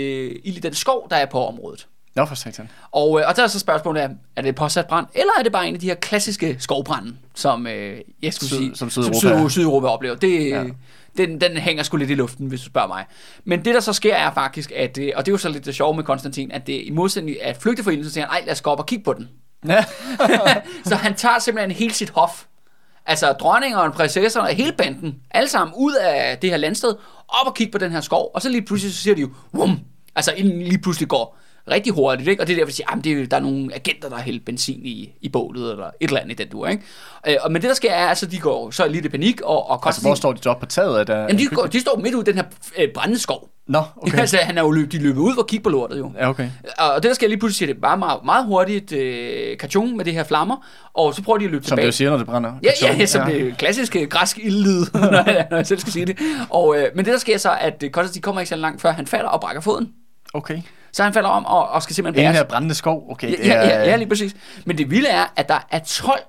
ild 0.43 0.57
i 0.57 0.59
den 0.59 0.73
skov, 0.73 1.07
der 1.09 1.15
er 1.15 1.25
på 1.25 1.47
området. 1.47 1.87
Nå, 2.15 2.25
for 2.25 2.35
satan. 2.35 2.69
Og, 2.91 3.19
øh, 3.19 3.25
og 3.27 3.35
der 3.35 3.43
er 3.43 3.47
så 3.47 3.59
spørgsmålet, 3.59 4.03
er, 4.03 4.09
er 4.35 4.41
det 4.41 4.55
påsat 4.55 4.87
brand, 4.87 5.05
eller 5.15 5.31
er 5.39 5.43
det 5.43 5.51
bare 5.51 5.67
en 5.67 5.73
af 5.73 5.79
de 5.79 5.87
her 5.87 5.95
klassiske 5.95 6.55
skovbrænde, 6.59 7.15
som, 7.35 7.67
øh, 7.67 8.01
jeg 8.21 8.33
skulle 8.33 8.49
Syd, 8.49 8.57
sige, 8.57 8.75
som 8.75 8.89
Sydeuropa, 8.89 9.19
som 9.19 9.49
Sydeuropa 9.49 9.87
oplever? 9.87 10.15
Det, 10.15 10.49
ja 10.49 10.63
den, 11.17 11.41
den 11.41 11.57
hænger 11.57 11.83
sgu 11.83 11.97
lidt 11.97 12.09
i 12.09 12.15
luften, 12.15 12.47
hvis 12.47 12.61
du 12.61 12.65
spørger 12.65 12.87
mig. 12.87 13.05
Men 13.45 13.65
det, 13.65 13.73
der 13.73 13.79
så 13.79 13.93
sker, 13.93 14.15
er 14.15 14.33
faktisk, 14.33 14.71
at, 14.75 14.89
og 14.89 15.25
det 15.25 15.31
er 15.31 15.33
jo 15.33 15.37
så 15.37 15.49
lidt 15.49 15.65
det 15.65 15.75
sjove 15.75 15.95
med 15.95 16.03
Konstantin, 16.03 16.51
at 16.51 16.67
det 16.67 16.81
i 16.85 16.89
modsætning 16.89 17.41
at 17.41 17.57
flygte 17.57 17.83
fra 17.83 18.03
så 18.03 18.09
siger 18.09 18.25
han, 18.25 18.31
ej, 18.31 18.43
lad 18.45 18.51
os 18.51 18.61
gå 18.61 18.69
op 18.69 18.79
og 18.79 18.85
kigge 18.85 19.03
på 19.03 19.13
den. 19.13 19.29
Ja. 19.67 19.85
så 20.89 20.95
han 20.95 21.15
tager 21.15 21.39
simpelthen 21.39 21.71
hele 21.71 21.93
sit 21.93 22.09
hof, 22.09 22.43
altså 23.05 23.31
dronningerne, 23.31 23.91
prinsesserne 23.93 24.47
og 24.47 24.55
hele 24.55 24.71
banden, 24.71 25.15
alle 25.31 25.49
sammen 25.49 25.73
ud 25.77 25.93
af 25.93 26.37
det 26.37 26.49
her 26.49 26.57
landsted, 26.57 26.89
op 27.27 27.47
og 27.47 27.55
kigge 27.55 27.71
på 27.71 27.77
den 27.77 27.91
her 27.91 28.01
skov, 28.01 28.31
og 28.33 28.41
så 28.41 28.49
lige 28.49 28.61
pludselig 28.61 28.93
så 28.93 29.01
siger 29.01 29.15
de 29.15 29.21
jo, 29.21 29.29
Vum! 29.53 29.79
altså 30.15 30.31
inden 30.31 30.61
lige 30.61 30.81
pludselig 30.81 31.09
går 31.09 31.37
rigtig 31.71 31.93
hurtigt, 31.93 32.29
ikke? 32.29 32.43
og 32.43 32.47
det 32.47 32.53
er 32.53 32.57
derfor, 32.57 32.69
at 32.69 32.75
siger, 32.75 32.95
det 33.03 33.21
er, 33.21 33.25
der 33.25 33.37
er 33.37 33.41
nogle 33.41 33.75
agenter, 33.75 34.09
der 34.09 34.15
har 34.15 34.23
hældt 34.23 34.45
benzin 34.45 34.85
i, 34.85 35.13
i 35.21 35.29
bålet, 35.29 35.71
eller 35.71 35.85
et 35.85 35.91
eller 35.99 36.19
andet 36.19 36.39
i 36.39 36.43
den 36.43 36.51
du, 36.51 36.65
ikke? 36.65 36.83
Øh, 37.27 37.35
og, 37.41 37.51
men 37.51 37.61
det, 37.61 37.69
der 37.69 37.75
sker, 37.75 37.91
er, 37.91 38.07
altså, 38.07 38.25
de 38.25 38.39
går 38.39 38.71
så 38.71 38.87
lidt 38.87 39.05
i 39.05 39.09
panik, 39.09 39.41
og, 39.41 39.69
og 39.69 39.81
altså, 39.85 40.01
hvor 40.01 40.15
står 40.15 40.33
de 40.33 40.43
så 40.43 40.53
på 40.59 40.65
taget? 40.65 40.99
af 40.99 41.05
der, 41.05 41.19
jamen, 41.19 41.37
de, 41.37 41.47
går, 41.47 41.65
de 41.65 41.79
står 41.79 41.99
midt 42.03 42.15
ud 42.15 42.21
i 42.21 42.25
den 42.25 42.35
her 42.35 42.43
øh, 42.77 42.87
brændende 42.93 43.21
skov. 43.21 43.49
Nå, 43.67 43.83
okay. 43.97 44.19
altså, 44.19 44.37
han 44.37 44.57
er 44.57 44.61
jo 44.61 44.71
løbet, 44.71 44.91
de 44.91 44.97
løbet 44.97 45.21
ud 45.21 45.37
og 45.37 45.47
kigge 45.47 45.63
på 45.63 45.69
lortet 45.69 45.99
jo. 45.99 46.11
Ja, 46.19 46.29
okay. 46.29 46.49
Og 46.77 47.03
det, 47.03 47.03
der 47.03 47.13
sker 47.13 47.27
lige 47.27 47.39
pludselig, 47.39 47.67
det 47.67 47.75
er 47.75 47.79
bare 47.79 47.97
meget, 47.97 48.19
meget 48.25 48.45
hurtigt 48.45 48.91
øh, 48.91 49.57
karton 49.57 49.97
med 49.97 50.05
det 50.05 50.13
her 50.13 50.23
flammer, 50.23 50.65
og 50.93 51.13
så 51.13 51.23
prøver 51.23 51.37
de 51.37 51.45
at 51.45 51.51
løbe 51.51 51.65
som 51.65 51.69
tilbage. 51.69 51.85
Som 51.85 51.87
det 51.87 51.93
siger, 51.93 52.09
når 52.09 52.17
det 52.17 52.25
brænder. 52.25 52.53
Ja, 52.63 52.71
ja, 52.81 52.95
ja, 52.95 53.05
som 53.05 53.29
ja. 53.29 53.33
det 53.33 53.57
klassiske 53.57 54.07
græsk 54.07 54.39
ildlyd, 54.39 54.85
når, 54.93 55.31
jeg, 55.31 55.47
når 55.49 55.57
jeg 55.57 55.67
selv 55.67 55.79
skal 55.79 55.93
sige 55.93 56.05
det. 56.05 56.17
Og, 56.49 56.77
øh, 56.77 56.85
men 56.95 57.05
det, 57.05 57.13
der 57.13 57.19
sker 57.19 57.37
så, 57.37 57.57
at 57.61 57.83
Konstantin 57.91 58.21
kommer 58.21 58.41
ikke 58.41 58.49
så 58.49 58.55
langt, 58.55 58.81
før 58.81 58.91
han 58.91 59.07
falder 59.07 59.29
og 59.29 59.41
brækker 59.41 59.61
foden. 59.61 59.93
Okay. 60.33 60.61
Så 60.97 61.03
han 61.03 61.13
falder 61.13 61.29
om 61.29 61.45
og, 61.45 61.69
og 61.69 61.83
skal 61.83 61.95
simpelthen 61.95 62.23
bæres. 62.23 62.37
Her 62.37 62.43
brændende 62.43 62.75
skov, 62.75 63.11
okay. 63.11 63.31
Det 63.31 63.47
ja, 63.47 63.67
ja, 63.67 63.83
ja, 63.83 63.95
lige 63.95 64.09
præcis. 64.09 64.35
Men 64.65 64.77
det 64.77 64.91
vilde 64.91 65.09
er, 65.09 65.25
at 65.35 65.49
der 65.49 65.67
er 65.71 65.79
12 65.79 66.19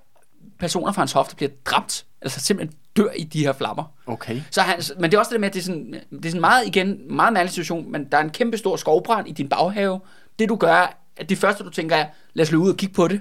personer 0.58 0.92
fra 0.92 1.00
hans 1.00 1.12
hof, 1.12 1.28
der 1.28 1.36
bliver 1.36 1.50
dræbt, 1.64 2.04
altså 2.22 2.40
simpelthen 2.40 2.78
dør 2.96 3.08
i 3.16 3.24
de 3.24 3.44
her 3.44 3.52
flammer. 3.52 3.84
Okay. 4.06 4.40
Så 4.50 4.60
han, 4.60 4.82
men 5.00 5.10
det 5.10 5.16
er 5.16 5.18
også 5.18 5.32
det 5.32 5.40
med, 5.40 5.48
at 5.48 5.54
det 5.54 5.60
er 5.60 5.64
sådan, 5.64 5.94
det 6.10 6.24
er 6.24 6.28
sådan 6.30 6.40
meget, 6.40 6.66
igen, 6.66 6.98
meget 7.16 7.32
mærkelig 7.32 7.50
situation, 7.50 7.92
men 7.92 8.04
der 8.04 8.18
er 8.18 8.22
en 8.22 8.30
kæmpe 8.30 8.56
stor 8.56 8.76
skovbrand 8.76 9.28
i 9.28 9.32
din 9.32 9.48
baghave. 9.48 10.00
Det 10.38 10.48
du 10.48 10.56
gør, 10.56 10.98
at 11.16 11.28
det 11.28 11.38
første 11.38 11.64
du 11.64 11.70
tænker 11.70 11.96
er, 11.96 12.06
lad 12.34 12.42
os 12.42 12.50
løbe 12.50 12.62
ud 12.62 12.70
og 12.70 12.76
kigge 12.76 12.94
på 12.94 13.08
det. 13.08 13.20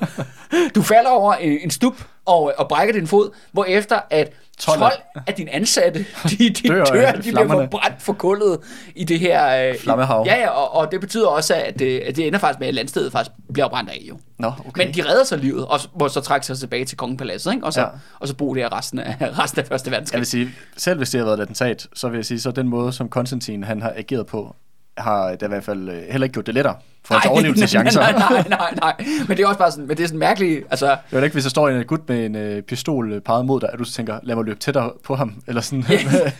du 0.74 0.82
falder 0.82 1.10
over 1.10 1.34
en, 1.34 1.58
en 1.62 1.70
stup 1.70 2.04
og, 2.24 2.54
og 2.58 2.68
brækker 2.68 2.94
din 2.94 3.06
fod, 3.06 3.30
hvor 3.52 3.64
efter 3.64 4.00
at 4.10 4.32
12, 4.58 4.78
12 4.78 4.92
af 5.26 5.34
dine 5.34 5.50
ansatte, 5.54 6.06
de, 6.30 6.50
de 6.50 6.68
dør, 6.68 6.84
dør 6.84 7.12
de 7.12 7.20
bliver 7.20 7.48
forbrændt 7.48 8.02
for 8.02 8.12
kullet 8.12 8.58
i 8.94 9.04
det 9.04 9.20
her... 9.20 9.68
Øh, 9.68 9.78
Flammehav. 9.78 10.24
Ja, 10.26 10.40
ja, 10.40 10.48
og, 10.48 10.74
og 10.74 10.92
det 10.92 11.00
betyder 11.00 11.28
også, 11.28 11.54
at, 11.54 11.80
øh, 11.80 12.00
at 12.06 12.16
det 12.16 12.26
ender 12.26 12.38
faktisk 12.38 12.60
med, 12.60 12.68
at 12.68 12.74
landstedet 12.74 13.12
faktisk 13.12 13.36
bliver 13.52 13.68
brændt 13.68 13.90
af 13.90 14.02
jo. 14.08 14.18
Nå, 14.38 14.52
okay. 14.68 14.86
Men 14.86 14.94
de 14.94 15.08
redder 15.08 15.24
sig 15.24 15.38
livet, 15.38 15.66
og 15.66 15.80
hvor 15.94 16.08
så 16.08 16.20
trækker 16.20 16.44
sig 16.44 16.58
tilbage 16.58 16.84
til 16.84 16.96
kongepaladset, 16.96 17.52
ikke? 17.52 17.66
Og, 17.66 17.72
så, 17.72 17.80
ja. 17.80 17.86
og 18.20 18.28
så 18.28 18.34
bor 18.34 18.54
det 18.54 18.72
resten 18.72 18.98
af, 18.98 19.16
resten 19.42 19.60
af 19.60 19.66
første 19.66 19.90
verdenskrig. 19.90 20.14
Jeg 20.14 20.20
vil 20.20 20.26
sige, 20.26 20.50
selv 20.76 20.98
hvis 20.98 21.10
det 21.10 21.18
har 21.18 21.24
været 21.24 21.38
et 21.38 21.42
attentat, 21.42 21.86
så 21.94 22.08
vil 22.08 22.16
jeg 22.16 22.24
sige, 22.24 22.40
så 22.40 22.50
den 22.50 22.68
måde, 22.68 22.92
som 22.92 23.08
Konstantin 23.08 23.64
han 23.64 23.82
har 23.82 23.92
ageret 23.96 24.26
på, 24.26 24.56
har 24.98 25.30
det 25.30 25.42
i 25.42 25.48
hvert 25.48 25.64
fald 25.64 25.88
øh, 25.88 26.02
heller 26.10 26.24
ikke 26.24 26.32
gjort 26.32 26.46
det 26.46 26.54
lettere 26.54 26.74
for 27.06 27.14
hans 27.14 27.26
overlevelseschancer. 27.26 28.00
Nej, 28.00 28.12
nej, 28.12 28.44
nej, 28.48 28.74
nej, 28.80 28.94
Men 29.28 29.36
det 29.36 29.42
er 29.42 29.46
også 29.46 29.58
bare 29.58 29.70
sådan, 29.70 29.86
men 29.86 29.96
det 29.96 30.02
er 30.02 30.06
sådan 30.06 30.18
mærkeligt, 30.18 30.66
altså... 30.70 30.96
Det 31.10 31.18
er 31.18 31.22
ikke, 31.22 31.34
hvis 31.34 31.44
der 31.44 31.50
står 31.50 31.68
en 31.68 31.84
gut 31.84 32.08
med 32.08 32.26
en 32.26 32.56
uh, 32.56 32.62
pistol 32.62 33.12
øh, 33.12 33.20
peget 33.20 33.46
mod 33.46 33.60
dig, 33.60 33.68
at 33.72 33.78
du 33.78 33.84
så 33.84 33.92
tænker, 33.92 34.18
lad 34.22 34.36
mig 34.36 34.44
løbe 34.44 34.58
tættere 34.58 34.92
på 35.04 35.14
ham, 35.14 35.42
eller 35.46 35.60
sådan. 35.60 35.84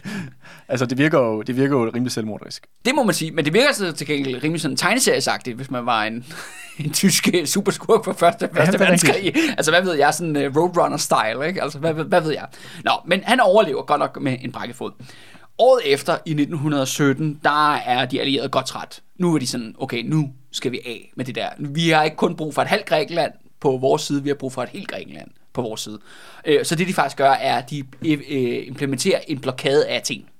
altså, 0.69 0.87
det 0.87 0.99
virker 0.99 1.19
jo, 1.19 1.42
det 1.42 1.57
virker 1.57 1.77
jo 1.77 1.90
rimelig 1.95 2.12
selvmorderisk. 2.12 2.66
Det 2.85 2.95
må 2.95 3.03
man 3.03 3.14
sige, 3.14 3.31
men 3.31 3.45
det 3.45 3.53
virker 3.53 3.73
så 3.73 3.92
til 3.92 4.07
gengæld 4.07 4.42
rimelig 4.42 4.61
sådan 4.61 4.77
tegneseriesagtigt, 4.77 5.57
hvis 5.57 5.71
man 5.71 5.87
var 5.87 6.05
en, 6.05 6.25
en 6.85 6.92
tysk 6.92 7.29
superskurk 7.45 8.05
fra 8.05 8.12
første, 8.12 8.49
første 8.55 8.79
ja, 8.79 8.85
verdenskrig. 8.85 9.37
Altså, 9.57 9.71
hvad 9.71 9.83
ved 9.83 9.95
jeg, 9.95 10.14
sådan 10.14 10.37
uh, 10.37 10.42
Roadrunner-style, 10.42 11.42
ikke? 11.47 11.62
Altså, 11.62 11.79
hvad, 11.79 11.92
hvad 11.92 12.21
ved 12.21 12.33
jeg? 12.33 12.47
Nå, 12.85 12.92
men 13.07 13.23
han 13.25 13.40
overlever 13.40 13.83
godt 13.83 13.99
nok 13.99 14.21
med 14.21 14.37
en 14.40 14.53
brækket 14.53 14.77
fod. 14.77 14.90
Året 15.59 15.92
efter, 15.92 16.12
i 16.12 16.31
1917, 16.31 17.40
der 17.45 17.75
er 17.75 18.07
de 18.07 18.21
allierede 18.21 18.49
godt 18.49 18.66
træt. 18.66 19.03
Nu 19.19 19.35
er 19.35 19.38
de 19.38 19.47
sådan, 19.47 19.75
okay, 19.79 20.03
nu 20.03 20.33
skal 20.53 20.73
vi 20.73 20.81
af 20.87 21.12
med 21.16 21.25
det 21.25 21.35
der. 21.35 21.49
Vi 21.59 21.90
har 21.90 22.03
ikke 22.03 22.16
kun 22.16 22.37
brug 22.37 22.55
for 22.55 22.62
et 22.62 22.69
halvt 22.69 22.87
Grækenland 22.87 23.33
på 23.61 23.77
vores 23.77 24.03
side, 24.03 24.23
vi 24.23 24.29
har 24.29 24.35
brug 24.35 24.53
for 24.53 24.62
et 24.62 24.69
helt 24.69 24.88
Grækenland 24.88 25.31
på 25.53 25.62
vores 25.62 25.81
side. 25.81 25.99
Øh, 26.45 26.64
så 26.64 26.75
det 26.75 26.88
de 26.88 26.92
faktisk 26.92 27.16
gør, 27.16 27.31
er, 27.31 27.59
at 27.59 27.71
de 27.71 27.85
øh, 28.07 28.21
øh, 28.29 28.66
implementerer 28.66 29.21
en 29.29 29.40
blokade 29.40 29.87
af 29.87 30.03
ting. 30.03 30.31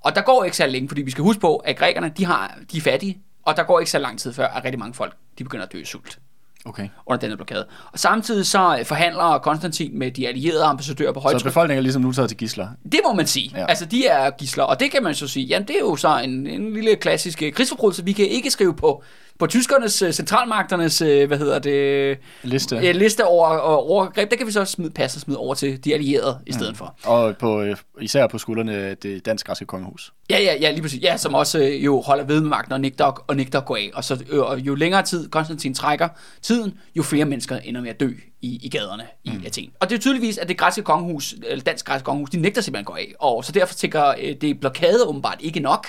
Og 0.00 0.14
der 0.14 0.22
går 0.22 0.44
ikke 0.44 0.56
så 0.56 0.66
længe, 0.66 0.88
fordi 0.88 1.02
vi 1.02 1.10
skal 1.10 1.24
huske 1.24 1.40
på, 1.40 1.56
at 1.56 1.76
grækerne, 1.76 2.12
de, 2.16 2.24
har, 2.24 2.58
de 2.72 2.76
er 2.76 2.80
fattige, 2.80 3.20
og 3.42 3.56
der 3.56 3.62
går 3.62 3.80
ikke 3.80 3.90
så 3.90 3.98
lang 3.98 4.18
tid 4.18 4.32
før, 4.32 4.46
at 4.48 4.64
rigtig 4.64 4.78
mange 4.78 4.94
folk, 4.94 5.16
de 5.38 5.44
begynder 5.44 5.66
at 5.66 5.72
dø 5.72 5.84
sult 5.84 6.18
okay. 6.64 6.88
under 7.06 7.20
denne 7.20 7.36
blokade. 7.36 7.66
Og 7.92 7.98
samtidig 7.98 8.46
så 8.46 8.76
øh, 8.78 8.84
forhandler 8.84 9.38
Konstantin 9.38 9.98
med 9.98 10.10
de 10.10 10.28
allierede 10.28 10.64
ambassadører 10.64 11.12
på 11.12 11.20
højtryk. 11.20 11.40
Så 11.40 11.44
befolkningen 11.44 11.78
er 11.78 11.82
ligesom 11.82 12.02
nu 12.02 12.12
taget 12.12 12.28
til 12.28 12.38
gisler? 12.38 12.68
Det 12.92 13.00
må 13.06 13.12
man 13.12 13.26
sige. 13.26 13.52
Ja. 13.56 13.66
Altså, 13.66 13.84
de 13.84 14.06
er 14.06 14.30
gisler, 14.30 14.64
og 14.64 14.80
det 14.80 14.90
kan 14.90 15.02
man 15.02 15.14
så 15.14 15.28
sige, 15.28 15.46
jamen 15.46 15.68
det 15.68 15.76
er 15.76 15.80
jo 15.80 15.96
så 15.96 16.20
en, 16.24 16.46
en 16.46 16.72
lille 16.72 16.96
klassisk 16.96 17.42
øh, 17.42 17.52
krigsforbrydelse. 17.52 18.04
Vi 18.04 18.12
kan 18.12 18.26
ikke 18.26 18.50
skrive 18.50 18.74
på 18.74 19.02
på 19.40 19.46
tyskernes 19.46 20.02
øh, 20.02 20.12
centralmagternes, 20.12 21.02
øh, 21.02 21.26
hvad 21.26 21.38
hedder 21.38 21.58
det, 21.58 22.18
Liste. 22.42 22.76
ja, 22.76 22.92
liste 22.92 23.24
over 23.24 23.58
over 23.58 23.76
overgreb, 23.76 24.30
der 24.30 24.36
kan 24.36 24.46
vi 24.46 24.52
så 24.52 24.64
smide, 24.64 24.90
passe 24.90 25.16
og 25.16 25.20
smide 25.20 25.38
over 25.38 25.54
til 25.54 25.84
de 25.84 25.94
allierede 25.94 26.38
i 26.46 26.52
stedet 26.52 26.76
for. 26.76 26.96
Og 27.04 27.36
på, 27.36 27.62
øh, 27.62 27.76
især 28.00 28.26
på 28.26 28.38
skuldrene 28.38 28.94
det 28.94 29.26
dansk-græske 29.26 29.64
kongehus. 29.64 30.12
Ja, 30.30 30.38
ja, 30.38 30.54
ja, 30.60 30.70
lige 30.70 30.82
præcis. 30.82 31.02
Ja, 31.02 31.16
som 31.16 31.34
også 31.34 31.58
jo 31.58 32.00
holder 32.00 32.24
ved 32.24 32.40
med 32.40 32.48
magten 32.48 32.72
og 32.72 32.80
nægter, 32.80 33.04
og 33.04 33.36
nægter 33.36 33.58
at 33.58 33.64
gå 33.66 33.74
af. 33.74 33.90
Og, 33.94 34.04
så, 34.04 34.24
og 34.32 34.60
jo 34.60 34.74
længere 34.74 35.02
tid 35.02 35.28
Konstantin 35.28 35.74
trækker 35.74 36.08
tiden, 36.42 36.78
jo 36.96 37.02
flere 37.02 37.24
mennesker 37.24 37.56
ender 37.56 37.80
med 37.80 37.90
at 37.90 38.00
dø 38.00 38.10
i, 38.42 38.58
i 38.62 38.68
gaderne 38.68 39.06
i 39.24 39.30
mm. 39.30 39.42
Athen. 39.46 39.70
Og 39.80 39.90
det 39.90 39.96
er 39.96 40.00
tydeligvis, 40.00 40.38
at 40.38 40.48
det 40.48 40.56
græske 40.56 40.82
kongehus, 40.82 41.34
eller 41.46 41.64
dansk 41.64 41.86
græske 41.86 42.04
kongehus, 42.04 42.30
de 42.30 42.40
nægter 42.40 42.60
simpelthen 42.60 42.82
at 42.82 42.86
gå 42.86 42.94
af. 42.94 43.12
Og 43.18 43.44
så 43.44 43.52
derfor 43.52 43.74
tænker 43.74 44.14
det 44.40 44.60
blokade 44.60 45.04
åbenbart 45.06 45.38
ikke 45.40 45.60
nok 45.60 45.86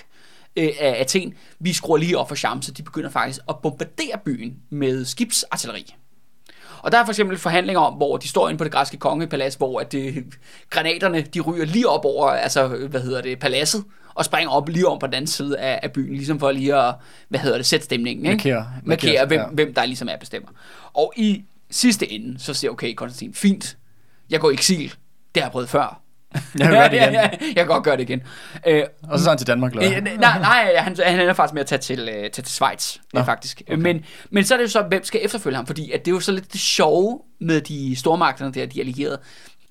øh, 0.57 0.69
af 0.79 0.95
Athen. 0.99 1.33
Vi 1.59 1.73
skruer 1.73 1.97
lige 1.97 2.17
op 2.17 2.27
for 2.27 2.35
charme, 2.35 2.63
så 2.63 2.71
de 2.71 2.83
begynder 2.83 3.09
faktisk 3.09 3.39
at 3.49 3.55
bombardere 3.63 4.17
byen 4.25 4.55
med 4.69 5.05
skibsartilleri. 5.05 5.95
Og 6.79 6.91
der 6.91 6.97
er 6.99 7.05
for 7.05 7.11
eksempel 7.11 7.37
forhandlinger 7.37 7.79
om, 7.81 7.93
hvor 7.93 8.17
de 8.17 8.27
står 8.27 8.49
inde 8.49 8.57
på 8.57 8.63
det 8.63 8.71
græske 8.71 8.97
kongepalads, 8.97 9.55
hvor 9.55 9.79
at 9.79 9.91
det, 9.91 10.25
granaterne 10.69 11.21
de 11.21 11.39
ryger 11.39 11.65
lige 11.65 11.89
op 11.89 12.05
over, 12.05 12.27
altså, 12.29 12.67
hvad 12.67 13.01
hedder 13.01 13.21
det, 13.21 13.39
paladset, 13.39 13.83
og 14.13 14.25
springer 14.25 14.51
op 14.51 14.69
lige 14.69 14.87
om 14.87 14.99
på 14.99 15.05
den 15.07 15.13
anden 15.13 15.27
side 15.27 15.59
af, 15.59 15.79
af 15.83 15.91
byen, 15.91 16.15
ligesom 16.15 16.39
for 16.39 16.51
lige 16.51 16.75
at, 16.75 16.95
hvad 17.29 17.39
hedder 17.39 17.57
det, 17.57 17.65
sætte 17.65 17.85
stemningen, 17.85 18.25
ikke? 18.25 18.49
Markere- 18.49 18.65
Markere, 18.83 19.11
markere, 19.13 19.25
hvem, 19.25 19.39
ja. 19.39 19.47
hvem 19.47 19.73
der 19.73 19.85
ligesom 19.85 20.07
er 20.11 20.17
bestemmer. 20.17 20.49
Og 20.93 21.13
i 21.17 21.43
sidste 21.69 22.11
ende, 22.11 22.39
så 22.39 22.53
siger 22.53 22.71
okay, 22.71 22.93
Konstantin, 22.93 23.33
fint, 23.33 23.77
jeg 24.29 24.39
går 24.39 24.49
i 24.49 24.53
eksil, 24.53 24.93
det 25.35 25.43
har 25.43 25.47
jeg 25.47 25.51
prøvet 25.51 25.69
før. 25.69 26.00
Jeg 26.59 26.67
vil 26.67 26.75
gøre 26.77 26.89
det 26.89 26.95
igen. 26.95 27.13
ja, 27.13 27.21
jeg 27.47 27.55
kan 27.55 27.67
godt 27.67 27.83
gøre 27.83 27.97
det 27.97 28.03
igen. 28.03 28.23
Øh, 28.67 28.83
Og 29.03 29.19
så 29.19 29.25
tager 29.25 29.31
han 29.31 29.37
til 29.37 29.47
Danmark, 29.47 29.71
eller? 29.75 29.97
Øh, 29.97 30.03
nej, 30.03 30.39
nej, 30.39 30.75
han, 30.77 30.95
han 31.05 31.19
ender 31.19 31.33
faktisk 31.33 31.53
med 31.53 31.61
at 31.61 31.67
tage 31.67 31.79
til, 31.79 31.99
øh, 31.99 32.13
tage 32.15 32.29
til 32.31 32.45
Schweiz, 32.47 32.95
Nå, 33.13 33.19
Nå, 33.19 33.25
faktisk. 33.25 33.61
Okay. 33.67 33.77
Men, 33.77 34.05
men 34.29 34.43
så 34.43 34.53
er 34.53 34.57
det 34.57 34.63
jo 34.65 34.69
så, 34.69 34.81
hvem 34.81 35.03
skal 35.03 35.21
efterfølge 35.23 35.55
ham? 35.55 35.67
Fordi 35.67 35.91
at 35.91 36.05
det 36.05 36.11
er 36.11 36.15
jo 36.15 36.19
så 36.19 36.31
lidt 36.31 36.53
det 36.53 36.61
sjove 36.61 37.19
med 37.39 37.61
de 37.61 37.95
stormagterne 37.95 38.53
der, 38.53 38.65
de 38.65 38.79
allierede, 38.79 39.19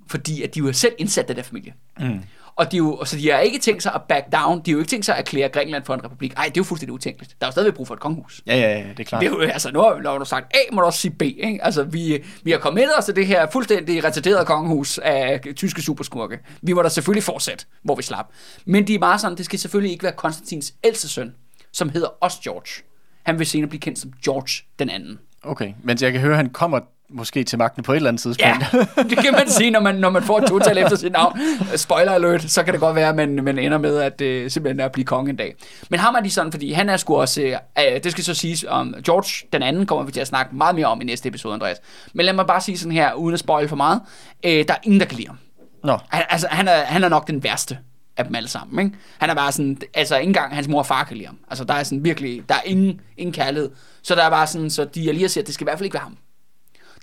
fordi 0.08 0.42
at 0.42 0.54
de 0.54 0.58
jo 0.58 0.72
selv 0.72 0.92
indsat 0.98 1.30
af 1.30 1.34
der 1.36 1.42
familie. 1.42 1.72
Mm. 2.00 2.20
Og 2.56 2.72
de, 2.72 2.76
jo, 2.76 3.04
så 3.04 3.16
de 3.16 3.30
har 3.30 3.38
ikke 3.38 3.58
tænkt 3.58 3.82
sig 3.82 3.94
at 3.94 4.02
back 4.08 4.32
down, 4.32 4.60
de 4.64 4.70
har 4.70 4.72
jo 4.72 4.78
ikke 4.78 4.90
tænkt 4.90 5.06
sig 5.06 5.14
at 5.14 5.20
erklære 5.20 5.48
Grækenland 5.48 5.84
for 5.84 5.94
en 5.94 6.04
republik. 6.04 6.32
Ej, 6.36 6.44
det 6.44 6.50
er 6.50 6.60
jo 6.60 6.64
fuldstændig 6.64 6.94
utænkeligt. 6.94 7.36
Der 7.40 7.46
er 7.46 7.48
jo 7.48 7.52
stadigvæk 7.52 7.74
brug 7.74 7.86
for 7.86 7.94
et 7.94 8.00
kongehus. 8.00 8.42
Ja, 8.46 8.56
ja, 8.56 8.78
ja, 8.78 8.84
det 8.88 9.00
er 9.00 9.04
klart. 9.04 9.20
Det 9.20 9.26
er 9.26 9.30
jo, 9.30 9.40
altså, 9.40 9.70
nu 9.70 9.80
har, 9.80 10.00
når 10.02 10.18
du 10.18 10.24
sagt 10.24 10.56
A, 10.56 10.74
må 10.74 10.80
du 10.80 10.86
også 10.86 10.98
sige 10.98 11.10
B. 11.10 11.22
Ikke? 11.22 11.58
Altså, 11.62 11.82
vi, 11.82 12.24
vi 12.42 12.50
har 12.50 12.58
kommet 12.58 12.88
os 12.98 13.04
til 13.04 13.16
det 13.16 13.26
her 13.26 13.46
fuldstændig 13.52 14.04
retarderede 14.04 14.44
kongehus 14.44 14.98
af 14.98 15.40
tyske 15.56 15.82
superskurke. 15.82 16.38
Vi 16.62 16.72
må 16.72 16.82
da 16.82 16.88
selvfølgelig 16.88 17.24
fortsætte, 17.24 17.64
hvor 17.82 17.94
vi 17.94 18.02
slap. 18.02 18.26
Men 18.64 18.86
de 18.86 18.94
er 18.94 18.98
meget 18.98 19.20
sådan, 19.20 19.36
det 19.36 19.44
skal 19.44 19.58
selvfølgelig 19.58 19.92
ikke 19.92 20.02
være 20.02 20.12
Konstantins 20.12 20.74
ældste 20.84 21.08
søn, 21.08 21.34
som 21.72 21.88
hedder 21.88 22.08
også 22.20 22.38
George. 22.44 22.82
Han 23.22 23.38
vil 23.38 23.46
senere 23.46 23.68
blive 23.68 23.80
kendt 23.80 23.98
som 23.98 24.12
George 24.24 24.64
den 24.78 24.90
anden. 24.90 25.18
Okay, 25.42 25.72
men 25.82 25.98
jeg 26.00 26.12
kan 26.12 26.20
høre, 26.20 26.32
at 26.32 26.36
han 26.36 26.50
kommer 26.50 26.80
måske 27.12 27.44
til 27.44 27.58
magten 27.58 27.82
på 27.82 27.92
et 27.92 27.96
eller 27.96 28.08
andet 28.08 28.26
Ja, 28.40 28.56
tidspunkt. 28.60 29.10
det 29.10 29.18
kan 29.18 29.32
man 29.32 29.48
sige, 29.50 29.70
når 29.70 29.80
man, 29.80 29.94
når 29.94 30.10
man 30.10 30.22
får 30.22 30.38
et 30.38 30.48
total 30.48 30.78
efter 30.78 30.96
sit 30.96 31.12
navn. 31.12 31.38
Spoiler 31.76 32.12
alert, 32.12 32.42
så 32.42 32.62
kan 32.62 32.72
det 32.72 32.80
godt 32.80 32.96
være, 32.96 33.08
at 33.08 33.14
man, 33.16 33.44
man 33.44 33.58
ender 33.58 33.78
med 33.78 33.96
at 33.98 34.20
øh, 34.20 34.50
simpelthen 34.50 34.80
at 34.80 34.92
blive 34.92 35.04
konge 35.04 35.30
en 35.30 35.36
dag. 35.36 35.54
Men 35.90 36.00
ham 36.00 36.14
er 36.14 36.20
de 36.20 36.30
sådan, 36.30 36.52
fordi 36.52 36.72
han 36.72 36.88
er 36.88 36.96
sgu 36.96 37.16
også, 37.16 37.42
øh, 37.42 37.56
øh, 37.78 38.02
det 38.04 38.12
skal 38.12 38.24
så 38.24 38.34
siges 38.34 38.64
om 38.68 38.94
George, 39.06 39.46
den 39.52 39.62
anden, 39.62 39.86
kommer 39.86 40.04
vi 40.04 40.12
til 40.12 40.20
at 40.20 40.26
snakke 40.26 40.56
meget 40.56 40.74
mere 40.74 40.86
om 40.86 41.00
i 41.00 41.04
næste 41.04 41.28
episode, 41.28 41.54
Andreas. 41.54 41.76
Men 42.14 42.26
lad 42.26 42.32
mig 42.34 42.46
bare 42.46 42.60
sige 42.60 42.78
sådan 42.78 42.92
her, 42.92 43.12
uden 43.12 43.34
at 43.34 43.40
spoil 43.40 43.68
for 43.68 43.76
meget, 43.76 44.00
øh, 44.46 44.50
der 44.68 44.74
er 44.74 44.78
ingen, 44.82 45.00
der 45.00 45.06
kan 45.06 45.16
lide 45.16 45.28
ham. 45.28 45.38
Nå, 45.84 45.98
Han, 46.08 46.22
altså, 46.30 46.48
han 46.50 46.68
er, 46.68 46.84
han 46.84 47.04
er 47.04 47.08
nok 47.08 47.26
den 47.26 47.42
værste 47.44 47.78
af 48.16 48.24
dem 48.24 48.34
alle 48.34 48.48
sammen, 48.48 48.84
ikke? 48.86 48.98
Han 49.18 49.30
er 49.30 49.34
bare 49.34 49.52
sådan, 49.52 49.78
altså 49.94 50.16
ikke 50.16 50.26
engang 50.28 50.54
hans 50.54 50.68
mor 50.68 50.78
og 50.78 50.86
far 50.86 51.04
kan 51.04 51.16
lide 51.16 51.26
ham. 51.26 51.38
Altså 51.50 51.64
der 51.64 51.74
er 51.74 51.82
sådan 51.82 52.04
virkelig, 52.04 52.42
der 52.48 52.54
er 52.54 52.60
ingen, 52.64 53.00
ingen 53.16 53.32
kærlighed. 53.32 53.70
Så 54.02 54.14
der 54.14 54.22
er 54.24 54.30
bare 54.30 54.46
sådan, 54.46 54.70
så 54.70 54.84
de 54.84 55.12
lige 55.12 55.28
siger, 55.28 55.42
at 55.42 55.46
det 55.46 55.54
skal 55.54 55.64
i 55.64 55.66
hvert 55.66 55.78
fald 55.78 55.84
ikke 55.84 55.94
være 55.94 56.02
ham. 56.02 56.16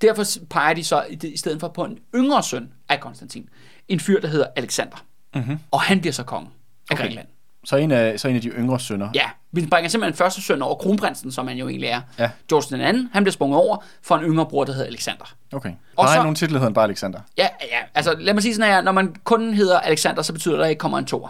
Derfor 0.01 0.23
peger 0.49 0.73
de 0.73 0.83
så 0.83 1.05
i 1.23 1.37
stedet 1.37 1.59
for 1.59 1.67
på 1.67 1.83
en 1.83 1.99
yngre 2.15 2.43
søn 2.43 2.73
af 2.89 2.99
Konstantin. 2.99 3.49
En 3.87 3.99
fyr, 3.99 4.21
der 4.21 4.27
hedder 4.27 4.47
Alexander. 4.55 5.05
Mm-hmm. 5.35 5.59
Og 5.71 5.81
han 5.81 5.99
bliver 5.99 6.13
så 6.13 6.23
konge 6.23 6.49
af 6.89 6.93
okay. 6.93 7.03
Grækenland. 7.03 7.27
Så 7.67 7.75
en 7.75 7.91
af, 7.91 8.19
så 8.19 8.27
en 8.27 8.35
af 8.35 8.41
de 8.41 8.47
yngre 8.49 8.79
sønner. 8.79 9.09
Ja, 9.15 9.23
vi 9.51 9.65
bringer 9.71 9.89
simpelthen 9.89 10.17
første 10.17 10.41
søn 10.41 10.61
over 10.61 10.75
kronprinsen, 10.75 11.31
som 11.31 11.47
han 11.47 11.57
jo 11.57 11.69
egentlig 11.69 11.89
er. 11.89 12.01
Ja. 12.19 12.29
George 12.49 12.75
den 12.75 12.81
anden, 12.85 13.09
han 13.13 13.23
bliver 13.23 13.31
sprunget 13.33 13.59
over 13.59 13.77
for 14.03 14.15
en 14.17 14.23
yngre 14.25 14.45
bror, 14.45 14.63
der 14.63 14.73
hedder 14.73 14.87
Alexander. 14.87 15.33
Okay. 15.53 15.71
Og 15.95 16.03
Har 16.05 16.11
så- 16.11 16.13
han 16.13 16.21
nogen 16.25 16.35
titel, 16.35 16.53
hedder 16.53 16.65
han 16.65 16.73
bare 16.73 16.85
Alexander? 16.85 17.19
Ja, 17.37 17.47
ja, 17.61 17.77
altså 17.95 18.15
lad 18.19 18.33
mig 18.33 18.43
sige 18.43 18.55
sådan 18.55 18.71
her, 18.73 18.81
når 18.81 18.91
man 18.91 19.15
kun 19.23 19.53
hedder 19.53 19.79
Alexander, 19.79 20.21
så 20.21 20.33
betyder 20.33 20.53
det, 20.55 20.59
at 20.59 20.63
der 20.63 20.69
ikke 20.69 20.79
kommer 20.79 20.97
en 20.97 21.05
toer. 21.05 21.29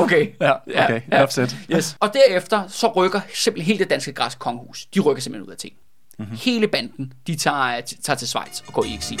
okay. 0.04 0.26
Ja, 0.40 0.52
okay. 0.84 1.00
Enough 1.12 1.30
said. 1.30 1.48
Yes. 1.70 1.96
Og 2.00 2.10
derefter 2.14 2.62
så 2.68 2.88
rykker 2.88 3.20
simpelthen 3.34 3.66
hele 3.66 3.78
det 3.78 3.90
danske 3.90 4.12
græske 4.12 4.38
kongehus, 4.38 4.86
de 4.94 5.00
rykker 5.00 5.22
simpelthen 5.22 5.46
ud 5.46 5.52
af 5.52 5.58
ting. 5.58 5.72
Mhm. 6.18 6.24
Mm-hmm. 6.28 6.38
Hele 6.44 6.68
banden, 6.68 7.12
de 7.26 7.36
tager, 7.36 7.80
tager 8.02 8.16
til 8.16 8.28
Schweiz 8.28 8.60
og 8.66 8.72
går 8.72 8.84
i 8.84 8.94
eksil. 8.94 9.20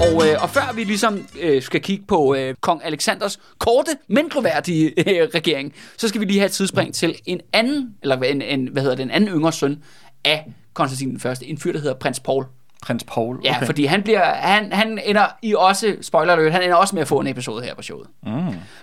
Og, 0.00 0.28
øh, 0.28 0.42
og 0.42 0.50
før 0.50 0.72
vi 0.74 0.84
ligesom 0.84 1.28
øh, 1.40 1.62
skal 1.62 1.80
kigge 1.80 2.04
på 2.08 2.34
øh, 2.34 2.54
kong 2.60 2.80
Alexanders 2.84 3.40
korte, 3.58 3.90
men 4.08 4.28
gloværdige 4.28 4.88
øh, 5.08 5.28
regering, 5.34 5.74
så 5.96 6.08
skal 6.08 6.20
vi 6.20 6.26
lige 6.26 6.38
have 6.38 6.46
et 6.46 6.52
tidsspring 6.52 6.94
til 6.94 7.14
en 7.26 7.40
anden, 7.52 7.94
eller 8.02 8.16
en, 8.16 8.42
en, 8.42 8.66
hvad 8.66 8.82
hedder 8.82 8.96
det, 8.96 9.02
en 9.02 9.10
anden 9.10 9.30
yngre 9.30 9.52
søn 9.52 9.82
af 10.24 10.52
Konstantin 10.74 11.10
den 11.10 11.20
første, 11.20 11.46
en 11.46 11.58
fyr, 11.58 11.72
der 11.72 11.78
hedder 11.78 11.94
prins 11.94 12.20
Paul. 12.20 12.44
Prins 12.82 13.04
Paul? 13.04 13.40
Ja, 13.44 13.56
okay. 13.56 13.66
fordi 13.66 13.84
han 13.84 14.02
bliver, 14.02 14.24
han, 14.24 14.72
han 14.72 15.00
ender 15.04 15.26
i 15.42 15.54
også, 15.54 15.96
spoiler 16.02 16.32
alert, 16.32 16.52
han 16.52 16.62
ender 16.62 16.76
også 16.76 16.94
med 16.94 17.02
at 17.02 17.08
få 17.08 17.20
en 17.20 17.26
episode 17.26 17.64
her 17.64 17.74
på 17.74 17.82
showet. 17.82 18.06
Mm. 18.22 18.30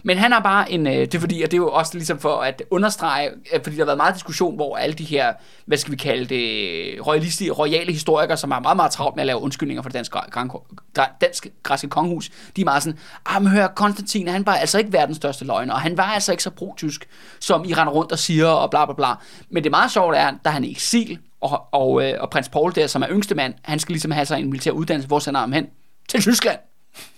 Men 0.03 0.17
han 0.17 0.31
har 0.31 0.39
bare 0.39 0.71
en, 0.71 0.87
øh, 0.87 0.93
det 0.93 1.15
er 1.15 1.19
fordi, 1.19 1.41
og 1.41 1.51
det 1.51 1.57
er 1.57 1.61
jo 1.61 1.69
også 1.69 1.93
ligesom 1.93 2.19
for 2.19 2.37
at 2.37 2.63
understrege, 2.71 3.29
øh, 3.53 3.59
fordi 3.63 3.75
der 3.75 3.81
har 3.81 3.85
været 3.85 3.97
meget 3.97 4.13
diskussion, 4.13 4.55
hvor 4.55 4.77
alle 4.77 4.93
de 4.93 5.03
her, 5.03 5.33
hvad 5.65 5.77
skal 5.77 5.91
vi 5.91 5.97
kalde 5.97 6.25
det, 6.25 7.07
royalistiske, 7.07 7.51
royale 7.51 7.91
historikere, 7.91 8.37
som 8.37 8.51
er 8.51 8.59
meget, 8.59 8.75
meget 8.75 8.91
travlt 8.91 9.15
med 9.15 9.21
at 9.21 9.27
lave 9.27 9.39
undskyldninger 9.39 9.81
for 9.81 9.89
det 9.89 9.95
danske, 9.95 10.17
gran- 10.17 10.51
gra- 10.99 11.17
danske 11.21 11.51
græske 11.63 11.87
kongehus, 11.89 12.29
de 12.55 12.61
er 12.61 12.65
meget 12.65 12.83
sådan, 12.83 12.99
ah, 13.25 13.41
men 13.41 13.51
hør, 13.51 13.67
Konstantin, 13.67 14.27
han 14.27 14.45
var 14.45 14.53
altså 14.55 14.77
ikke 14.77 14.93
verdens 14.93 15.17
største 15.17 15.45
løgner, 15.45 15.73
og 15.73 15.81
han 15.81 15.97
var 15.97 16.03
altså 16.03 16.31
ikke 16.31 16.43
så 16.43 16.49
pro-tysk, 16.49 17.07
som 17.39 17.65
I 17.65 17.73
render 17.73 17.93
rundt 17.93 18.11
og 18.11 18.19
siger, 18.19 18.47
og 18.47 18.69
bla 18.69 18.85
bla 18.85 18.93
bla. 18.93 19.07
Men 19.49 19.63
det 19.63 19.71
meget 19.71 19.91
sjovt 19.91 20.15
er, 20.15 20.31
da 20.45 20.49
han 20.49 20.63
er 20.63 20.67
i 20.67 20.71
eksil, 20.71 21.19
og, 21.47 21.67
og, 21.81 22.03
øh, 22.03 22.13
og 22.19 22.29
prins 22.29 22.49
Paul 22.49 22.75
der, 22.75 22.87
som 22.87 23.01
er 23.01 23.07
yngste 23.09 23.35
mand, 23.35 23.53
han 23.63 23.79
skal 23.79 23.93
ligesom 23.93 24.11
have 24.11 24.25
sig 24.25 24.39
en 24.39 24.45
militær 24.49 24.71
uddannelse. 24.71 25.07
Hvor 25.07 25.19
sender 25.19 25.39
han 25.39 25.49
ham 25.49 25.53
hen? 25.53 25.67
Til 26.09 26.21
Tyskland. 26.21 26.57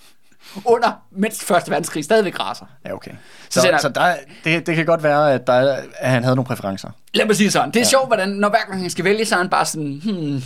Under, 0.65 0.91
mens 1.11 1.43
Første 1.43 1.71
Verdenskrig 1.71 2.03
stadigvæk 2.03 2.39
raser. 2.39 2.65
Ja, 2.85 2.93
okay. 2.93 3.11
Så 3.11 3.17
Så, 3.49 3.61
sender- 3.61 3.77
så, 3.77 3.89
der, 3.89 4.15
det, 4.43 4.67
det 4.67 4.75
kan 4.75 4.85
godt 4.85 5.03
være, 5.03 5.33
at, 5.33 5.47
der, 5.47 5.53
er- 5.53 5.81
at 5.97 6.09
han 6.11 6.23
havde 6.23 6.35
nogle 6.35 6.47
præferencer. 6.47 6.89
Lad 7.13 7.25
mig 7.25 7.35
sige 7.35 7.51
sådan. 7.51 7.69
Det 7.69 7.75
er 7.75 7.79
ja. 7.79 7.85
sjovt, 7.89 8.07
hvordan, 8.07 8.29
når 8.29 8.49
hver 8.49 8.59
gang 8.67 8.81
han 8.81 8.89
skal 8.89 9.05
vælge, 9.05 9.25
så 9.25 9.35
er 9.35 9.39
han 9.39 9.49
bare 9.49 9.65
sådan, 9.65 10.01
hmm, 10.03 10.41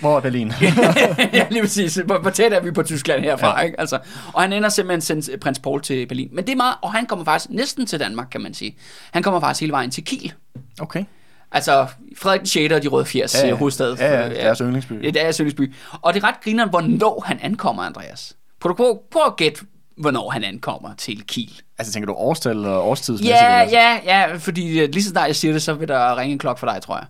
Hvor 0.00 0.16
er 0.16 0.20
Berlin? 0.20 0.52
ja, 1.32 1.46
lige 1.50 1.62
præcis. 1.62 1.94
Hvor, 1.94 2.18
hvor 2.18 2.30
tæt 2.30 2.52
er 2.52 2.60
vi 2.60 2.70
på 2.70 2.82
Tyskland 2.82 3.22
herfra, 3.22 3.46
ja. 3.48 3.58
Ja. 3.58 3.62
ikke? 3.66 3.80
Altså, 3.80 3.98
og 4.32 4.42
han 4.42 4.52
ender 4.52 4.68
simpelthen 4.68 5.22
sendt 5.22 5.40
prins 5.40 5.58
Paul 5.58 5.82
til 5.82 6.06
Berlin. 6.06 6.28
Men 6.32 6.46
det 6.46 6.52
er 6.52 6.56
meget, 6.56 6.74
og 6.82 6.92
han 6.92 7.06
kommer 7.06 7.24
faktisk 7.24 7.50
næsten 7.50 7.86
til 7.86 8.00
Danmark, 8.00 8.26
kan 8.30 8.40
man 8.40 8.54
sige. 8.54 8.76
Han 9.12 9.22
kommer 9.22 9.40
faktisk 9.40 9.60
hele 9.60 9.72
vejen 9.72 9.90
til 9.90 10.04
Kiel. 10.04 10.32
Okay. 10.80 11.04
Altså, 11.52 11.86
Frederik 12.16 12.40
den 12.40 12.46
6. 12.46 12.72
og 12.72 12.82
de 12.82 12.88
røde 12.88 13.04
80 13.06 13.34
Ja, 13.42 13.46
ja. 13.48 13.54
hovedstad. 13.54 13.96
Ja, 13.96 14.20
ja, 14.20 14.28
deres 14.28 14.58
yndlingsby. 14.58 14.92
Ja, 15.04 15.10
det 15.10 15.22
er 15.22 15.32
yndlingsby. 15.40 15.74
Og 16.02 16.14
det 16.14 16.22
er 16.24 16.28
ret 16.28 16.40
grineren, 16.44 16.70
hvornår 16.70 17.22
han 17.26 17.38
ankommer, 17.42 17.82
Andreas. 17.82 18.36
Prøv 18.60 18.70
at, 18.70 18.98
prøv, 19.10 19.22
at 19.26 19.36
gætte, 19.36 19.60
hvornår 19.96 20.30
han 20.30 20.44
ankommer 20.44 20.94
til 20.94 21.22
Kiel. 21.26 21.60
Altså, 21.78 21.92
tænker 21.92 22.06
du 22.06 22.12
årstal 22.12 22.56
eller 22.56 22.70
årstidsmæssigt? 22.78 23.28
Ja, 23.30 23.62
eller? 23.64 23.78
ja, 23.80 24.00
ja, 24.28 24.36
fordi 24.36 24.80
øh, 24.80 24.88
lige 24.92 25.02
så 25.02 25.10
snart 25.10 25.26
jeg 25.26 25.36
siger 25.36 25.52
det, 25.52 25.62
så 25.62 25.74
vil 25.74 25.88
der 25.88 26.18
ringe 26.18 26.32
en 26.32 26.38
klokke 26.38 26.60
for 26.60 26.66
dig, 26.66 26.82
tror 26.82 26.96
jeg. 26.96 27.06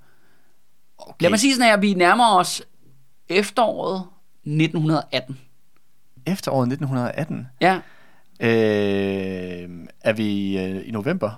Okay. 0.99 1.13
Lad 1.21 1.31
mig 1.31 1.41
sige 1.41 1.55
sådan 1.55 1.67
her, 1.71 1.77
vi 1.77 1.95
nærmer 1.95 2.37
os 2.37 2.63
efteråret 3.29 4.03
1918. 4.45 5.39
Efteråret 6.27 6.67
1918. 6.67 7.47
Ja, 7.61 7.79
Øh, 8.41 9.69
er 10.01 10.13
vi 10.13 10.59
øh, 10.59 10.89
i 10.89 10.91
november? 10.91 11.31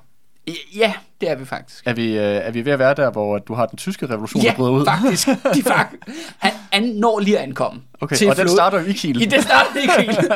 ja 0.76 0.92
det 1.24 1.30
er 1.32 1.36
vi 1.36 1.44
faktisk. 1.44 1.82
Er 1.86 1.92
vi, 1.92 2.12
øh, 2.18 2.22
er 2.24 2.50
vi 2.50 2.64
ved 2.64 2.72
at 2.72 2.78
være 2.78 2.94
der, 2.94 3.10
hvor 3.10 3.38
du 3.38 3.54
har 3.54 3.66
den 3.66 3.76
tyske 3.78 4.06
revolution, 4.06 4.42
der 4.42 4.54
bryder 4.54 4.70
ud? 4.72 4.84
faktisk. 4.86 5.28
De 5.54 5.62
fakt, 5.76 5.94
han, 6.38 6.52
han 6.72 6.82
når 6.82 7.20
lige 7.20 7.38
at 7.38 7.44
ankomme. 7.44 7.80
Okay, 8.00 8.16
til 8.16 8.28
og 8.30 8.36
den 8.36 8.42
flod- 8.46 8.56
starter 8.56 8.80
jo 8.80 8.86
i 8.86 8.92
Kiel. 8.92 9.22
I 9.22 9.24
det 9.24 9.42
starter 9.42 9.80
i 9.80 10.02
Kiel. 10.04 10.32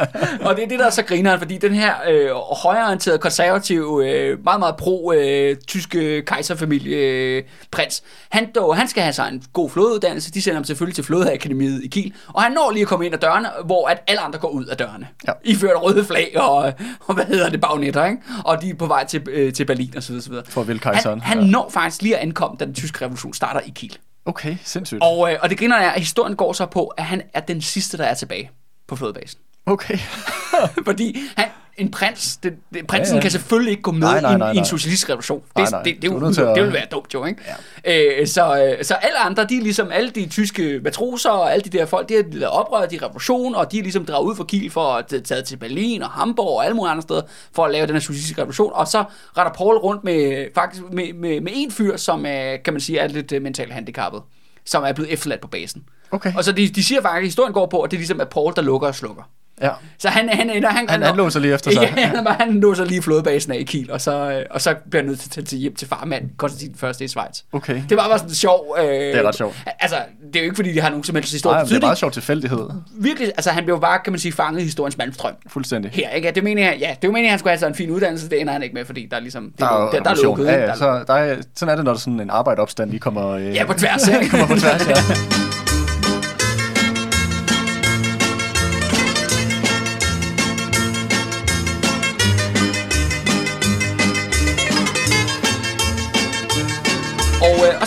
og 0.46 0.56
det 0.56 0.64
er 0.64 0.68
det, 0.68 0.78
der 0.78 0.86
er 0.86 0.90
så 0.90 1.02
grineren, 1.02 1.38
fordi 1.38 1.58
den 1.58 1.74
her 1.74 1.92
øh, 2.08 2.30
højreorienterede, 2.62 3.18
konservative, 3.18 4.10
øh, 4.10 4.44
meget, 4.44 4.58
meget 4.60 4.76
pro-tyske 4.76 6.22
kejserfamilie 6.22 6.96
øh, 6.96 7.42
prins, 7.70 8.02
han, 8.28 8.50
dog, 8.54 8.76
han 8.76 8.88
skal 8.88 9.02
have 9.02 9.12
sig 9.12 9.28
en 9.32 9.42
god 9.52 9.70
flådeuddannelse. 9.70 10.30
De 10.32 10.42
sender 10.42 10.54
ham 10.56 10.64
selvfølgelig 10.64 10.94
til 10.94 11.04
flådeakademiet 11.04 11.84
i 11.84 11.88
Kiel. 11.88 12.12
Og 12.28 12.42
han 12.42 12.52
når 12.52 12.70
lige 12.72 12.82
at 12.82 12.88
komme 12.88 13.06
ind 13.06 13.14
ad 13.14 13.18
dørene, 13.18 13.48
hvor 13.64 13.88
at 13.88 14.02
alle 14.06 14.20
andre 14.20 14.38
går 14.38 14.48
ud 14.48 14.64
af 14.64 14.76
dørene. 14.76 15.08
Ja. 15.26 15.32
I 15.44 15.54
fører 15.54 15.76
røde 15.76 16.04
flag 16.04 16.32
og, 16.36 16.72
og, 17.06 17.14
hvad 17.14 17.24
hedder 17.24 17.48
det, 17.50 17.60
bagnetter, 17.60 18.04
ikke? 18.04 18.18
Og 18.44 18.62
de 18.62 18.70
er 18.70 18.74
på 18.74 18.86
vej 18.86 19.06
til, 19.06 19.22
øh, 19.30 19.52
til 19.52 19.64
Berlin 19.64 19.92
og 19.96 20.02
så 20.02 20.08
videre, 20.08 20.22
så 20.24 20.30
videre. 20.30 20.44
For 20.48 20.60
at 20.60 20.68
vælge 20.68 20.77
kejseren. 20.78 21.20
Han, 21.20 21.38
han 21.38 21.46
Ja. 21.46 21.50
når 21.50 21.70
faktisk 21.70 22.02
lige 22.02 22.16
at 22.16 22.22
ankomme, 22.22 22.56
da 22.60 22.64
den 22.64 22.74
tyske 22.74 23.04
revolution 23.04 23.34
starter 23.34 23.60
i 23.60 23.70
Kiel. 23.74 23.98
Okay, 24.26 24.56
sindssygt. 24.64 25.02
Og, 25.02 25.32
øh, 25.32 25.38
og 25.42 25.50
det 25.50 25.58
griner 25.58 25.76
er, 25.76 25.90
at 25.90 26.00
historien 26.00 26.36
går 26.36 26.52
så 26.52 26.66
på, 26.66 26.86
at 26.86 27.04
han 27.04 27.22
er 27.34 27.40
den 27.40 27.62
sidste, 27.62 27.98
der 27.98 28.04
er 28.04 28.14
tilbage 28.14 28.50
på 28.86 28.96
flådebasen. 28.96 29.40
Okay. 29.66 29.98
Fordi 30.86 31.18
han, 31.36 31.48
en 31.78 31.90
prins, 31.90 32.36
det, 32.36 32.52
det, 32.74 32.86
prinsen 32.86 33.14
ja, 33.14 33.16
Ja, 33.16 33.22
kan 33.22 33.30
selvfølgelig 33.30 33.70
ikke 33.70 33.82
gå 33.82 33.92
med 33.92 34.00
Nej, 34.00 34.20
nej, 34.20 34.30
i, 34.30 34.32
en- 34.34 34.38
nej, 34.38 34.48
i 34.48 34.50
en 34.50 34.56
nej. 34.56 34.64
socialistisk 34.64 35.08
revolution. 35.08 35.40
Det, 35.40 35.56
Nej, 35.56 35.66
nej. 35.70 35.82
det, 35.82 35.94
det, 35.94 36.02
det, 36.02 36.20
det, 36.20 36.36
det, 36.36 36.54
det 36.56 36.64
vil 36.64 36.72
være 36.72 36.86
dumt 36.92 37.14
jo, 37.14 37.24
ikke? 37.24 37.42
Ja. 37.86 38.20
Øh, 38.20 38.26
så, 38.26 38.64
øh, 38.78 38.84
så 38.84 38.94
alle 38.94 39.18
andre, 39.18 39.44
de 39.44 39.56
er 39.58 39.62
ligesom 39.62 39.88
alle 39.92 40.10
de 40.10 40.26
tyske 40.28 40.80
matroser 40.84 41.30
og 41.30 41.52
alle 41.52 41.62
de 41.70 41.78
der 41.78 41.86
folk, 41.86 42.08
de 42.08 42.14
har 42.14 42.22
lavet 42.32 42.48
oprør, 42.52 42.86
de 42.86 42.98
revolution, 43.02 43.54
og 43.54 43.72
de 43.72 43.78
er 43.78 43.82
ligesom 43.82 44.04
draget 44.06 44.26
ud 44.26 44.36
for 44.36 44.44
Kiel 44.44 44.70
for 44.70 44.84
at 44.94 45.06
tage- 45.24 45.42
til 45.42 45.56
Berlin 45.56 46.02
og 46.02 46.08
Hamburg 46.10 46.56
og 46.56 46.64
alle 46.64 46.74
mulige 46.76 46.90
andre 46.90 47.02
steder 47.02 47.22
for 47.54 47.64
at 47.64 47.70
lave 47.72 47.86
den 47.86 47.94
her 47.94 48.00
socialistiske 48.00 48.40
revolution. 48.42 48.72
Og 48.74 48.88
så 48.88 49.04
retter 49.36 49.52
Paul 49.52 49.76
rundt 49.76 50.04
med, 50.04 50.46
faktisk 50.54 50.82
med, 50.92 51.12
med, 51.12 51.40
med 51.40 51.52
en 51.54 51.70
fyr, 51.72 51.96
som 51.96 52.24
er, 52.26 52.56
kan 52.64 52.72
man 52.74 52.80
sige 52.80 52.98
er 52.98 53.08
lidt 53.08 53.32
øh, 53.32 53.42
mentalt 53.42 53.72
handicappet, 53.72 54.22
som 54.66 54.84
er 54.84 54.92
blevet 54.92 55.12
efterladt 55.12 55.40
på 55.40 55.48
basen. 55.48 55.82
Okay. 56.10 56.32
Og 56.36 56.44
så 56.44 56.52
de, 56.52 56.68
de 56.68 56.84
siger 56.84 57.02
faktisk, 57.02 57.18
at 57.18 57.24
historien 57.24 57.52
går 57.52 57.66
på, 57.66 57.80
at 57.82 57.90
det 57.90 57.96
er 57.96 57.98
ligesom, 57.98 58.20
at 58.20 58.28
Paul, 58.28 58.52
der 58.56 58.62
lukker 58.62 58.88
og 58.88 58.94
slukker. 58.94 59.22
Ja. 59.62 59.70
Så 59.98 60.08
han, 60.08 60.28
han, 60.28 60.48
han, 60.50 60.64
han, 60.64 60.88
Han- 60.88 61.02
han 61.02 61.16
låser 61.16 61.40
lige 61.40 61.54
efter 61.54 61.70
sig. 61.70 61.82
Ja, 61.96 62.06
han, 62.06 62.26
han 62.26 62.60
låser 62.60 62.84
lige 62.84 63.02
flådebasen 63.02 63.52
af 63.52 63.56
i 63.56 63.62
Kiel, 63.62 63.90
og 63.92 64.00
så, 64.00 64.30
øh, 64.30 64.44
og 64.50 64.60
så 64.60 64.74
bliver 64.90 65.02
han 65.02 65.08
nødt 65.08 65.20
til 65.20 65.28
at 65.28 65.32
tage 65.32 65.44
til 65.44 65.58
hjem 65.58 65.74
til 65.74 65.88
farmand, 65.88 66.24
Konstantin 66.36 66.74
første 66.78 67.04
i 67.04 67.08
Schweiz. 67.08 67.40
Okay. 67.52 67.82
Det 67.88 67.96
var 67.96 68.08
bare 68.08 68.18
sådan 68.18 68.34
sjov. 68.34 68.76
Øh, 68.78 68.84
Det 68.84 69.16
er 69.16 69.22
ret 69.28 69.34
sjovt. 69.34 69.56
Altså, 69.80 69.96
det 70.26 70.36
er 70.36 70.40
jo 70.40 70.44
ikke 70.44 70.56
fordi, 70.56 70.72
de 70.72 70.80
har 70.80 70.88
nogen 70.90 71.04
som 71.04 71.14
helst 71.14 71.32
historie 71.32 71.54
Nej, 71.56 71.64
det 71.64 71.76
er 71.76 71.80
meget 71.80 71.98
sjovt 71.98 72.12
tilfældighed. 72.14 72.68
Virkelig, 73.00 73.28
altså 73.36 73.50
han 73.50 73.64
blev 73.64 73.80
bare, 73.80 73.98
kan 74.04 74.12
man 74.12 74.20
sige, 74.20 74.32
fanget 74.32 74.60
i 74.60 74.64
historiens 74.64 74.98
malmstrøm. 74.98 75.34
Fuldstændig. 75.48 75.90
Her, 75.94 76.10
ikke? 76.10 76.30
Det 76.30 76.44
mener 76.44 76.62
jeg, 76.62 76.76
ja, 76.80 76.94
det 77.02 77.10
mener 77.12 77.20
jeg, 77.24 77.32
han 77.32 77.38
skulle 77.38 77.50
have 77.50 77.58
sådan 77.58 77.72
en 77.72 77.76
fin 77.76 77.90
uddannelse, 77.90 78.30
det 78.30 78.40
ender 78.40 78.52
han 78.52 78.62
ikke 78.62 78.74
med, 78.74 78.84
fordi 78.84 79.06
der 79.10 79.16
er 79.16 79.20
ligesom, 79.20 79.44
det, 79.50 79.58
Der 79.60 79.66
er 79.86 79.90
der, 79.90 80.02
der 80.02 80.10
er 80.10 80.22
lukket. 80.22 80.44
Ja, 80.46 80.52
ja, 80.52 80.60
Der 80.66 80.72
er 80.72 80.74
så 80.76 81.04
der 81.06 81.14
er, 81.14 81.36
sådan 81.56 81.72
er 81.72 81.76
det, 81.76 81.84
når 81.84 81.92
der 81.92 81.98
sådan 82.00 82.20
en 82.20 82.30
arbejdeopstand 82.30 82.90
lige 82.90 83.00
kommer, 83.00 83.28
øh, 83.28 83.54
Ja, 83.54 83.64
på 83.66 83.72
tværs, 83.72 84.08
ikke? 84.08 84.28
kommer 84.30 84.46
på 84.46 84.54
tværs. 84.60 84.88
Ja. 84.88 84.94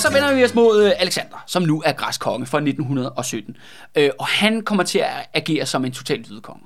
så 0.01 0.13
vender 0.13 0.35
vi 0.35 0.43
os 0.43 0.55
mod 0.55 0.83
øh, 0.83 0.91
Alexander, 0.99 1.43
som 1.47 1.63
nu 1.63 1.81
er 1.85 1.91
græsk 1.91 2.21
konge 2.21 2.45
fra 2.45 2.57
1917. 2.57 3.57
Øh, 3.95 4.09
og 4.19 4.27
han 4.27 4.61
kommer 4.61 4.83
til 4.83 4.99
at 4.99 5.29
agere 5.33 5.65
som 5.65 5.85
en 5.85 5.91
total 5.91 6.41
konge. 6.41 6.65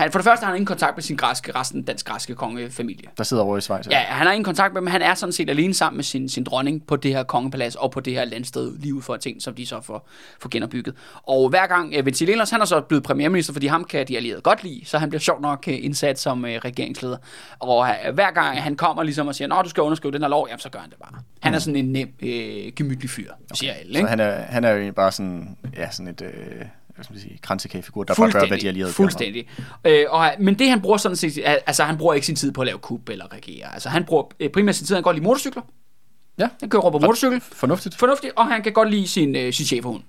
Han, 0.00 0.12
for 0.12 0.18
det 0.18 0.24
første 0.24 0.44
har 0.44 0.50
han 0.50 0.56
ingen 0.56 0.66
kontakt 0.66 0.96
med 0.96 1.02
sin 1.02 1.16
græske, 1.16 1.54
resten 1.54 1.82
dansk 1.82 2.06
græske 2.06 2.34
kongefamilie. 2.34 3.08
Der 3.18 3.24
sidder 3.24 3.42
over 3.42 3.56
i 3.56 3.60
Schweiz. 3.60 3.86
Ja, 3.90 3.98
han 3.98 4.26
har 4.26 4.32
ingen 4.32 4.44
kontakt 4.44 4.74
med 4.74 4.80
dem. 4.80 4.86
Han 4.86 5.02
er 5.02 5.14
sådan 5.14 5.32
set 5.32 5.50
alene 5.50 5.74
sammen 5.74 5.96
med 5.96 6.04
sin, 6.04 6.28
sin 6.28 6.44
dronning 6.44 6.86
på 6.86 6.96
det 6.96 7.14
her 7.14 7.22
kongepalads 7.22 7.74
og 7.74 7.90
på 7.90 8.00
det 8.00 8.12
her 8.12 8.24
landsted 8.24 8.78
lige 8.78 8.94
ud 8.94 9.02
for 9.02 9.16
ting, 9.16 9.42
som 9.42 9.54
de 9.54 9.66
så 9.66 9.80
får, 9.80 10.08
får 10.40 10.48
genopbygget. 10.48 10.94
Og 11.22 11.48
hver 11.48 11.66
gang 11.66 11.98
uh, 11.98 12.06
Ventilelos, 12.06 12.50
han 12.50 12.60
er 12.60 12.64
så 12.64 12.80
blevet 12.80 13.04
premierminister, 13.04 13.52
fordi 13.52 13.66
ham 13.66 13.84
kan 13.84 14.08
de 14.08 14.16
allierede 14.16 14.40
godt 14.40 14.62
lide, 14.62 14.80
så 14.84 14.98
han 14.98 15.08
bliver 15.08 15.20
sjovt 15.20 15.40
nok 15.40 15.64
uh, 15.66 15.84
indsat 15.84 16.18
som 16.18 16.44
uh, 16.44 16.50
regeringsleder. 16.50 17.16
Og 17.58 17.78
uh, 17.78 18.14
hver 18.14 18.30
gang 18.30 18.62
han 18.62 18.76
kommer 18.76 19.02
ligesom 19.02 19.28
og 19.28 19.34
siger, 19.34 19.48
nå, 19.48 19.62
du 19.62 19.68
skal 19.68 19.82
underskrive 19.82 20.12
den 20.12 20.22
her 20.22 20.28
lov, 20.28 20.46
jamen 20.48 20.60
så 20.60 20.68
gør 20.70 20.78
han 20.78 20.90
det 20.90 20.98
bare. 20.98 21.22
Han 21.40 21.54
er 21.54 21.58
sådan 21.58 21.76
en 21.76 21.92
nem, 21.92 22.08
uh, 22.22 22.28
gemytlig 22.76 23.10
fyr, 23.10 23.32
okay. 23.32 23.54
siger 23.54 23.72
alle. 23.72 23.92
Så 23.92 23.98
Ikke? 23.98 24.08
han 24.08 24.20
er, 24.20 24.32
han 24.32 24.64
er 24.64 24.70
jo 24.70 24.92
bare 24.92 25.12
sådan, 25.12 25.56
ja, 25.76 25.90
sådan 25.90 26.08
et, 26.08 26.22
øh, 26.22 26.64
hvad 27.00 27.04
skal 27.04 27.14
man 27.14 27.20
sige, 27.20 27.38
kransekagefigur, 27.42 28.04
der 28.04 28.14
bare 28.14 28.32
gør, 28.32 28.46
hvad 28.46 28.58
de 28.58 28.68
allierede. 28.68 28.92
Fuldstændig. 28.92 29.48
Øh, 29.84 30.04
og, 30.08 30.30
men 30.40 30.58
det 30.58 30.68
han 30.68 30.80
bruger 30.80 30.96
sådan 30.96 31.16
set, 31.16 31.38
altså 31.44 31.84
han 31.84 31.98
bruger 31.98 32.14
ikke 32.14 32.26
sin 32.26 32.36
tid 32.36 32.52
på 32.52 32.60
at 32.60 32.66
lave 32.66 32.78
kub 32.78 33.08
eller 33.08 33.32
regere. 33.32 33.74
Altså 33.74 33.88
han 33.88 34.04
bruger 34.04 34.24
øh, 34.40 34.50
primært 34.50 34.74
sin 34.74 34.86
tid, 34.86 34.94
han 34.94 35.02
går 35.02 35.12
lide 35.12 35.24
motorcykler. 35.24 35.62
Ja. 36.38 36.48
Han 36.60 36.68
kører 36.68 36.90
på 36.90 36.98
motorcykel. 36.98 37.40
Fornuftigt. 37.40 37.96
Fornuftigt, 37.96 38.32
og 38.36 38.46
han 38.46 38.62
kan 38.62 38.72
godt 38.72 38.90
lide 38.90 39.08
sin, 39.08 39.36
øh, 39.36 39.52
sin 39.52 39.66
cheferhund. 39.66 40.02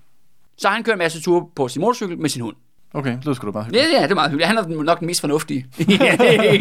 Så 0.58 0.68
han 0.68 0.84
kører 0.84 0.96
en 0.96 1.00
masse 1.00 1.22
ture 1.22 1.46
på 1.56 1.68
sin 1.68 1.82
motorcykel 1.82 2.18
med 2.18 2.30
sin 2.30 2.42
hund. 2.42 2.56
Okay, 2.94 3.18
det 3.26 3.36
sgu 3.36 3.46
da 3.48 3.52
bare 3.52 3.64
Ja, 3.64 3.68
hyggeligt. 3.68 3.94
ja, 3.94 4.04
det 4.04 4.12
er 4.12 4.16
meget 4.16 4.32
hyggeligt. 4.32 4.48
Han 4.48 4.58
er 4.58 4.84
nok 4.84 5.00
den 5.00 5.06
mest 5.06 5.22
fornuftige 5.22 5.66
i 5.80 5.84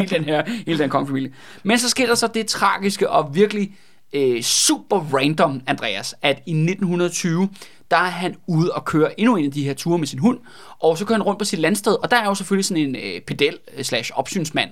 den 0.09 0.23
her 0.23 0.43
hele 0.65 0.79
den 0.79 0.89
kongefamilie. 0.89 1.33
Men 1.63 1.79
så 1.79 1.89
sker 1.89 2.07
der 2.07 2.15
så 2.15 2.27
det 2.27 2.47
tragiske 2.47 3.09
og 3.09 3.35
virkelig 3.35 3.75
øh, 4.13 4.41
super 4.41 4.99
random, 5.13 5.61
Andreas, 5.67 6.15
at 6.21 6.41
i 6.45 6.51
1920, 6.51 7.49
der 7.91 7.97
er 7.97 8.09
han 8.09 8.35
ude 8.47 8.71
og 8.71 8.85
køre 8.85 9.19
endnu 9.19 9.35
en 9.35 9.45
af 9.45 9.51
de 9.51 9.63
her 9.63 9.73
ture 9.73 9.97
med 9.97 10.07
sin 10.07 10.19
hund, 10.19 10.39
og 10.79 10.97
så 10.97 11.05
kører 11.05 11.17
han 11.17 11.23
rundt 11.23 11.39
på 11.39 11.45
sit 11.45 11.59
landsted, 11.59 11.95
og 12.03 12.11
der 12.11 12.17
er 12.17 12.25
jo 12.25 12.35
selvfølgelig 12.35 12.65
sådan 12.65 12.83
en 12.83 12.95
øh, 12.95 13.21
pedel 13.21 13.57
øh, 13.77 13.83
slash 13.83 14.11
opsynsmand 14.15 14.69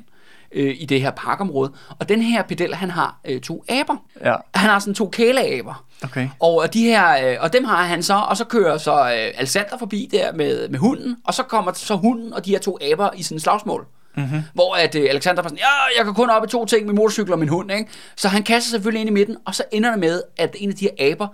øh, 0.51 0.75
i 0.79 0.85
det 0.85 1.01
her 1.01 1.11
parkområde, 1.11 1.71
og 1.99 2.09
den 2.09 2.21
her 2.21 2.43
pedel, 2.43 2.75
han 2.75 2.91
har 2.91 3.19
øh, 3.25 3.41
to 3.41 3.63
aber. 3.69 3.95
Ja. 4.25 4.35
Han 4.55 4.69
har 4.69 4.79
sådan 4.79 4.93
to 4.93 5.09
kæleaber. 5.09 5.85
Okay. 6.03 6.29
Og 6.39 6.73
de 6.73 6.83
her, 6.83 7.31
øh, 7.31 7.37
og 7.39 7.53
dem 7.53 7.63
har 7.63 7.83
han 7.83 8.03
så, 8.03 8.13
og 8.13 8.37
så 8.37 8.45
kører 8.45 8.77
så 8.77 8.93
øh, 8.93 9.31
Alexander 9.37 9.77
forbi 9.77 10.09
der 10.11 10.33
med, 10.33 10.69
med 10.69 10.79
hunden, 10.79 11.17
og 11.25 11.33
så 11.33 11.43
kommer 11.43 11.73
så 11.73 11.95
hunden 11.95 12.33
og 12.33 12.45
de 12.45 12.51
her 12.51 12.59
to 12.59 12.77
aber 12.91 13.09
i 13.15 13.23
sådan 13.23 13.35
en 13.35 13.39
slagsmål. 13.39 13.85
Mm-hmm. 14.15 14.41
Hvor 14.53 14.75
at 14.75 14.95
øh, 14.95 15.07
Alexander 15.09 15.41
var 15.41 15.49
sådan, 15.49 15.57
ja, 15.57 15.97
jeg 15.97 16.05
kan 16.05 16.13
kun 16.13 16.29
op 16.29 16.43
i 16.43 16.47
to 16.47 16.65
ting 16.65 16.85
med 16.85 16.93
motorcykel 16.93 17.33
og 17.33 17.39
min 17.39 17.49
hund, 17.49 17.71
ikke? 17.71 17.89
Så 18.15 18.27
han 18.27 18.43
kaster 18.43 18.69
selvfølgelig 18.69 19.01
ind 19.01 19.09
i 19.09 19.13
midten, 19.13 19.37
og 19.45 19.55
så 19.55 19.63
ender 19.71 19.89
det 19.89 19.99
med, 19.99 20.21
at 20.37 20.55
en 20.59 20.69
af 20.69 20.75
de 20.75 20.85
her 20.85 21.11
aber, 21.11 21.27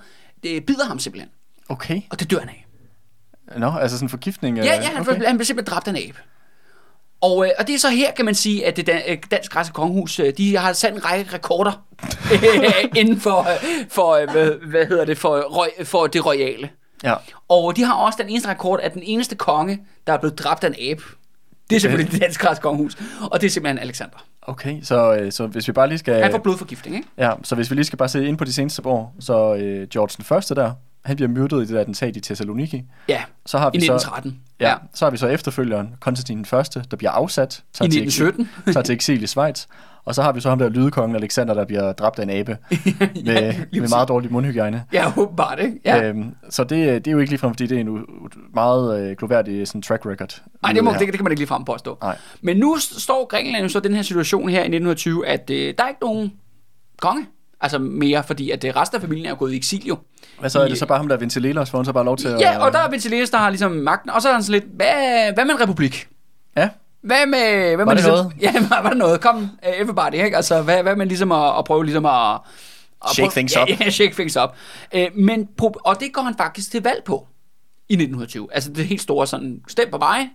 det 0.43 0.65
bider 0.65 0.85
ham 0.85 0.99
simpelthen. 0.99 1.29
Okay. 1.69 2.01
Og 2.09 2.19
det 2.19 2.31
dør 2.31 2.39
han 2.39 2.49
af. 2.49 2.65
Nå, 3.57 3.71
altså 3.71 3.97
sådan 3.97 4.05
en 4.05 4.09
forgiftning. 4.09 4.57
Ja, 4.57 4.63
ja, 4.65 4.81
han, 4.81 5.01
okay. 5.01 5.11
okay. 5.11 5.25
han 5.25 5.37
blev 5.37 5.45
simpelthen 5.45 5.73
dræbt 5.73 5.87
af 5.87 5.91
en 5.91 5.97
abe. 6.09 6.17
Og, 7.21 7.45
øh, 7.45 7.51
og 7.59 7.67
det 7.67 7.75
er 7.75 7.79
så 7.79 7.89
her, 7.89 8.11
kan 8.11 8.25
man 8.25 8.35
sige, 8.35 8.65
at 8.65 8.77
det 8.77 8.87
dan- 8.89 9.11
øh, 9.11 9.17
dansk 9.31 9.51
græske 9.51 9.73
kongehus, 9.73 10.19
øh, 10.19 10.33
de 10.37 10.57
har 10.57 10.73
sat 10.73 10.93
en 10.93 11.05
række 11.05 11.33
rekorder 11.33 11.85
øh, 12.33 12.73
inden 12.95 13.19
for, 13.19 13.47
for 13.89 14.31
hvad, 14.31 14.51
hvad 14.51 14.85
hedder 14.85 15.05
det, 15.05 15.17
for, 15.17 15.39
røg, 15.39 15.69
for 15.83 16.07
det 16.07 16.25
royale. 16.25 16.69
Ja. 17.03 17.13
Og 17.49 17.75
de 17.75 17.83
har 17.83 17.93
også 17.93 18.19
den 18.21 18.29
eneste 18.29 18.49
rekord, 18.49 18.79
at 18.83 18.93
den 18.93 19.03
eneste 19.05 19.35
konge, 19.35 19.79
der 20.07 20.13
er 20.13 20.17
blevet 20.17 20.39
dræbt 20.39 20.63
af 20.63 20.67
en 20.67 20.75
abe, 20.91 21.03
det 21.69 21.75
er 21.75 21.79
selvfølgelig 21.79 22.11
det 22.11 22.21
danske 22.21 22.45
græske 22.45 22.61
kongehus, 22.61 22.97
og 23.31 23.41
det 23.41 23.47
er 23.47 23.51
simpelthen 23.51 23.79
Alexander. 23.79 24.25
Okay, 24.41 24.81
så, 24.83 25.27
så 25.29 25.47
hvis 25.47 25.67
vi 25.67 25.73
bare 25.73 25.87
lige 25.87 25.97
skal... 25.97 26.23
Han 26.23 26.31
får 26.31 26.37
blodforgiftning, 26.37 26.95
ikke? 26.95 27.07
Ja, 27.17 27.31
så 27.43 27.55
hvis 27.55 27.69
vi 27.69 27.75
lige 27.75 27.85
skal 27.85 27.97
bare 27.97 28.09
se 28.09 28.27
ind 28.27 28.37
på 28.37 28.45
de 28.45 28.53
seneste 28.53 28.85
år, 28.85 29.15
så 29.19 29.55
øh, 29.55 29.87
George 29.87 30.13
den 30.17 30.25
første 30.25 30.55
der, 30.55 30.71
han 31.05 31.15
bliver 31.15 31.29
myrdet 31.29 31.57
i 31.57 31.59
det 31.59 31.69
der 31.69 31.79
attentat 31.79 32.15
i 32.15 32.19
Thessaloniki. 32.19 32.83
Ja, 33.09 33.23
Så 33.45 33.57
har 33.57 33.69
vi 33.69 33.77
i 33.77 33.81
så, 33.81 33.93
1913. 33.93 34.39
ja, 34.59 34.69
ja, 34.69 34.75
så 34.93 35.05
har 35.05 35.11
vi 35.11 35.17
så 35.17 35.27
efterfølgeren, 35.27 35.89
Konstantin 35.99 36.45
første, 36.45 36.83
der 36.91 36.97
bliver 36.97 37.11
afsat. 37.11 37.63
I 37.73 37.77
tager 37.77 37.89
til 37.89 38.01
1917. 38.03 38.41
Eksil, 38.41 38.73
tager 38.73 38.83
til 38.83 38.93
eksil 38.95 39.23
i 39.23 39.27
Schweiz. 39.27 39.65
Og 40.05 40.15
så 40.15 40.21
har 40.23 40.31
vi 40.31 40.41
så 40.41 40.49
ham 40.49 40.59
der 40.59 40.69
lydekongen 40.69 41.15
Alexander, 41.15 41.53
der 41.53 41.65
bliver 41.65 41.91
dræbt 41.93 42.19
af 42.19 42.23
en 42.23 42.29
abe 42.29 42.51
med, 43.25 43.53
lige 43.71 43.81
med 43.81 43.89
meget 43.89 44.07
dårlig 44.07 44.31
mundhygiejne. 44.31 44.83
Ja, 44.93 45.11
åbenbart, 45.17 45.59
ikke? 45.59 45.79
Ja. 45.85 46.03
Øhm, 46.09 46.35
så 46.49 46.63
det, 46.63 47.05
det 47.05 47.07
er 47.07 47.11
jo 47.11 47.19
ikke 47.19 47.31
ligefrem, 47.31 47.51
fordi 47.53 47.67
det 47.67 47.75
er 47.77 47.81
en 47.81 47.97
u- 47.97 48.39
meget 48.53 48.99
øh, 49.01 49.15
gloværdig 49.17 49.67
sådan, 49.67 49.81
track 49.81 50.05
record. 50.05 50.41
Nej, 50.61 50.71
det, 50.73 50.83
må, 50.83 50.91
det, 50.91 50.99
det 50.99 51.13
kan 51.13 51.23
man 51.23 51.31
ikke 51.31 51.39
lige 51.39 51.47
frem 51.47 51.65
påstå. 51.65 51.97
Nej. 52.01 52.17
Men 52.41 52.57
nu 52.57 52.75
st- 52.75 52.99
står 52.99 53.27
Grækenland 53.27 53.63
jo 53.63 53.69
så 53.69 53.77
i 53.77 53.81
den 53.81 53.93
her 53.95 54.01
situation 54.01 54.49
her 54.49 54.57
i 54.57 54.61
1920, 54.61 55.27
at 55.27 55.49
øh, 55.49 55.73
der 55.77 55.83
er 55.83 55.87
ikke 55.87 56.01
nogen 56.01 56.31
konge. 57.01 57.25
Altså 57.61 57.77
mere, 57.79 58.23
fordi 58.23 58.51
at 58.51 58.63
øh, 58.63 58.75
resten 58.75 58.95
af 58.95 59.01
familien 59.01 59.25
er 59.25 59.35
gået 59.35 59.53
i 59.53 59.57
eksil 59.57 59.85
jo. 59.85 59.97
Hvad 60.39 60.49
så 60.49 60.59
er 60.59 60.67
det 60.67 60.77
så 60.77 60.85
bare 60.85 60.97
ham, 60.97 61.07
der 61.07 61.17
Ventilelos, 61.17 61.69
får 61.69 61.77
han 61.77 61.85
så 61.85 61.93
bare 61.93 62.05
lov 62.05 62.17
til 62.17 62.27
at... 62.27 62.39
Ja, 62.39 62.65
og 62.65 62.71
der 62.71 62.79
er 62.79 62.89
Ventileus, 62.89 63.29
der 63.29 63.37
har 63.37 63.49
ligesom 63.49 63.71
magten, 63.71 64.09
og 64.09 64.21
så 64.21 64.29
er 64.29 64.33
han 64.33 64.43
sådan 64.43 64.61
lidt, 64.61 64.75
hvad, 64.75 65.33
hvad 65.33 65.45
med 65.45 65.53
en 65.53 65.61
republik? 65.61 66.07
Ja, 66.57 66.69
Hvad 67.01 67.25
med... 67.25 67.75
Hvad 67.75 67.77
Var 67.77 67.85
med 67.85 67.95
det 67.95 68.03
ligesom, 68.03 68.13
noget? 68.13 68.33
Ja, 68.41 68.53
var, 68.69 68.81
var 68.81 68.89
det 68.89 68.97
noget? 68.97 69.21
Kom, 69.21 69.37
uh, 69.37 69.49
everybody, 69.63 70.13
ikke? 70.13 70.35
Altså, 70.35 70.61
hvad, 70.61 70.83
hvad 70.83 70.95
med 70.95 71.05
ligesom 71.05 71.31
at, 71.31 71.57
at 71.57 71.65
prøve 71.65 71.85
ligesom 71.85 72.05
at... 72.05 72.33
at 72.33 73.11
Shake 73.13 73.21
prøve, 73.21 73.31
things 73.31 73.57
up. 73.57 73.69
Ja, 73.79 73.89
shake 73.89 74.13
things 74.13 74.37
up. 74.37 74.49
Uh, 74.95 75.01
men, 75.15 75.47
og 75.85 75.99
det 75.99 76.13
går 76.13 76.21
han 76.21 76.35
faktisk 76.37 76.71
til 76.71 76.83
valg 76.83 77.03
på 77.05 77.27
i 77.89 77.93
1920. 77.93 78.47
Altså 78.51 78.71
det 78.71 78.85
helt 78.85 79.01
store 79.01 79.27
sådan, 79.27 79.61
stem 79.67 79.91
på 79.91 79.97
mig, 79.97 80.29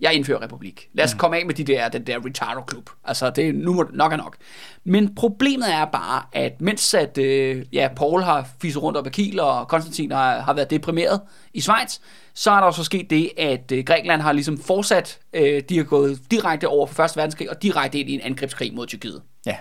jeg 0.00 0.14
indfører 0.14 0.42
republik. 0.42 0.88
Lad 0.92 1.04
os 1.04 1.14
mm. 1.14 1.18
komme 1.18 1.36
af 1.36 1.46
med 1.46 1.54
de 1.54 1.64
der, 1.64 1.88
den 1.88 2.06
der 2.06 2.26
retardo 2.26 2.60
klub. 2.60 2.90
Altså, 3.04 3.30
det, 3.30 3.54
nu 3.54 3.72
må 3.72 3.84
nok 3.92 4.12
er 4.12 4.16
nok. 4.16 4.36
Men 4.84 5.14
problemet 5.14 5.72
er 5.74 5.84
bare, 5.84 6.22
at 6.32 6.60
mens 6.60 6.94
at, 6.94 7.18
øh, 7.18 7.64
ja, 7.72 7.88
Paul 7.96 8.22
har 8.22 8.48
fiset 8.62 8.82
rundt 8.82 8.98
op 8.98 9.06
ad 9.06 9.10
Kiel, 9.10 9.40
og 9.40 9.68
Konstantin 9.68 10.12
har, 10.12 10.40
har 10.40 10.54
været 10.54 10.70
deprimeret 10.70 11.20
i 11.54 11.60
Schweiz, 11.60 11.98
så 12.34 12.50
er 12.50 12.56
der 12.56 12.66
jo 12.66 12.72
så 12.72 12.84
sket 12.84 13.10
det, 13.10 13.30
at 13.38 13.72
øh, 13.72 13.84
Grækenland 13.84 14.22
har 14.22 14.32
ligesom 14.32 14.58
fortsat, 14.58 15.18
øh, 15.32 15.62
de 15.68 15.76
har 15.76 15.84
gået 15.84 16.20
direkte 16.30 16.68
over 16.68 16.86
for 16.86 17.02
1. 17.04 17.16
verdenskrig, 17.16 17.50
og 17.50 17.62
direkte 17.62 17.98
ind 17.98 18.10
i 18.10 18.14
en 18.14 18.20
angrebskrig 18.20 18.74
mod 18.74 18.86
Tyrkiet. 18.86 19.22
ja. 19.46 19.56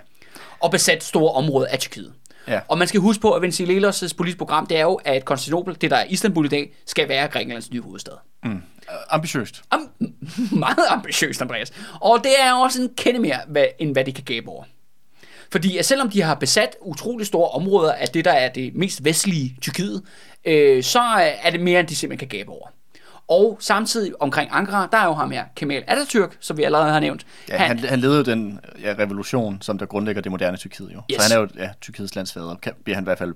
Og 0.59 0.71
besat 0.71 1.03
store 1.03 1.31
områder 1.31 1.67
af 1.67 1.79
Tyrkiet. 1.79 2.13
Ja. 2.47 2.59
Og 2.67 2.77
man 2.77 2.87
skal 2.87 2.99
huske 2.99 3.21
på, 3.21 3.31
at 3.31 3.43
Ventilelos' 3.43 4.13
politiske 4.17 4.37
program, 4.37 4.67
det 4.67 4.77
er 4.77 4.81
jo, 4.81 4.93
at 5.05 5.25
Konstantinopel, 5.25 5.77
det 5.81 5.91
der 5.91 5.97
er 5.97 6.05
Istanbul 6.05 6.45
i 6.45 6.49
dag, 6.49 6.73
skal 6.85 7.09
være 7.09 7.27
Grækenlands 7.27 7.71
nye 7.71 7.81
hovedstad. 7.81 8.13
Øh, 8.45 8.51
ambitiøst. 9.09 9.61
Am- 9.75 10.05
meget 10.65 10.85
ambitiøst, 10.89 11.41
Andreas. 11.41 11.71
Og 12.01 12.19
det 12.23 12.31
er 12.39 12.53
også 12.53 12.81
en 12.81 12.89
kende 12.97 13.19
mere, 13.19 13.39
hvad, 13.47 13.65
end 13.79 13.91
hvad 13.93 14.05
de 14.05 14.11
kan 14.11 14.23
gabe 14.23 14.49
over. 14.49 14.63
Fordi 15.51 15.77
at 15.77 15.85
selvom 15.85 16.09
de 16.09 16.21
har 16.21 16.35
besat 16.35 16.75
utrolig 16.81 17.27
store 17.27 17.49
områder 17.49 17.93
af 17.93 18.07
det, 18.07 18.25
der 18.25 18.31
er 18.31 18.49
det 18.49 18.75
mest 18.75 19.05
vestlige 19.05 19.57
Tyrkiet, 19.61 20.01
øh, 20.45 20.83
så 20.83 20.99
er 21.43 21.49
det 21.49 21.59
mere, 21.59 21.79
end 21.79 21.87
de 21.87 21.95
simpelthen 21.95 22.29
kan 22.29 22.37
gabe 22.39 22.51
over. 22.51 22.67
Og 23.27 23.57
samtidig 23.59 24.21
omkring 24.21 24.49
Ankara, 24.53 24.87
der 24.91 24.97
er 24.97 25.05
jo 25.05 25.13
ham 25.13 25.31
her, 25.31 25.45
Kemal 25.55 25.83
Atatürk, 25.87 26.37
som 26.39 26.57
vi 26.57 26.63
allerede 26.63 26.91
har 26.91 26.99
nævnt. 26.99 27.25
Ja, 27.49 27.57
han, 27.57 27.79
han 27.79 27.99
ledede 27.99 28.17
jo 28.17 28.23
den 28.23 28.59
ja, 28.81 28.95
revolution, 28.99 29.61
som 29.61 29.77
der 29.77 29.85
grundlægger 29.85 30.21
det 30.21 30.31
moderne 30.31 30.57
Tyrkiet 30.57 30.91
jo. 30.93 31.01
Yes. 31.11 31.21
Så 31.21 31.29
han 31.29 31.37
er 31.37 31.41
jo 31.41 31.63
ja, 31.63 31.69
Tyrkiets 31.81 32.15
landsfader, 32.15 32.55
kan, 32.55 32.73
bliver 32.83 32.95
han 32.95 33.03
i 33.03 33.05
hvert 33.05 33.17
fald 33.17 33.33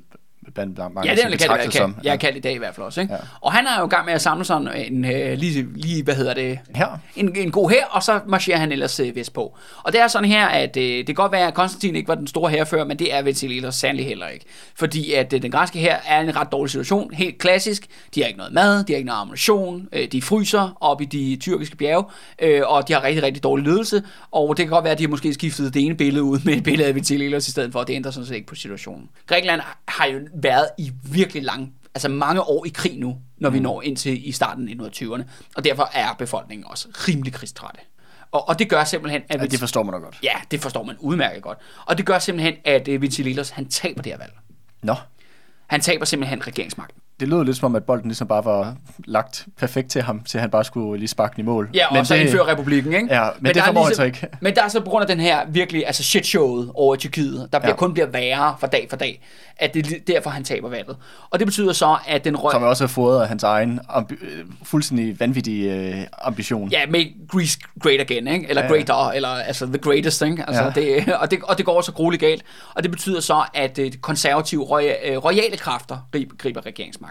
blandt 0.56 0.78
mange 0.78 1.10
Ja, 1.10 1.16
det 1.16 1.24
er 1.24 1.30
det, 1.30 1.40
kan, 1.40 1.72
som. 1.72 1.94
kan, 1.94 2.04
jeg 2.04 2.20
kan 2.20 2.36
i 2.38 2.40
dag 2.40 2.54
i 2.54 2.58
hvert 2.58 2.76
fald 2.76 2.86
også. 2.86 3.02
Ikke? 3.02 3.14
Ja. 3.14 3.20
Ja. 3.20 3.28
Og 3.42 3.54
han 3.54 3.68
er 3.68 3.80
jo 3.80 3.86
i 3.86 3.90
gang 3.90 4.06
med 4.06 4.14
at 4.14 4.22
samle 4.22 4.46
sådan 4.46 4.68
en, 4.76 5.06
øh, 5.06 5.38
lige, 5.38 5.68
lige, 5.76 6.04
hvad 6.04 6.16
hedder 6.16 6.34
det, 6.34 6.60
Her. 6.76 7.00
en, 7.16 7.36
en 7.36 7.52
god 7.52 7.70
her, 7.70 7.86
og 7.86 8.04
så 8.04 8.20
marcherer 8.28 8.58
han 8.58 8.72
ellers 8.72 9.00
øh, 9.00 9.16
vestpå. 9.16 9.58
Og 9.84 9.94
det 9.94 10.02
er 10.02 10.08
sådan 10.08 10.30
her, 10.30 10.46
at 10.48 10.78
øh, 10.78 10.84
det 10.84 11.06
kan 11.06 11.16
godt 11.16 11.32
være, 11.32 11.48
at 11.48 11.54
Konstantin 11.54 11.96
ikke 11.96 12.08
var 12.08 12.16
den 12.16 12.28
store 12.28 12.52
herfører, 12.52 12.86
men 12.86 13.00
det 13.00 13.14
er 13.14 13.22
Ventilelos 13.22 13.76
sandelig 13.76 14.06
heller 14.06 14.28
ikke. 14.28 14.46
Fordi 14.76 15.14
at 15.14 15.34
øh, 15.34 15.42
den 15.42 15.52
græske 15.52 15.80
her 15.80 15.98
er 16.08 16.22
en 16.22 16.36
ret 16.36 16.52
dårlig 16.52 16.72
situation, 16.72 17.14
helt 17.14 17.38
klassisk. 17.38 17.88
De 18.16 18.22
har 18.22 18.28
ikke 18.28 18.38
noget 18.38 18.54
mad, 18.54 18.84
de 18.84 18.94
har 18.94 18.98
ikke 18.98 19.08
noget 19.08 19.22
ammunition, 19.22 19.88
øh, 19.92 20.08
de 20.12 20.22
fryser 20.22 20.78
op 20.82 21.02
i 21.02 21.06
de 21.06 21.38
tyrkiske 21.42 21.78
bjerge, 21.78 22.04
øh, 22.42 22.62
og 22.66 22.88
de 22.88 22.94
har 22.94 23.04
rigtig, 23.04 23.24
rigtig 23.24 23.44
dårlig 23.44 23.66
ledelse. 23.66 24.04
Og 24.32 24.58
det 24.58 24.66
kan 24.66 24.70
godt 24.70 24.84
være, 24.84 24.94
at 24.94 25.00
de 25.00 25.04
har 25.04 25.10
måske 25.10 25.34
skiftet 25.34 25.74
det 25.74 25.86
ene 25.86 25.96
billede 25.96 26.24
ud 26.24 26.40
med 26.46 26.54
et 26.54 26.64
billede 26.64 26.88
af 26.88 26.96
Ventilelos 26.96 27.48
i 27.48 27.52
stedet 27.52 27.72
for, 27.72 27.84
det 27.84 27.94
ændrer 27.94 28.12
sådan 28.12 28.28
set 28.28 28.36
ikke 28.36 28.48
på 28.48 28.56
situationen. 28.56 29.10
Grækenland 29.28 29.62
har 29.88 30.06
jo 30.06 30.20
været 30.44 30.70
i 30.78 30.92
virkelig 31.04 31.44
lang 31.44 31.74
altså 31.96 32.10
mange 32.10 32.42
år 32.42 32.66
i 32.66 32.70
krig 32.70 33.00
nu, 33.00 33.18
når 33.38 33.50
vi 33.50 33.60
når 33.60 33.82
ind 33.82 33.98
til 33.98 34.28
i 34.28 34.32
starten 34.32 34.70
af 34.70 34.88
1920'erne, 34.88 35.24
og 35.56 35.64
derfor 35.64 35.90
er 35.94 36.14
befolkningen 36.14 36.68
også 36.68 36.88
rimelig 37.08 37.34
krigstrætte. 37.34 37.80
Og, 38.32 38.50
og 38.50 38.60
det 38.60 38.70
gør 38.70 38.84
simpelthen, 38.84 39.22
at... 39.30 39.42
Ja, 39.42 39.46
det 39.46 39.60
forstår 39.60 39.84
man 39.84 39.94
da 39.94 40.00
godt. 40.00 40.20
Ja, 40.24 40.34
det 40.52 40.62
forstår 40.62 40.84
man 40.84 40.96
udmærket 41.00 41.44
godt. 41.44 41.58
Og 41.86 41.98
det 41.98 42.06
gør 42.06 42.20
simpelthen, 42.20 42.56
at 42.66 42.88
uh, 42.88 43.02
Ventilelos, 43.02 43.50
han 43.50 43.70
taber 43.70 44.02
det 44.02 44.12
her 44.12 44.18
valg. 44.18 44.34
Nå, 44.84 44.96
Han 45.68 45.82
taber 45.82 46.06
simpelthen 46.06 46.48
regeringsmagten. 46.48 47.02
Det 47.20 47.28
lød 47.28 47.44
lidt 47.46 47.58
som 47.58 47.66
om, 47.66 47.76
at 47.76 47.84
bolden 47.84 48.08
ligesom 48.08 48.28
bare 48.28 48.46
var 48.46 48.76
lagt 49.06 49.46
perfekt 49.58 49.90
til 49.90 50.02
ham, 50.02 50.24
til 50.24 50.40
han 50.40 50.50
bare 50.50 50.64
skulle 50.64 51.00
lige 51.00 51.08
sparke 51.08 51.36
den 51.36 51.44
i 51.44 51.46
mål. 51.46 51.70
Ja, 51.74 51.88
og 51.88 51.94
men 51.94 52.06
så 52.06 52.14
det, 52.16 52.22
indføre 52.22 52.48
republikken, 52.52 52.94
ikke? 52.94 53.08
Ja, 53.16 53.30
men 53.40 53.46
det 53.46 53.56
der 53.56 53.62
er 53.62 53.66
formår 53.66 53.94
så 53.96 54.04
ikke. 54.04 54.28
Men 54.42 54.56
der 54.56 54.64
er 54.64 54.68
så 54.68 54.80
på 54.80 54.90
grund 54.90 55.02
af 55.02 55.08
den 55.08 55.20
her 55.20 55.40
virkelig, 55.50 55.88
altså 55.88 56.04
shitshowet 56.04 56.72
over 56.74 56.96
i 56.96 56.98
Tyrkiet, 56.98 57.50
der 57.54 57.60
bliver 57.60 57.70
Ja. 57.72 57.76
kun 57.76 57.94
bliver 57.94 58.08
værre 58.08 58.56
fra 58.60 58.68
dag 58.68 58.88
for 58.90 58.98
dag, 58.98 59.22
at 59.58 59.74
det 59.74 59.92
er 59.92 60.00
derfor, 60.08 60.30
han 60.30 60.44
taber 60.44 60.70
valget. 60.70 60.98
Og 61.30 61.40
det 61.40 61.48
betyder 61.48 61.74
så, 61.74 61.98
at 62.08 62.26
den 62.26 62.36
røg... 62.36 62.52
Som 62.52 62.64
også 62.64 62.84
er 62.84 62.88
fodret 62.88 63.22
af 63.22 63.28
hans 63.28 63.44
egen 63.44 63.80
ambi- 63.90 64.26
øh, 64.26 64.46
fuldstændig 64.64 65.20
vanvittige 65.20 65.74
øh, 65.76 66.02
ambition. 66.22 66.70
Ja, 66.70 66.80
make 66.90 67.14
Greece 67.32 67.60
great 67.84 68.00
again, 68.02 68.28
ikke? 68.28 68.50
Eller 68.50 68.64
Ja, 68.64 68.68
greater, 68.70 69.10
eller 69.10 69.30
altså 69.30 69.66
the 69.66 69.78
greatest, 69.78 70.22
ikke? 70.22 70.44
Altså, 70.48 70.64
Ja. 70.64 70.70
det, 70.70 71.14
og, 71.16 71.32
det, 71.32 71.40
og 71.44 71.58
det 71.58 71.66
går 71.66 71.82
så 71.82 71.92
grueligt 71.92 72.22
galt. 72.22 72.44
Og 72.76 72.84
det 72.84 72.92
betyder 72.92 73.20
så, 73.20 73.44
at 73.54 73.80
øh, 73.80 73.92
konservative 73.92 74.64
roya- 74.64 75.12
øh, 75.12 75.18
royale 75.18 75.58
kræfter 75.58 75.98
griber, 76.12 76.36
griber 76.38 76.66
regeringsmagten. 76.66 77.09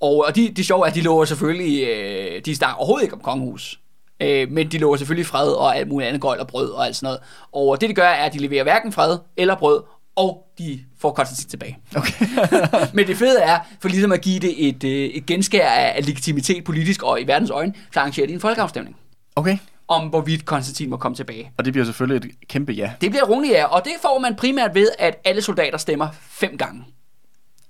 Og, 0.00 0.24
og 0.26 0.36
de, 0.36 0.48
de 0.48 0.64
sjove 0.64 0.86
er, 0.86 0.90
at 0.90 0.94
de 0.94 1.00
lover 1.00 1.24
selvfølgelig, 1.24 1.88
øh, 1.88 2.42
de 2.44 2.54
snakker 2.54 2.76
overhovedet 2.76 3.04
ikke 3.04 3.14
om 3.14 3.20
kongehus. 3.20 3.80
Øh, 4.22 4.50
men 4.50 4.68
de 4.68 4.78
lover 4.78 4.96
selvfølgelig 4.96 5.26
fred 5.26 5.48
og 5.48 5.76
alt 5.76 5.88
muligt 5.88 6.08
andet 6.08 6.22
gøjl 6.22 6.40
og 6.40 6.46
brød 6.46 6.70
og 6.70 6.86
alt 6.86 6.96
sådan 6.96 7.06
noget. 7.06 7.20
Og 7.52 7.80
det 7.80 7.88
de 7.88 7.94
gør, 7.94 8.08
er, 8.08 8.24
at 8.24 8.32
de 8.32 8.38
leverer 8.38 8.62
hverken 8.62 8.92
fred 8.92 9.18
eller 9.36 9.54
brød, 9.54 9.82
og 10.16 10.44
de 10.58 10.80
får 10.98 11.12
Konstantin 11.12 11.48
tilbage. 11.48 11.78
Okay. 11.96 12.26
Men 12.94 13.06
det 13.06 13.16
fede 13.16 13.40
er, 13.40 13.58
for 13.80 13.88
ligesom 13.88 14.12
at 14.12 14.20
give 14.20 14.40
det 14.40 14.68
et, 14.68 14.84
øh, 14.84 14.90
et 14.90 15.26
genskær 15.26 15.68
af, 15.68 16.06
legitimitet 16.06 16.64
politisk 16.64 17.02
og 17.02 17.20
i 17.20 17.26
verdens 17.26 17.50
øjne, 17.50 17.74
så 17.92 18.00
arrangerer 18.00 18.26
de 18.26 18.32
en 18.32 18.40
folkeafstemning 18.40 18.96
okay. 19.36 19.58
om, 19.88 20.08
hvorvidt 20.08 20.44
Konstantin 20.44 20.90
må 20.90 20.96
komme 20.96 21.16
tilbage. 21.16 21.52
Og 21.58 21.64
det 21.64 21.72
bliver 21.72 21.84
selvfølgelig 21.84 22.30
et 22.30 22.48
kæmpe 22.48 22.72
ja. 22.72 22.92
Det 23.00 23.10
bliver 23.10 23.24
rundt 23.24 23.50
ja, 23.50 23.64
og 23.64 23.84
det 23.84 23.92
får 24.02 24.18
man 24.18 24.36
primært 24.36 24.74
ved, 24.74 24.88
at 24.98 25.16
alle 25.24 25.42
soldater 25.42 25.78
stemmer 25.78 26.08
fem 26.20 26.58
gange. 26.58 26.84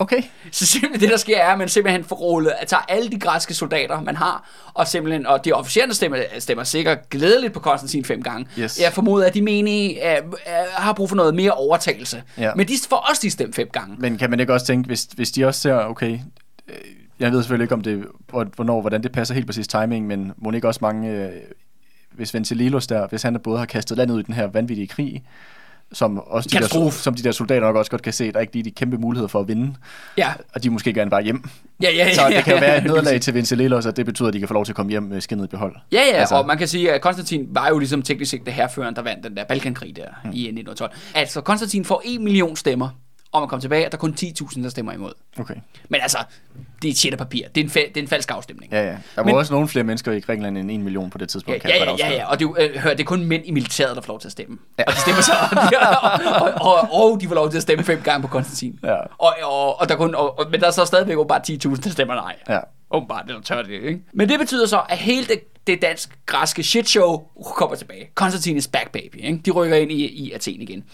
Okay. 0.01 0.23
Så 0.53 0.67
simpelthen 0.67 1.01
det, 1.01 1.11
der 1.11 1.17
sker, 1.17 1.39
er, 1.39 1.53
at 1.53 1.59
man 1.59 1.69
simpelthen 1.69 2.05
får 2.05 2.17
rullet, 2.17 2.53
at 2.61 2.69
tager 2.69 2.81
alle 2.89 3.11
de 3.11 3.19
græske 3.19 3.55
soldater, 3.55 4.01
man 4.01 4.17
har, 4.17 4.51
og 4.75 4.89
simpelthen, 4.89 5.27
og 5.27 5.45
de 5.45 5.53
officererne 5.53 5.95
stemmer, 5.95 6.19
stemmer 6.39 6.65
sikkert 6.65 7.09
glædeligt 7.11 7.53
på 7.53 7.61
Konstantin 7.61 8.05
fem 8.05 8.23
gange. 8.23 8.47
Yes. 8.59 8.81
Jeg 8.81 8.93
formoder, 8.93 9.27
at 9.27 9.35
de 9.35 9.43
menige 9.43 10.01
er, 10.01 10.23
er, 10.47 10.65
har 10.71 10.93
brug 10.93 11.09
for 11.09 11.17
noget 11.17 11.35
mere 11.35 11.53
overtagelse. 11.53 12.23
Ja. 12.39 12.55
Men 12.55 12.69
de 12.69 12.73
får 12.89 12.97
også 13.11 13.21
de 13.23 13.31
stemt 13.31 13.55
fem 13.55 13.69
gange. 13.73 13.97
Men 13.99 14.19
kan 14.19 14.31
man 14.31 14.41
ikke 14.41 14.53
også 14.53 14.67
tænke, 14.67 14.87
hvis, 14.87 15.03
hvis 15.15 15.31
de 15.31 15.45
også 15.45 15.61
ser, 15.61 15.75
okay, 15.75 16.19
øh, 16.69 16.75
jeg 17.21 17.33
ved 17.33 17.43
selvfølgelig 17.43 17.65
ikke, 17.65 17.75
om 17.75 17.81
det, 17.81 18.05
hvor- 18.29 18.47
hvornår, 18.55 18.81
hvordan 18.81 19.03
det 19.03 19.13
passer 19.13 19.35
helt 19.35 19.47
præcis 19.47 19.69
timing, 19.69 20.07
men 20.07 20.33
må 20.37 20.51
ikke 20.53 20.69
også 20.69 20.79
mange, 20.83 21.11
øh, 21.11 21.31
hvis 22.13 22.35
Ventililos 22.35 22.87
der, 22.87 23.07
hvis 23.09 23.23
han 23.23 23.41
både 23.45 23.59
har 23.59 23.67
kastet 23.67 23.97
landet 23.97 24.15
ud 24.15 24.21
i 24.21 24.23
den 24.23 24.35
her 24.35 24.47
vanvittige 24.47 24.87
krig, 24.87 25.23
som 25.93 26.19
også 26.19 26.49
de, 26.53 26.59
der, 26.59 26.91
som 26.91 27.15
de 27.15 27.23
der 27.23 27.33
soldater 27.33 27.61
nok 27.61 27.77
også 27.77 27.91
godt 27.91 28.03
kan 28.03 28.13
se, 28.13 28.33
der 28.33 28.37
er 28.37 28.41
ikke 28.41 28.53
lige 28.53 28.63
de 28.63 28.71
kæmpe 28.71 28.99
muligheder 28.99 29.29
for 29.29 29.41
at 29.41 29.49
vinde, 29.49 29.75
Ja, 30.19 30.33
og 30.55 30.63
de 30.63 30.71
måske 30.71 30.93
gerne 30.93 31.11
bare 31.11 31.23
hjem. 31.23 31.45
ja, 31.83 31.91
ja. 31.95 32.15
Så 32.15 32.23
ja, 32.23 32.37
det 32.37 32.45
kan 32.45 32.53
jo 32.55 32.61
være 32.61 32.77
et 32.79 32.85
nederlag 32.91 33.21
til 33.21 33.35
Ventililos, 33.35 33.87
og 33.87 33.97
det 33.97 34.07
betyder, 34.07 34.29
at 34.29 34.35
de 34.35 34.39
kan 34.39 34.49
få 34.49 34.55
lov 34.55 34.65
til 34.65 34.73
at 34.73 34.77
komme 34.77 34.91
hjem 34.91 35.03
med 35.03 35.21
skinnet 35.21 35.45
i 35.45 35.49
behold. 35.49 35.77
Ja, 35.93 36.01
ja, 36.13 36.17
Altså- 36.17 36.35
og 36.35 36.47
man 36.47 36.59
kan 36.59 36.69
sige, 36.69 36.93
at 36.93 37.01
Konstantin 37.01 37.47
var 37.51 37.69
jo 37.69 37.79
ligesom 37.79 38.03
teknisk 38.03 38.31
set 38.31 38.41
det 38.47 38.55
herføreren, 38.55 38.95
der 38.97 39.03
vandt 39.03 39.25
den 39.25 39.37
der 39.37 39.45
Balkankrig 39.45 39.97
der 39.97 40.03
mm. 40.25 40.31
i 40.33 40.41
1912. 40.43 40.91
Altså, 41.15 41.41
Konstantin 41.41 41.85
får 41.85 42.03
1 42.05 42.21
million 42.21 42.57
stemmer 42.57 42.89
om 43.33 43.43
at 43.43 43.49
komme 43.49 43.61
tilbage, 43.61 43.87
og 43.87 43.93
der 43.93 43.97
er 43.99 44.01
kun 44.01 44.17
10.000, 44.21 44.63
der 44.63 44.69
stemmer 44.69 44.93
imod. 44.93 45.13
Okay. 45.39 45.55
Men 45.89 46.01
altså, 46.01 46.19
det 46.83 46.89
er 46.89 46.93
et 46.93 46.99
shit 46.99 47.19
papir. 47.19 47.49
Det 47.55 47.61
er 47.61 47.65
en, 47.65 47.71
fa- 47.71 47.89
det 47.89 47.97
er 47.97 48.03
en 48.03 48.09
falsk 48.09 48.31
afstemning. 48.31 48.73
Ja, 48.73 48.83
ja. 48.85 48.89
Der 48.91 48.97
var 49.17 49.23
Men- 49.25 49.35
også 49.35 49.53
nogle 49.53 49.69
flere 49.69 49.85
mennesker 49.85 50.13
i 50.13 50.21
Grækenland 50.21 50.59
end 50.59 50.71
en 50.71 50.83
million 50.83 51.11
på 51.11 51.19
det 51.19 51.23
Ja, 51.23 51.27
tidspunkt. 51.27 51.65
ja, 51.65 51.85
ja, 51.85 51.95
ja, 51.99 52.13
ja, 52.13 52.31
og 52.31 52.39
det, 52.41 52.45
er 52.59 52.69
øh, 52.75 52.77
hør, 52.81 52.91
det 52.91 53.01
er 53.01 53.05
kun 53.05 53.25
mænd 53.25 53.43
i 53.47 53.51
militæret, 53.51 53.97
der 53.97 54.03
får 54.03 54.09
lov 54.13 54.21
til 54.21 54.29
at 54.29 54.33
stemme. 54.33 54.59
Ja. 54.79 54.83
Ja. 54.83 54.91
Og 54.91 54.93
de 54.97 55.01
stemmer 55.01 55.23
så, 55.23 55.33
og, 56.41 56.51
og, 56.51 56.89
og, 56.93 57.13
og 57.13 57.21
de 57.21 57.29
får 57.29 57.35
lov 57.35 57.51
til 57.51 57.57
at 57.57 57.63
stemme 57.63 57.85
fem 57.85 58.01
gange 58.03 58.23
på 58.23 58.29
Konstantin. 58.29 58.79
Ja. 58.83 58.95
Og, 59.19 59.35
og, 59.43 59.81
og 59.81 59.89
der 59.89 59.97
kun, 59.97 60.15
og, 60.15 60.47
men 60.51 60.61
der 60.61 60.67
er 60.67 60.71
så 60.71 60.85
stadigvæk 60.85 61.17
bare 61.29 61.41
10.000, 61.75 61.81
der 61.85 61.91
stemmer 61.91 62.15
nej. 62.15 62.37
Ja. 62.49 62.59
Åbenbart, 62.91 63.25
det 63.27 63.35
der 63.35 63.41
tør 63.43 63.63
det, 63.63 63.71
ikke? 63.73 64.01
Men 64.13 64.29
det 64.29 64.39
betyder 64.39 64.67
så, 64.67 64.83
at 64.89 64.99
hele 64.99 65.27
det, 65.27 65.41
det 65.67 65.83
dansk-græske 65.83 66.63
shitshow 66.63 67.23
kommer 67.57 67.77
tilbage. 67.77 68.09
Konstantin 68.15 68.57
is 68.57 68.69
back, 68.69 68.91
baby. 68.93 69.17
Ikke? 69.17 69.39
De 69.47 69.51
rykker 69.51 69.77
ind 69.77 69.93
i, 69.93 70.07
i 70.07 70.33
Athen 70.33 70.61
igen. 70.63 70.85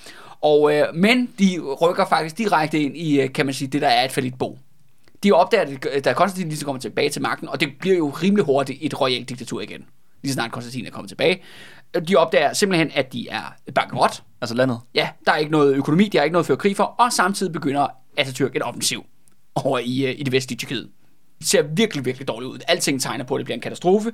Og, 0.41 0.75
øh, 0.75 0.95
men 0.95 1.29
de 1.39 1.61
rykker 1.83 2.07
faktisk 2.07 2.39
direkte 2.39 2.81
ind 2.81 2.97
i, 2.97 3.21
øh, 3.21 3.33
kan 3.33 3.47
man 3.47 3.55
sige, 3.55 3.69
det 3.69 3.83
der 3.83 3.89
er 3.89 4.05
et 4.05 4.13
falit 4.13 4.39
bo. 4.39 4.59
De 5.23 5.33
opdager, 5.33 5.77
at 5.93 6.05
da 6.05 6.13
Konstantin 6.13 6.49
lige 6.49 6.59
så 6.59 6.65
kommer 6.65 6.81
tilbage 6.81 7.11
til 7.11 7.23
magten, 7.23 7.49
og 7.49 7.61
det 7.61 7.69
bliver 7.81 7.97
jo 7.97 8.09
rimelig 8.09 8.45
hurtigt 8.45 8.79
et 8.83 9.01
royalt 9.01 9.29
diktatur 9.29 9.61
igen, 9.61 9.85
lige 10.23 10.33
så 10.33 10.35
snart 10.35 10.53
Konstantin 10.53 10.87
er 10.87 10.91
kommet 10.91 11.09
tilbage. 11.09 11.43
De 12.09 12.17
opdager 12.17 12.53
simpelthen, 12.53 12.91
at 12.95 13.13
de 13.13 13.29
er 13.29 13.73
bankerot. 13.75 14.23
Altså 14.41 14.55
landet. 14.55 14.81
Ja, 14.95 15.09
der 15.27 15.33
er 15.33 15.37
ikke 15.37 15.53
noget 15.53 15.75
økonomi, 15.75 16.09
de 16.09 16.19
har 16.19 16.25
ikke 16.25 16.33
noget 16.33 16.43
at 16.43 16.47
føre 16.47 16.57
krig 16.57 16.77
for, 16.77 16.85
og 16.85 17.13
samtidig 17.13 17.53
begynder 17.53 17.87
Atatürk 18.21 18.51
et 18.55 18.63
offensiv 18.63 19.05
over 19.55 19.79
i, 19.79 20.07
øh, 20.07 20.15
i 20.19 20.23
det 20.23 20.33
vestlige 20.33 20.59
Tyrkiet. 20.59 20.89
Ser 21.43 21.63
virkelig, 21.63 22.05
virkelig 22.05 22.29
dårligt 22.29 22.51
ud. 22.51 22.59
Alting 22.69 23.03
tegner 23.03 23.25
på, 23.25 23.35
at 23.35 23.39
det 23.39 23.45
bliver 23.45 23.55
en 23.55 23.61
katastrofe. 23.61 24.13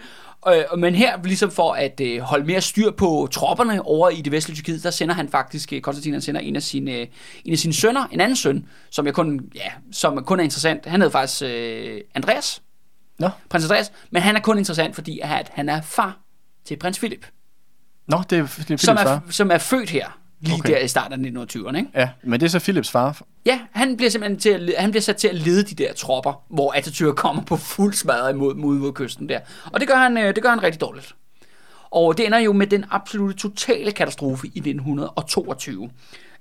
Øh, 0.49 0.79
men 0.79 0.95
her, 0.95 1.23
ligesom 1.23 1.51
for 1.51 1.73
at 1.73 2.01
øh, 2.01 2.21
holde 2.21 2.47
mere 2.47 2.61
styr 2.61 2.91
på 2.91 3.29
tropperne 3.33 3.83
over 3.83 4.09
i 4.09 4.21
det 4.21 4.33
vestlige 4.33 4.57
Tyrkiet, 4.57 4.83
der 4.83 4.91
sender 4.91 5.15
han 5.15 5.29
faktisk, 5.29 5.73
øh, 5.73 5.81
Konstantin 5.81 6.13
han 6.13 6.23
sender 6.23 6.41
en 6.41 6.57
af, 6.57 6.63
sine, 6.63 6.93
øh, 6.93 7.07
en 7.45 7.53
af 7.53 7.59
sine 7.59 7.73
sønner, 7.75 8.07
en 8.13 8.21
anden 8.21 8.37
søn, 8.37 8.67
som, 8.91 9.07
jeg 9.07 9.15
kun, 9.15 9.41
ja, 9.55 9.73
som 9.93 10.25
kun 10.25 10.41
er 10.41 10.45
interessant. 10.45 10.87
Han 10.87 11.01
hedder 11.01 11.13
faktisk 11.13 11.43
øh, 11.43 12.01
Andreas, 12.15 12.63
Nå, 13.19 13.31
prins 13.51 13.65
Andreas, 13.65 13.93
men 14.11 14.23
han 14.23 14.37
er 14.37 14.41
kun 14.41 14.59
interessant, 14.59 14.95
fordi 14.95 15.21
at 15.23 15.51
han 15.55 15.69
er 15.69 15.81
far 15.81 16.19
til 16.65 16.77
prins 16.77 16.99
Philip, 16.99 17.27
Nå 18.07 18.23
det 18.31 18.39
er 18.39 18.47
Philips 18.47 18.83
som 18.83 18.97
er, 18.97 19.03
far. 19.03 19.23
som 19.31 19.51
er 19.51 19.59
født 19.59 19.91
her, 19.91 20.19
lige 20.43 20.55
Okay. 20.55 20.73
der 20.73 20.79
i 20.79 20.89
starten 20.89 21.37
af 21.37 21.45
1920'erne. 21.45 21.77
Ikke? 21.77 21.89
Ja, 21.95 22.09
men 22.23 22.41
det 22.41 22.47
er 22.47 22.51
så 22.51 22.59
Philips 22.61 22.91
far. 22.91 23.23
Ja, 23.47 23.61
han 23.73 23.97
bliver 23.97 24.11
simpelthen 24.11 24.39
til 24.41 24.51
at, 24.51 24.75
han 24.79 24.91
bliver 24.91 25.03
sat 25.03 25.17
til 25.17 25.29
at 25.29 25.35
lede 25.35 25.63
de 25.63 25.75
der 25.75 25.93
tropper, 25.93 26.43
hvor 26.49 26.73
Atatürk 26.73 27.15
kommer 27.15 27.43
på 27.43 27.57
fuld 27.57 27.95
smadret 27.95 28.33
imod 28.33 28.55
mod, 28.55 28.75
mod 28.77 28.93
kysten 28.93 29.29
der. 29.29 29.41
Og 29.73 29.81
det 29.81 29.89
gør, 29.89 29.97
han, 29.97 30.19
øh, 30.19 30.35
det 30.35 30.43
gør 30.43 30.51
han 30.51 30.63
rigtig 30.63 30.81
dårligt. 30.81 31.15
Og 31.91 32.19
det 32.19 32.27
ender 32.27 32.39
jo 32.39 32.53
med 32.53 32.67
den 32.67 32.85
absolute 32.91 33.35
totale 33.39 33.93
katastrofe 33.93 34.47
i 34.47 34.59
1922. 34.59 35.91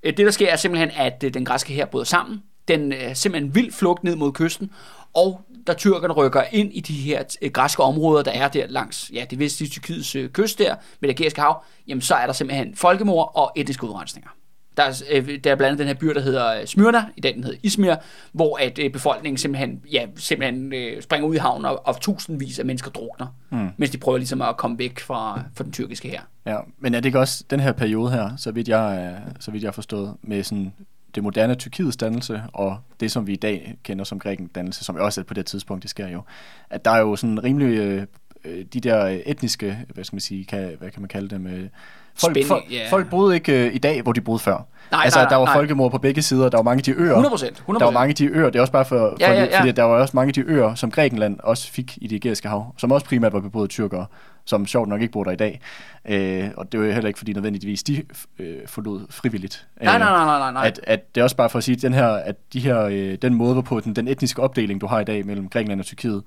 Øh, 0.04 0.18
Det 0.18 0.26
der 0.26 0.32
sker 0.32 0.48
er 0.52 0.56
simpelthen, 0.56 0.92
at 0.96 1.24
øh, 1.24 1.34
den 1.34 1.46
græske 1.46 1.74
her 1.74 1.86
bryder 1.86 2.06
sammen. 2.06 2.44
Den 2.68 2.92
er 2.92 3.14
simpelthen 3.14 3.56
vild 3.56 3.72
flugt 3.74 4.04
ned 4.04 4.16
mod 4.16 4.32
kysten, 4.32 4.72
og 5.14 5.42
da 5.68 5.74
tyrkerne 5.74 6.14
rykker 6.14 6.44
ind 6.52 6.74
i 6.74 6.80
de 6.80 6.94
her 6.94 7.24
øh, 7.42 7.52
græske 7.52 7.84
områder, 7.84 8.24
der 8.24 8.32
er 8.32 8.48
der 8.48 8.68
langs 8.68 9.12
ja, 9.14 9.26
det 9.30 9.40
vestlige 9.40 9.70
Tyrkiets 9.70 10.16
øh, 10.16 10.30
kyst 10.30 10.60
der, 10.60 10.76
med 11.00 11.10
det 11.10 11.20
Ægæiske 11.20 11.42
hav, 11.42 11.64
jamen 11.88 12.02
så 12.02 12.16
er 12.16 12.26
der 12.26 12.34
simpelthen 12.34 12.76
folkemord 12.76 13.32
og 13.36 13.52
etniske 13.56 13.84
udrensninger. 13.84 14.30
Der 14.78 14.84
er, 14.84 15.02
øh, 15.12 15.40
der 15.44 15.52
er 15.52 15.56
blandt 15.56 15.64
andet 15.64 15.80
den 15.80 15.88
her 15.88 15.94
by, 15.94 16.08
der 16.08 16.22
hedder 16.22 16.66
Smyrna, 16.66 17.06
i 17.18 17.22
dag 17.22 17.34
den 17.34 17.44
hedder 17.44 17.60
Izmir, 17.64 17.96
hvor 18.32 18.58
at 18.58 18.92
befolkningen 18.94 19.38
simpelthen, 19.38 19.82
ja, 19.92 20.06
simpelthen 20.16 20.74
springer 21.02 21.28
ud 21.28 21.36
i 21.36 21.38
havnen, 21.38 21.66
og, 21.66 21.88
og 21.88 22.02
tusindvis 22.02 22.60
af 22.60 22.66
mennesker 22.66 22.92
drukner, 22.92 23.28
mm. 23.50 23.70
mens 23.78 23.92
de 23.92 23.98
prøver 23.98 24.18
ligesom 24.18 24.42
at 24.42 24.58
komme 24.58 24.78
væk 24.80 25.00
fra, 25.00 25.44
fra 25.56 25.64
den 25.64 25.72
tyrkiske 25.72 26.10
her. 26.10 26.22
Ja, 26.46 26.58
men 26.80 26.94
er 26.94 27.00
det 27.00 27.06
ikke 27.06 27.20
også 27.20 27.44
den 27.50 27.60
her 27.60 27.72
periode 27.72 28.12
her, 28.12 28.30
så 28.38 28.52
vidt 28.52 28.68
jeg, 28.68 29.18
så 29.40 29.52
vidt 29.52 29.64
jeg 29.64 29.68
har 29.68 29.74
forstået, 29.74 30.16
med 30.22 30.44
sådan 30.44 30.74
det 31.16 31.24
moderne 31.24 31.56
Tyrkiets 31.56 31.98
dannelse, 31.98 32.44
og 32.54 32.78
det, 33.00 33.12
som 33.12 33.28
vi 33.28 33.34
i 33.34 33.36
dag 33.36 33.76
kender 33.84 34.04
som 34.04 34.20
Grækens 34.20 34.52
dannelse, 34.56 34.84
som 34.84 34.96
jo 34.96 35.06
også 35.06 35.22
er 35.22 35.26
på 35.26 35.34
det 35.34 35.46
tidspunkt, 35.46 35.84
det 35.84 35.90
sker 35.90 36.08
jo, 36.08 36.22
at 36.70 36.86
der 36.86 36.92
er 36.92 37.00
jo 37.00 37.16
sådan 37.16 37.44
rimelig, 37.44 37.78
øh, 37.78 38.06
øh, 38.46 38.66
de 38.74 38.80
der 38.80 39.20
etniske, 39.26 39.78
hvad 39.94 40.04
skal 40.04 40.16
man 40.16 40.22
sige, 40.22 40.46
kan, 40.46 40.76
hvad 40.80 40.92
kan 40.92 41.02
man 41.02 41.08
kalde 41.08 41.28
dem, 41.30 41.48
øh, 41.48 41.54
folk, 41.54 41.70
Spænding, 42.16 42.48
folk, 42.48 42.64
ja. 42.72 42.88
folk 42.90 43.10
boede 43.10 43.36
ikke 43.36 43.66
øh, 43.66 43.76
i 43.76 43.78
dag, 43.78 44.02
hvor 44.02 44.12
de 44.12 44.22
boede 44.22 44.40
før. 44.40 44.68
Nej, 44.92 45.02
altså, 45.04 45.20
nej, 45.20 45.30
der 45.30 45.36
var 45.36 45.46
nej. 45.46 45.56
folkemord 45.56 45.92
på 45.92 45.98
begge 45.98 46.22
sider, 46.22 46.50
der 46.50 46.58
var 46.58 46.64
mange 46.64 46.80
af 46.80 46.84
de 46.84 46.92
øer. 46.92 47.10
100 47.10 47.30
procent. 47.32 47.58
100 47.58 47.80
Der 47.80 47.86
var 47.86 48.00
mange 48.00 48.10
af 48.10 48.16
de 48.16 48.26
øer, 48.26 48.46
det 48.46 48.56
er 48.56 48.62
også 48.62 48.74
bare 48.74 48.86
for, 48.86 48.98
for 48.98 49.18
Ja, 49.20 49.32
ja, 49.34 49.44
ja. 49.44 49.60
fordi 49.60 49.72
der 49.72 49.84
var 49.84 50.02
også 50.02 50.12
mange 50.16 50.28
af 50.28 50.34
de 50.34 50.42
øer, 50.42 50.76
som 50.76 50.92
Grækenland 50.92 51.40
også 51.44 51.72
fik 51.72 51.98
i 52.02 52.08
det 52.08 52.16
ægæiske 52.16 52.48
hav, 52.48 52.74
som 52.78 52.92
også 52.92 53.06
primært 53.06 53.34
var 53.34 53.40
beboet 53.40 53.64
af 53.64 53.70
tyrkere. 53.70 54.06
Som 54.46 54.68
sjovt 54.68 54.90
nok 54.90 55.02
ikke 55.02 55.12
bor 55.12 55.24
der 55.24 55.32
i 55.32 55.36
dag. 55.36 55.62
Øh, 56.06 56.50
og 56.58 56.72
det 56.72 56.80
er 56.82 56.86
jo 56.86 56.92
heller 56.92 57.08
ikke, 57.08 57.18
fordi 57.18 57.34
nødvendigvis 57.34 57.84
de 57.84 58.04
øh, 58.40 58.58
forlod 58.68 59.06
frivilligt. 59.10 59.68
Nej, 59.82 60.00
nej, 60.00 60.10
nej, 60.10 60.40
nej, 60.40 60.52
nej. 60.52 60.68
At, 60.68 60.80
at 60.84 61.16
det 61.16 61.22
er 61.22 61.24
også 61.24 61.36
bare 61.36 61.50
for 61.50 61.58
at 61.58 61.64
sige, 61.64 61.76
at 61.76 61.82
den 61.82 61.94
her, 61.94 62.08
at 62.08 62.36
de 62.54 62.60
her, 62.60 62.80
øh, 62.82 63.18
den 63.22 63.34
måde, 63.34 63.54
hvorpå 63.54 63.80
den, 63.80 63.96
den 63.96 64.08
etniske 64.08 64.42
opdeling, 64.42 64.82
du 64.82 64.88
har 64.88 65.00
i 65.00 65.04
dag 65.04 65.26
mellem 65.26 65.50
Grækenland 65.50 65.80
og 65.80 65.86
Tyrkiet, 65.86 66.24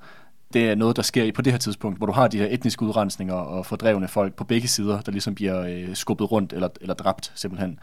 det 0.52 0.70
er 0.70 0.74
noget, 0.74 0.96
der 0.96 1.02
sker 1.02 1.24
i- 1.24 1.32
på 1.32 1.42
det 1.42 1.52
her 1.52 1.58
tidspunkt, 1.58 1.98
hvor 1.98 2.06
du 2.06 2.12
har 2.12 2.28
de 2.28 2.38
her 2.38 2.46
etniske 2.50 2.82
udrensninger 2.82 3.34
og 3.34 3.66
fordrevne 3.66 4.08
folk 4.08 4.34
på 4.34 4.44
begge 4.44 4.68
sider, 4.68 5.00
der 5.00 5.12
ligesom 5.12 5.34
bliver 5.34 5.60
øh, 5.60 5.94
skubbet 5.94 6.32
rundt 6.32 6.52
eller, 6.52 6.68
eller 6.80 6.94
dræbt 6.94 7.32
simpelthen. 7.34 7.78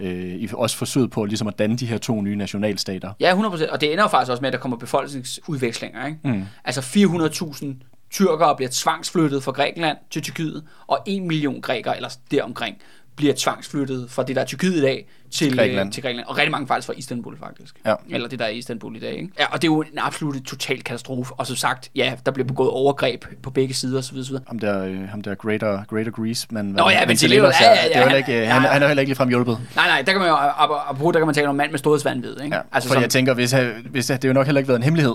Øh, 0.00 0.24
i 0.34 0.48
også 0.52 0.76
forsøget 0.76 1.10
på 1.10 1.24
ligesom 1.24 1.48
at 1.48 1.58
danne 1.58 1.76
de 1.76 1.86
her 1.86 1.98
to 1.98 2.20
nye 2.22 2.36
nationalstater. 2.36 3.12
Ja, 3.20 3.34
100%. 3.34 3.72
Og 3.72 3.80
det 3.80 3.92
ender 3.92 4.04
jo 4.04 4.08
faktisk 4.08 4.30
også 4.30 4.40
med, 4.40 4.48
at 4.48 4.52
der 4.52 4.58
kommer 4.58 4.76
befolkningsudvekslinger. 4.76 6.06
Ikke? 6.06 6.18
Mm. 6.24 6.44
Altså 6.64 6.80
400.000 6.80 7.66
tyrkere 8.14 8.56
bliver 8.56 8.70
tvangsflyttet 8.72 9.42
fra 9.42 9.52
Grækenland 9.52 9.96
til 10.10 10.22
Tyrkiet, 10.22 10.64
og 10.86 10.98
1 11.06 11.22
million 11.22 11.60
grækere, 11.60 11.96
eller 11.96 12.08
deromkring, 12.30 12.76
bliver 13.16 13.34
tvangsflyttet 13.36 14.10
fra 14.10 14.22
det, 14.22 14.36
der 14.36 14.42
er 14.42 14.46
Tyrkiet 14.46 14.74
i 14.76 14.80
dag, 14.80 15.08
til, 15.30 15.38
til, 15.38 15.46
Grækenland. 15.48 15.66
Grækenland. 15.68 15.92
til 15.92 16.02
Grækenland. 16.02 16.28
Og 16.28 16.36
rigtig 16.36 16.50
mange 16.50 16.66
faktisk 16.66 16.86
fra 16.86 16.92
Istanbul, 16.96 17.38
faktisk. 17.38 17.74
Ja. 17.86 17.94
Eller 18.10 18.28
det, 18.28 18.38
der 18.38 18.44
er 18.44 18.48
i 18.48 18.56
Istanbul 18.58 18.96
i 18.96 19.00
dag. 19.00 19.12
Ikke? 19.14 19.28
Ja, 19.38 19.46
og 19.46 19.62
det 19.62 19.68
er 19.68 19.72
jo 19.72 19.80
en 19.82 19.98
absolut 19.98 20.42
total 20.46 20.82
katastrofe. 20.82 21.32
Og 21.34 21.46
som 21.46 21.56
sagt, 21.56 21.90
ja, 21.96 22.14
der 22.26 22.32
bliver 22.32 22.46
begået 22.46 22.70
overgreb 22.70 23.24
på 23.42 23.50
begge 23.50 23.74
sider 23.74 23.98
osv. 23.98 24.16
osv. 24.18 24.36
Ham 24.46 24.58
der, 24.58 24.84
øh, 24.84 25.08
ham 25.08 25.22
der 25.22 25.34
Greater, 25.34 25.84
Greater 25.84 26.10
Greece, 26.10 26.46
men, 26.50 26.64
Nå 26.66 26.88
ja, 26.90 27.06
men 27.06 27.16
ja, 27.22 27.36
er- 27.36 27.42
ja, 27.60 27.70
ja, 27.70 27.88
det 27.88 27.96
er 27.96 28.00
jo 28.00 28.08
heller 28.08 28.16
ikke, 28.16 28.32
han- 28.32 28.42
øh, 28.42 28.48
han, 28.48 28.62
ja. 28.62 28.68
han 28.68 28.82
er 28.82 28.86
heller 28.86 29.00
ikke 29.00 29.10
ligefrem 29.10 29.28
hjulpet. 29.28 29.58
Nej, 29.76 29.86
nej, 29.86 30.02
der 30.02 30.12
kan 30.12 30.20
man 30.20 30.28
jo, 30.28 30.34
apropos, 30.36 31.12
der 31.12 31.20
kan 31.20 31.26
man 31.26 31.34
tale 31.34 31.48
om 31.48 31.54
en 31.54 31.56
mand 31.56 31.70
med 31.70 31.78
storhedsvandvid. 31.78 32.30
Ikke? 32.44 32.56
Ja, 32.56 32.60
altså, 32.60 32.68
altså, 32.72 32.88
fordi 32.88 33.02
jeg 33.02 33.10
tænker, 33.10 33.34
hvis, 33.34 33.52
han- 33.52 33.86
hvis 33.90 34.06
det 34.06 34.18
har 34.24 34.28
jo 34.28 34.32
nok 34.32 34.46
heller 34.46 34.58
ikke 34.58 34.68
været 34.68 34.78
en 34.78 34.82
hemmelighed, 34.84 35.14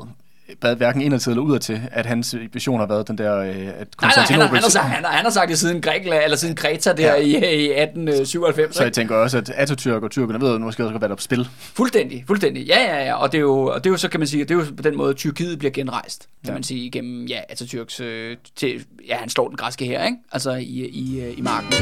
hverken 0.78 1.02
indadtil 1.02 1.30
eller 1.30 1.44
udadtil, 1.44 1.82
at 1.92 2.06
hans 2.06 2.36
vision 2.54 2.80
har 2.80 2.88
været 2.88 3.08
den 3.08 3.18
der, 3.18 3.38
øh, 3.38 3.48
at 3.48 3.54
Nej, 3.56 3.64
nej, 3.66 3.74
han 3.74 3.80
har, 3.80 3.88
Konstantinopel... 3.98 4.56
han, 4.56 4.64
har 4.64 4.70
sagt, 4.70 4.86
han, 4.86 5.04
har, 5.06 5.12
han 5.12 5.26
har 5.26 5.32
sagt 5.32 5.50
det 5.50 5.60
siden 5.60 5.82
Grækenland, 5.82 6.24
eller 6.24 6.38
siden 6.38 6.56
Kreta 6.56 6.94
der 6.94 7.16
Ja. 7.16 7.16
i, 7.16 7.30
i 7.30 7.72
1897. 7.82 8.76
Så 8.76 8.84
jeg 8.84 8.94
tænker 8.94 9.16
også, 9.16 9.38
at 9.38 9.50
Atatürk 9.50 10.04
og 10.04 10.12
tyrkerne 10.12 10.42
ved, 10.42 10.60
måske 10.60 10.86
også 10.86 10.98
været 11.00 11.12
op 11.12 11.22
spil. 11.22 11.48
Fuldstændig, 11.60 12.24
fuldstændig. 12.28 12.68
Ja, 12.68 12.80
ja, 12.96 13.06
ja. 13.06 13.14
Og 13.14 13.32
det 13.32 13.38
er 13.38 13.42
jo, 13.42 13.60
og 13.66 13.84
det 13.84 13.90
er 13.90 13.92
jo 13.94 13.98
så, 13.98 14.10
kan 14.10 14.20
man 14.20 14.28
sige, 14.28 14.44
det 14.44 14.52
er 14.52 14.56
jo 14.56 14.64
på 14.78 14.84
den 14.84 14.98
måde, 14.98 15.14
Tyrkiet 15.14 15.60
bliver 15.60 15.72
genrejst, 15.72 16.22
kan 16.22 16.48
Ja. 16.50 16.54
man 16.54 16.64
sige, 16.64 16.86
igennem, 16.86 17.26
ja, 17.26 17.40
Atatürks, 17.52 18.04
øh, 18.04 18.38
til, 18.56 18.86
ja, 19.08 19.16
han 19.16 19.30
slår 19.30 19.48
den 19.48 19.58
græske 19.58 19.86
her, 19.86 20.06
ikke? 20.06 20.18
Altså 20.32 20.52
i, 20.52 20.86
i, 20.88 21.22
øh, 21.22 21.38
i 21.38 21.42
marken. 21.42 21.74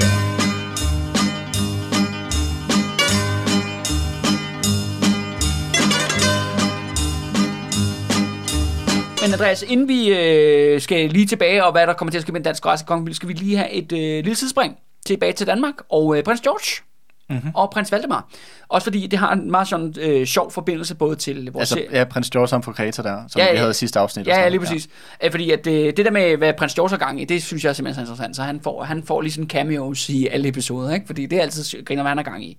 Men 9.27 9.33
Andreas, 9.33 9.63
inden 9.67 9.87
vi 9.87 10.09
øh, 10.09 10.81
skal 10.81 11.09
lige 11.09 11.25
tilbage, 11.25 11.65
og 11.65 11.71
hvad 11.71 11.87
der 11.87 11.93
kommer 11.93 12.11
til 12.11 12.17
at 12.17 12.21
ske 12.21 12.31
med 12.31 12.39
den 12.39 12.45
danske 12.45 12.85
konge, 12.87 13.13
skal 13.13 13.29
vi 13.29 13.33
lige 13.33 13.57
have 13.57 13.71
et 13.71 13.91
øh, 13.91 13.99
lille 13.99 14.35
tidsspring 14.35 14.75
tilbage 15.05 15.33
til 15.33 15.47
Danmark, 15.47 15.73
og 15.89 16.17
øh, 16.17 16.23
prins 16.23 16.41
George 16.41 16.83
mm-hmm. 17.29 17.51
og 17.53 17.69
prins 17.69 17.91
Valdemar. 17.91 18.29
Også 18.69 18.85
fordi 18.85 19.07
det 19.07 19.19
har 19.19 19.33
en 19.33 19.51
meget 19.51 19.67
sådan 19.67 19.95
øh, 19.99 20.25
sjov 20.25 20.51
forbindelse 20.51 20.95
både 20.95 21.15
til 21.15 21.51
vores... 21.51 21.71
Altså, 21.71 21.97
ja, 21.97 22.03
prins 22.03 22.29
George 22.29 22.49
ham 22.51 22.63
fra 22.63 22.71
Kreta 22.71 23.01
der, 23.01 23.23
som 23.27 23.39
Ja, 23.39 23.51
vi 23.51 23.57
havde 23.57 23.71
i 23.71 23.73
sidste 23.73 23.99
afsnit. 23.99 24.27
Ja, 24.27 24.49
lige 24.49 24.59
præcis. 24.59 24.87
Ja. 25.23 25.27
Fordi 25.27 25.51
at 25.51 25.65
det, 25.65 25.97
det 25.97 26.05
der 26.05 26.11
med, 26.11 26.37
hvad 26.37 26.53
prins 26.57 26.73
George 26.73 26.89
har 26.89 26.97
gang 26.97 27.21
i, 27.21 27.25
det 27.25 27.43
synes 27.43 27.63
jeg 27.63 27.69
er 27.69 27.73
simpelthen 27.73 28.05
så 28.05 28.11
interessant. 28.11 28.35
Så 28.35 28.43
han 28.43 28.59
får, 28.63 28.83
han 28.83 29.03
får 29.03 29.21
lige 29.21 29.31
sådan 29.31 29.49
cameos 29.49 30.09
i 30.09 30.27
alle 30.27 30.47
episoder, 30.47 30.93
ikke? 30.93 31.05
Fordi 31.05 31.25
det 31.25 31.37
er 31.37 31.41
altid 31.41 31.85
griner, 31.85 32.03
hvad 32.03 32.09
han 32.09 32.17
har 32.17 32.23
gang 32.23 32.45
i. 32.45 32.57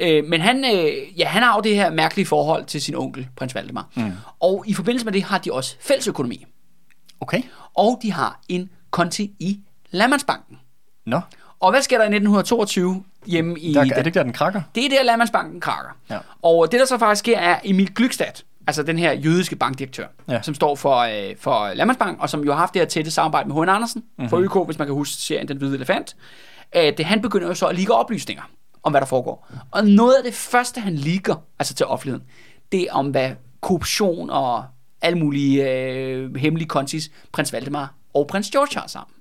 Øh, 0.00 0.24
men 0.24 0.40
han, 0.40 0.64
øh, 0.64 1.18
ja, 1.18 1.26
han 1.26 1.42
har 1.42 1.54
jo 1.54 1.60
det 1.60 1.74
her 1.74 1.90
mærkelige 1.90 2.26
forhold 2.26 2.64
til 2.64 2.82
sin 2.82 2.94
onkel, 2.94 3.28
prins 3.36 3.54
Valdemar. 3.54 3.88
Mm. 3.94 4.12
Og 4.40 4.64
i 4.66 4.74
forbindelse 4.74 5.04
med 5.04 5.12
det 5.12 5.22
har 5.22 5.38
de 5.38 5.52
også 5.52 5.76
fælles 5.80 6.08
økonomi. 6.08 6.46
Okay. 7.20 7.42
Og 7.74 7.98
de 8.02 8.12
har 8.12 8.40
en 8.48 8.70
konti 8.90 9.32
i 9.38 9.60
Landmandsbanken. 9.90 10.58
Nå, 11.06 11.20
Og 11.60 11.70
hvad 11.70 11.82
sker 11.82 11.96
der 11.96 12.04
i 12.04 12.06
1922 12.06 13.04
hjemme 13.26 13.60
i... 13.60 13.74
der, 13.74 13.80
er 13.80 13.84
det 13.84 14.06
ikke 14.06 14.14
der, 14.14 14.22
den 14.22 14.32
krakker? 14.32 14.62
det 14.74 14.84
er 14.84 14.88
der, 14.88 15.02
Landmandsbanken 15.02 15.60
krakker. 15.60 15.90
Ja. 16.10 16.18
Og 16.42 16.72
det, 16.72 16.80
der 16.80 16.86
så 16.86 16.98
faktisk 16.98 17.18
sker, 17.18 17.38
er 17.38 17.58
Emil 17.64 17.94
Glykstad, 17.94 18.42
altså 18.66 18.82
den 18.82 18.98
her 18.98 19.12
jødiske 19.12 19.56
bankdirektør, 19.56 20.06
ja. 20.28 20.42
Som 20.42 20.54
står 20.54 20.74
for, 20.74 20.96
øh, 20.96 21.36
for 21.40 21.74
Landmandsbank, 21.74 22.20
og 22.20 22.30
som 22.30 22.44
jo 22.44 22.52
har 22.52 22.58
haft 22.58 22.74
det 22.74 22.82
her 22.82 22.86
tætte 22.86 23.10
samarbejde 23.10 23.48
med 23.48 23.56
H.N. 23.56 23.68
Andersen 23.68 24.02
mm-hmm. 24.18 24.28
for 24.28 24.40
ØK, 24.40 24.66
hvis 24.66 24.78
man 24.78 24.88
kan 24.88 24.94
huske 24.94 25.22
serien 25.22 25.48
Den 25.48 25.56
Hvide 25.56 25.74
Elefant. 25.74 26.16
At, 26.72 27.00
øh, 27.00 27.06
han 27.06 27.22
begynder 27.22 27.48
jo 27.48 27.54
så 27.54 27.66
at 27.66 27.76
ligge 27.76 27.94
oplysninger 27.94 28.42
om, 28.82 28.92
hvad 28.92 29.00
der 29.00 29.06
foregår. 29.06 29.48
Og 29.70 29.86
noget 29.86 30.14
af 30.14 30.24
det 30.24 30.34
første, 30.34 30.80
han 30.80 30.94
ligger, 30.94 31.34
altså 31.58 31.74
til 31.74 31.86
offentligheden, 31.86 32.26
det 32.72 32.82
er 32.82 32.92
om, 32.92 33.10
hvad 33.10 33.30
korruption 33.60 34.30
og 34.30 34.64
alle 35.02 35.18
mulige 35.18 35.70
øh, 35.70 36.36
hemmelige 36.36 36.68
kontis, 36.68 37.10
prins 37.32 37.52
Valdemar 37.52 37.94
og 38.14 38.26
prins 38.26 38.50
George 38.50 38.80
har 38.80 38.86
sammen. 38.86 39.14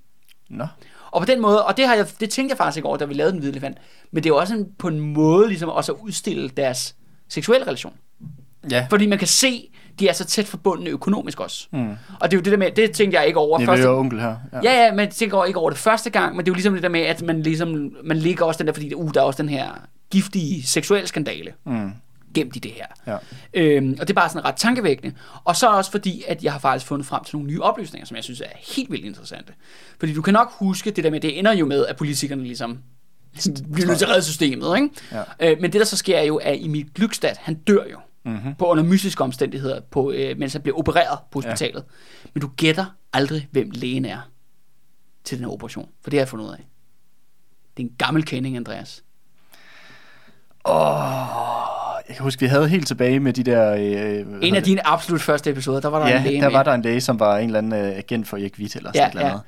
Nå. 0.50 0.68
Og 1.12 1.22
på 1.22 1.26
den 1.26 1.42
måde, 1.42 1.66
og 1.66 1.78
det, 1.78 1.88
har 1.88 1.96
jeg, 1.96 2.08
det 2.20 2.30
tænkte 2.30 2.54
jeg 2.54 2.58
faktisk 2.58 2.78
ikke 2.78 2.88
over, 2.88 2.98
da 2.98 3.06
vi 3.06 3.14
lavede 3.14 3.32
den 3.32 3.40
hvide 3.40 3.52
elefant, 3.52 3.78
men 4.12 4.24
det 4.24 4.30
er 4.30 4.34
jo 4.34 4.38
også 4.38 4.54
en, 4.54 4.68
på 4.80 4.88
en 4.88 5.00
måde 5.00 5.48
ligesom 5.48 5.70
også 5.70 5.92
at 5.92 5.98
udstille 6.02 6.50
deres 6.50 6.96
seksuelle 7.30 7.68
relation. 7.68 7.94
Ja, 8.72 8.88
Fordi 8.90 9.08
man 9.08 9.20
kan 9.20 9.28
se, 9.28 9.70
de 10.00 10.08
er 10.08 10.14
så 10.14 10.26
tæt 10.26 10.46
forbundne 10.48 10.90
økonomisk 10.90 11.40
også. 11.40 11.68
Mm. 11.72 11.90
Og 12.20 12.32
det 12.32 12.34
er 12.34 12.38
jo 12.38 12.42
det 12.42 12.52
der 12.52 12.58
med, 12.58 12.72
det 12.72 12.92
tænkte 12.92 13.18
jeg 13.20 13.28
ikke 13.28 13.40
over 13.40 13.58
det 13.58 13.68
første 13.68 13.86
er 13.86 13.90
jo 13.90 14.00
onkel 14.00 14.20
her. 14.20 14.36
Ja, 14.54 14.84
ja, 14.86 14.92
men 14.92 15.00
jeg 15.00 15.10
tænker 15.10 15.44
ikke 15.46 15.60
over 15.60 15.70
det 15.70 15.80
første 15.80 16.10
gang, 16.10 16.36
men 16.36 16.46
det 16.46 16.50
er 16.50 16.54
jo 16.54 16.56
ligesom 16.56 16.74
det 16.74 16.84
der 16.84 16.90
med, 16.90 17.02
at 17.02 17.22
man 17.22 17.42
ligesom, 17.44 17.92
man 18.04 18.18
ligger 18.18 18.46
også 18.46 18.58
den 18.58 18.68
der, 18.68 18.74
fordi 18.74 18.94
uh, 18.94 19.12
der 19.14 19.20
er 19.22 19.26
også 19.26 19.42
den 19.42 19.50
her 19.50 19.68
giftige 20.12 20.64
seksuelle 20.64 21.08
skandale 21.08 21.54
Mm. 21.66 21.92
gemt 22.36 22.56
i 22.56 22.60
det 22.60 22.72
her. 22.72 22.86
Ja. 23.08 23.18
Øhm, 23.54 23.92
og 23.92 24.08
det 24.08 24.10
er 24.10 24.14
bare 24.14 24.30
sådan 24.30 24.46
ret 24.46 24.56
tankevækkende. 24.56 25.16
Og 25.44 25.56
så 25.56 25.70
også 25.70 25.92
fordi, 25.92 26.24
at 26.28 26.44
jeg 26.44 26.52
har 26.52 26.60
faktisk 26.60 26.86
fundet 26.86 27.08
frem 27.08 27.24
til 27.24 27.36
nogle 27.36 27.48
nye 27.52 27.62
oplysninger, 27.62 28.06
som 28.06 28.16
jeg 28.16 28.24
synes 28.24 28.42
er 28.42 28.46
helt 28.78 28.92
vildt 28.92 29.06
interessante. 29.06 29.54
Fordi 30.00 30.14
du 30.14 30.22
kan 30.22 30.34
nok 30.34 30.52
huske 30.52 30.92
det 30.92 31.04
der 31.04 31.12
med, 31.12 31.20
det 31.20 31.40
ender 31.40 31.54
jo 31.54 31.66
med, 31.66 31.86
at 31.86 31.96
politikerne 31.98 32.44
ligesom 32.44 32.80
bliver 33.74 33.88
nødt 33.88 33.98
til 33.98 34.06
at 34.06 34.12
redde 34.12 34.24
systemet, 34.24 34.76
ikke? 34.76 34.90
Ja. 35.40 35.52
Øh, 35.52 35.62
men 35.62 35.74
det 35.74 35.80
der 35.80 35.86
så 35.86 35.98
sker 35.98 36.18
er 36.18 36.24
jo, 36.24 36.36
at 36.36 36.66
Emil 36.66 36.86
Glykstad, 36.96 37.32
han 37.40 37.56
dør 37.56 37.84
jo. 37.92 37.98
Mm-hmm. 38.28 38.56
På 38.56 38.66
under 38.66 38.84
mystiske 38.84 39.24
omstændigheder, 39.24 39.82
på, 39.92 40.12
øh, 40.12 40.38
mens 40.38 40.54
han 40.54 40.62
bliver 40.62 40.78
opereret 40.78 41.20
på 41.32 41.38
hospitalet. 41.42 41.84
Ja. 42.26 42.30
Men 42.34 42.42
du 42.42 42.48
gætter 42.58 42.86
aldrig, 43.14 43.48
hvem 43.52 43.70
lægen 43.74 44.06
er 44.06 44.20
til 45.24 45.38
den 45.38 45.46
her 45.46 45.52
operation. 45.54 45.90
For 46.04 46.10
det 46.10 46.18
har 46.18 46.22
jeg 46.22 46.28
fundet 46.28 46.46
ud 46.46 46.52
af. 46.52 46.68
Det 47.78 47.84
er 47.84 47.88
en 47.88 47.96
gammel 47.98 48.26
kending, 48.26 48.56
Andreas. 48.58 49.04
Jeg 52.08 52.16
kan 52.16 52.24
huske, 52.24 52.40
vi 52.40 52.46
havde 52.46 52.68
helt 52.70 52.88
tilbage 52.88 53.20
med 53.20 53.34
de 53.34 53.44
der... 53.44 53.74
Øh, 53.74 54.26
En 54.42 54.56
af 54.56 54.64
dine 54.64 54.88
absolut 54.88 55.22
første 55.22 55.50
episoder, 55.50 55.80
der 55.80 55.88
var 55.90 56.00
der 56.00 56.06
en 56.06 56.12
Ja, 56.24 56.30
læge 56.30 56.42
der 56.42 56.48
med. 56.50 56.52
var 56.58 56.64
der 56.64 56.74
en 56.74 56.82
læge, 56.82 57.02
som 57.02 57.20
var 57.20 57.38
en 57.38 57.46
eller 57.46 57.58
anden 57.58 57.74
øh, 57.74 57.98
agent 57.98 58.28
for 58.28 58.38
Erik 58.38 58.56
Witt 58.60 58.76
eller 58.76 58.90
sådan 58.92 59.02
Ja, 59.02 59.08
et 59.08 59.12
eller 59.14 59.26
andet. 59.30 59.42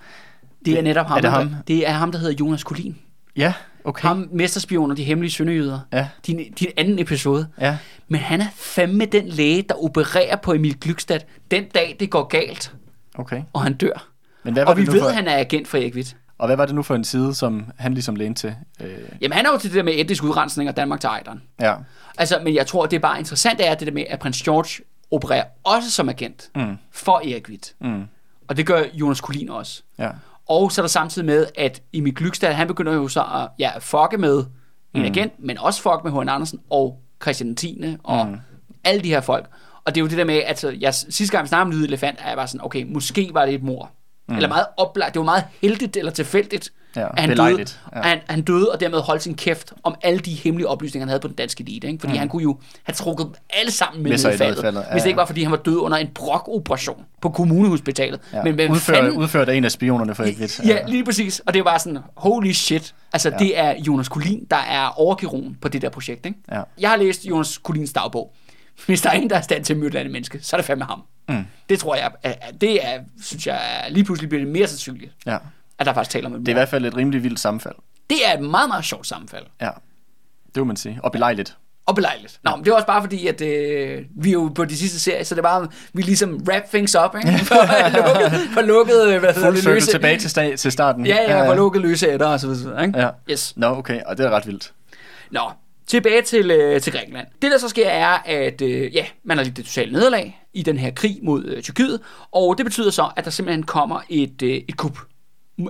Det 0.65 0.77
er 0.77 0.81
netop 0.81 1.05
ham. 1.05 1.17
Er 1.17 1.21
det 1.21 1.31
der- 1.31 1.37
ham? 1.37 1.53
Det 1.67 1.87
er 1.87 1.91
ham, 1.91 2.11
der 2.11 2.19
hedder 2.19 2.35
Jonas 2.39 2.61
Collin. 2.61 2.97
Ja, 3.35 3.53
okay. 3.89 4.07
Ham, 4.07 4.29
mesterspion 4.31 4.91
og 4.91 4.97
de 4.97 5.03
hemmelige 5.03 5.31
sønderjyder. 5.31 5.79
Ja. 5.93 6.07
Din, 6.27 6.53
din 6.53 6.67
anden 6.77 6.99
episode. 6.99 7.47
Ja. 7.61 7.77
Men 8.07 8.21
han 8.21 8.41
er 8.41 8.47
fandme 8.55 9.05
den 9.05 9.27
læge, 9.27 9.61
der 9.61 9.83
opererer 9.83 10.35
på 10.35 10.53
Emil 10.53 10.79
Glykstad 10.79 11.19
den 11.51 11.63
dag, 11.75 11.95
det 11.99 12.09
går 12.09 12.23
galt, 12.23 12.73
Okay. 13.15 13.41
og 13.53 13.61
han 13.63 13.73
dør. 13.73 14.07
Men 14.43 14.53
hvad 14.53 14.63
var 14.63 14.71
Og 14.71 14.77
vi 14.77 14.81
det 14.81 14.87
nu 14.89 14.93
ved, 14.93 15.01
for, 15.01 15.07
at 15.07 15.15
han 15.15 15.27
er 15.27 15.37
agent 15.37 15.67
for 15.67 15.77
Erik 15.77 15.95
Witt. 15.95 16.15
Og 16.37 16.47
hvad 16.47 16.55
var 16.57 16.65
det 16.65 16.75
nu 16.75 16.83
for 16.83 16.95
en 16.95 17.03
side, 17.03 17.35
som 17.35 17.65
han 17.77 17.93
ligesom 17.93 18.15
lænede 18.15 18.39
til? 18.39 18.55
Øh, 18.81 18.91
Jamen, 19.21 19.35
han 19.35 19.45
er 19.45 19.49
jo 19.51 19.57
til 19.57 19.69
det 19.69 19.77
der 19.77 19.83
med 19.83 19.93
etnisk 19.95 20.23
udrensning 20.23 20.69
og 20.69 20.77
Danmark 20.77 20.99
til 20.99 21.07
Ejderen. 21.07 21.41
ja. 21.59 21.75
Altså, 22.17 22.39
men 22.43 22.55
jeg 22.55 22.67
tror, 22.67 22.85
det 22.85 22.95
er 22.95 22.99
bare 23.01 23.19
interessant, 23.19 23.61
er 23.63 23.75
det 23.75 23.87
der 23.87 23.93
med, 23.93 24.03
at 24.09 24.19
prins 24.19 24.41
George 24.43 24.83
opererer 25.11 25.43
også 25.63 25.91
som 25.91 26.09
agent 26.09 26.49
mm. 26.55 26.77
for 26.91 27.17
Erik 27.17 27.49
Witt. 27.49 27.73
Mm. 27.81 28.03
Og 28.47 28.57
det 28.57 28.65
gør 28.65 28.83
Jonas 28.93 29.17
Collin 29.17 29.49
også. 29.49 29.81
Ja. 29.97 30.09
Og 30.49 30.71
så 30.71 30.81
er 30.81 30.83
der 30.83 30.87
samtidig 30.87 31.25
med, 31.25 31.47
at 31.55 31.81
Emil 31.93 32.15
Glykstad, 32.15 32.53
han 32.53 32.67
begynder 32.67 32.93
jo 32.93 33.07
så 33.07 33.19
at 33.21 33.47
ja, 33.59 33.71
fucke 33.79 34.17
med 34.17 34.43
en 34.93 35.05
agent, 35.05 35.33
men 35.39 35.57
også 35.57 35.81
fuck 35.81 36.03
med 36.03 36.11
H.N. 36.11 36.29
Andersen 36.29 36.59
og 36.69 36.99
Christian 37.21 37.55
10. 37.55 37.83
og 38.03 38.27
mm. 38.27 38.37
alle 38.83 39.01
de 39.01 39.09
her 39.09 39.21
folk. 39.21 39.49
Og 39.85 39.95
det 39.95 40.01
er 40.01 40.03
jo 40.03 40.09
det 40.09 40.17
der 40.17 40.23
med, 40.23 40.35
at 40.35 40.43
altså, 40.47 40.77
jeg, 40.79 40.93
sidste 40.93 41.31
gang 41.31 41.43
vi 41.43 41.47
snakkede 41.47 41.65
om 41.65 41.71
Lyde 41.71 41.87
Elefant, 41.87 42.19
er 42.21 42.27
jeg 42.27 42.37
bare 42.37 42.47
sådan, 42.47 42.65
okay, 42.65 42.83
måske 42.83 43.29
var 43.33 43.45
det 43.45 43.53
et 43.53 43.63
mor. 43.63 43.91
Mm. 44.29 44.35
Eller 44.35 44.49
meget 44.49 44.65
oplagt, 44.77 45.13
det 45.13 45.19
var 45.19 45.25
meget 45.25 45.43
heldigt 45.61 45.97
eller 45.97 46.11
tilfældigt, 46.11 46.71
Ja, 46.95 47.07
at 47.17 47.19
han 47.19 47.37
døde, 47.37 47.65
ja. 47.93 47.97
ja. 47.97 48.01
han, 48.01 48.19
han 48.29 48.41
døde 48.41 48.71
og 48.71 48.79
dermed 48.79 48.99
holdt 48.99 49.23
sin 49.23 49.35
kæft 49.35 49.73
om 49.83 49.95
alle 50.01 50.19
de 50.19 50.33
hemmelige 50.33 50.67
oplysninger, 50.67 51.03
han 51.03 51.09
havde 51.09 51.19
på 51.19 51.27
den 51.27 51.35
danske 51.35 51.63
elite. 51.63 51.87
Ikke? 51.87 51.99
Fordi 51.99 52.13
mm. 52.13 52.19
han 52.19 52.29
kunne 52.29 52.43
jo 52.43 52.59
have 52.83 52.93
trukket 52.93 53.27
alle 53.49 53.71
sammen 53.71 54.03
med, 54.03 54.11
Med 54.11 54.17
sig 54.17 54.33
i 54.33 54.37
faldet, 54.37 54.61
faldet, 54.61 54.83
ja, 54.87 54.91
hvis 54.91 55.03
det 55.03 55.09
ikke 55.09 55.17
ja. 55.17 55.21
var, 55.21 55.25
fordi 55.25 55.43
han 55.43 55.51
var 55.51 55.57
død 55.57 55.77
under 55.77 55.97
en 55.97 56.07
brokoperation 56.15 57.05
på 57.21 57.29
kommunehospitalet. 57.29 58.19
ja. 58.33 58.43
Men 58.43 58.55
hvem 58.55 58.71
udført, 58.71 58.95
fanden 58.95 59.17
udført 59.17 59.49
af 59.49 59.55
en 59.55 59.65
af 59.65 59.71
spionerne 59.71 60.15
for 60.15 60.23
Erik 60.23 60.39
Witt. 60.39 60.59
Ja, 60.65 60.77
lige 60.87 61.05
præcis. 61.05 61.39
Og 61.39 61.53
det 61.53 61.65
var 61.65 61.77
sådan, 61.77 61.99
holy 62.17 62.51
shit. 62.51 62.95
Altså, 63.13 63.29
ja. 63.29 63.37
det 63.37 63.59
er 63.59 63.73
Jonas 63.87 64.07
Collin, 64.07 64.45
der 64.51 64.57
er 64.57 64.99
overkirurgen 64.99 65.57
på 65.61 65.67
det 65.67 65.81
der 65.81 65.89
projekt, 65.89 66.25
ikke? 66.25 66.37
Ja. 66.51 66.61
Jeg 66.79 66.89
har 66.89 66.97
læst 66.97 67.25
Jonas 67.25 67.59
Collins 67.63 67.93
dagbog. 67.93 68.33
Hvis 68.85 69.01
der 69.01 69.09
er 69.09 69.13
en, 69.13 69.29
der 69.29 69.35
er 69.35 69.39
i 69.39 69.43
stand 69.43 69.65
til 69.65 69.73
at 69.73 69.79
myrde 69.79 69.95
et 69.97 69.99
andet 69.99 70.11
menneske, 70.11 70.39
så 70.41 70.55
er 70.55 70.57
det 70.57 70.65
fandme 70.65 70.85
ham. 70.85 71.01
Mm. 71.29 71.45
Det 71.69 71.79
tror 71.79 71.95
jeg, 71.95 72.11
er, 72.23 72.33
er- 72.41 72.51
det 72.51 72.85
er, 72.87 72.99
synes 73.23 73.47
jeg, 73.47 73.59
er, 73.85 73.89
lige 73.89 74.03
pludselig 74.03 74.29
bliver 74.29 74.43
det 74.43 74.51
mere 74.53 74.67
sandsynligt, 74.67 75.11
ja. 75.25 75.37
at 75.79 75.85
der 75.85 75.93
faktisk 75.93 76.11
taler 76.11 76.27
om 76.29 76.35
et 76.35 76.39
Det 76.39 76.47
er 76.47 76.51
i 76.51 76.53
hvert 76.53 76.69
fald 76.69 76.85
et 76.85 76.97
rimelig 76.97 77.23
vildt 77.23 77.39
sammenfald. 77.39 77.75
Det 78.09 78.17
er 78.27 78.33
et 78.33 78.43
meget, 78.43 78.67
meget 78.69 78.85
sjovt 78.85 79.07
sammenfald. 79.07 79.45
Ja. 79.61 79.69
Det 80.55 80.57
må 80.61 80.63
man 80.63 80.75
sige. 80.75 80.99
Og 81.03 81.11
belejligt. 81.11 81.55
og 81.85 81.95
belejligt. 81.95 82.39
Nå, 82.43 82.55
men 82.55 82.65
det 82.65 82.71
var 82.71 82.75
også 82.75 82.87
bare 82.87 83.01
fordi, 83.01 83.27
at 83.27 83.41
øh, 83.41 84.05
vi 84.17 84.29
er 84.29 84.33
jo 84.33 84.51
på 84.55 84.65
de 84.65 84.77
sidste 84.77 84.99
serie, 84.99 85.25
så 85.25 85.35
det 85.35 85.43
var, 85.43 85.71
vi 85.93 86.01
ligesom 86.01 86.43
wrap 86.49 86.63
things 86.69 86.95
up, 87.05 87.15
ikke? 87.15 87.39
For, 87.45 87.55
lukket, 87.97 88.39
for 88.53 88.61
lukket, 88.61 89.19
hvad 89.19 89.33
det, 89.33 89.41
cirkel 89.41 89.63
løse... 89.73 89.91
tilbage 89.91 90.17
til, 90.19 90.27
sta- 90.27 90.55
til 90.55 90.71
starten. 90.71 91.05
Ja, 91.05 91.15
ja, 91.37 91.47
for 91.49 91.55
lukket 91.55 91.81
løse 91.81 92.07
ætter 92.07 92.27
og 92.27 92.39
så 92.39 92.47
videre, 92.47 92.85
ikke? 92.85 92.99
Ja. 92.99 93.09
Yes. 93.31 93.53
Nå, 93.57 93.67
okay, 93.67 94.01
og 94.05 94.17
det 94.17 94.25
er 94.25 94.29
ret 94.29 94.47
vildt. 94.47 94.73
Nå, 95.31 95.41
tilbage 95.89 96.21
til, 96.21 96.51
øh, 96.51 96.81
til 96.81 96.93
Grækenland. 96.93 97.27
Det, 97.41 97.51
der 97.51 97.57
så 97.57 97.69
sker, 97.69 97.87
er, 97.89 98.17
at 98.25 98.61
øh, 98.61 98.95
ja, 98.95 99.05
man 99.23 99.37
har 99.37 99.43
lidt 99.43 99.57
det 99.57 99.65
totale 99.65 99.91
nederlag 99.91 100.45
i 100.53 100.63
den 100.63 100.77
her 100.77 100.91
krig 100.91 101.19
mod 101.23 101.45
øh, 101.45 101.61
Tyrkiet, 101.63 101.99
og 102.31 102.57
det 102.57 102.65
betyder 102.65 102.91
så, 102.91 103.09
at 103.15 103.25
der 103.25 103.31
simpelthen 103.31 103.63
kommer 103.63 104.01
et, 104.09 104.41
øh, 104.41 104.49
et 104.49 104.77
kup 104.77 104.97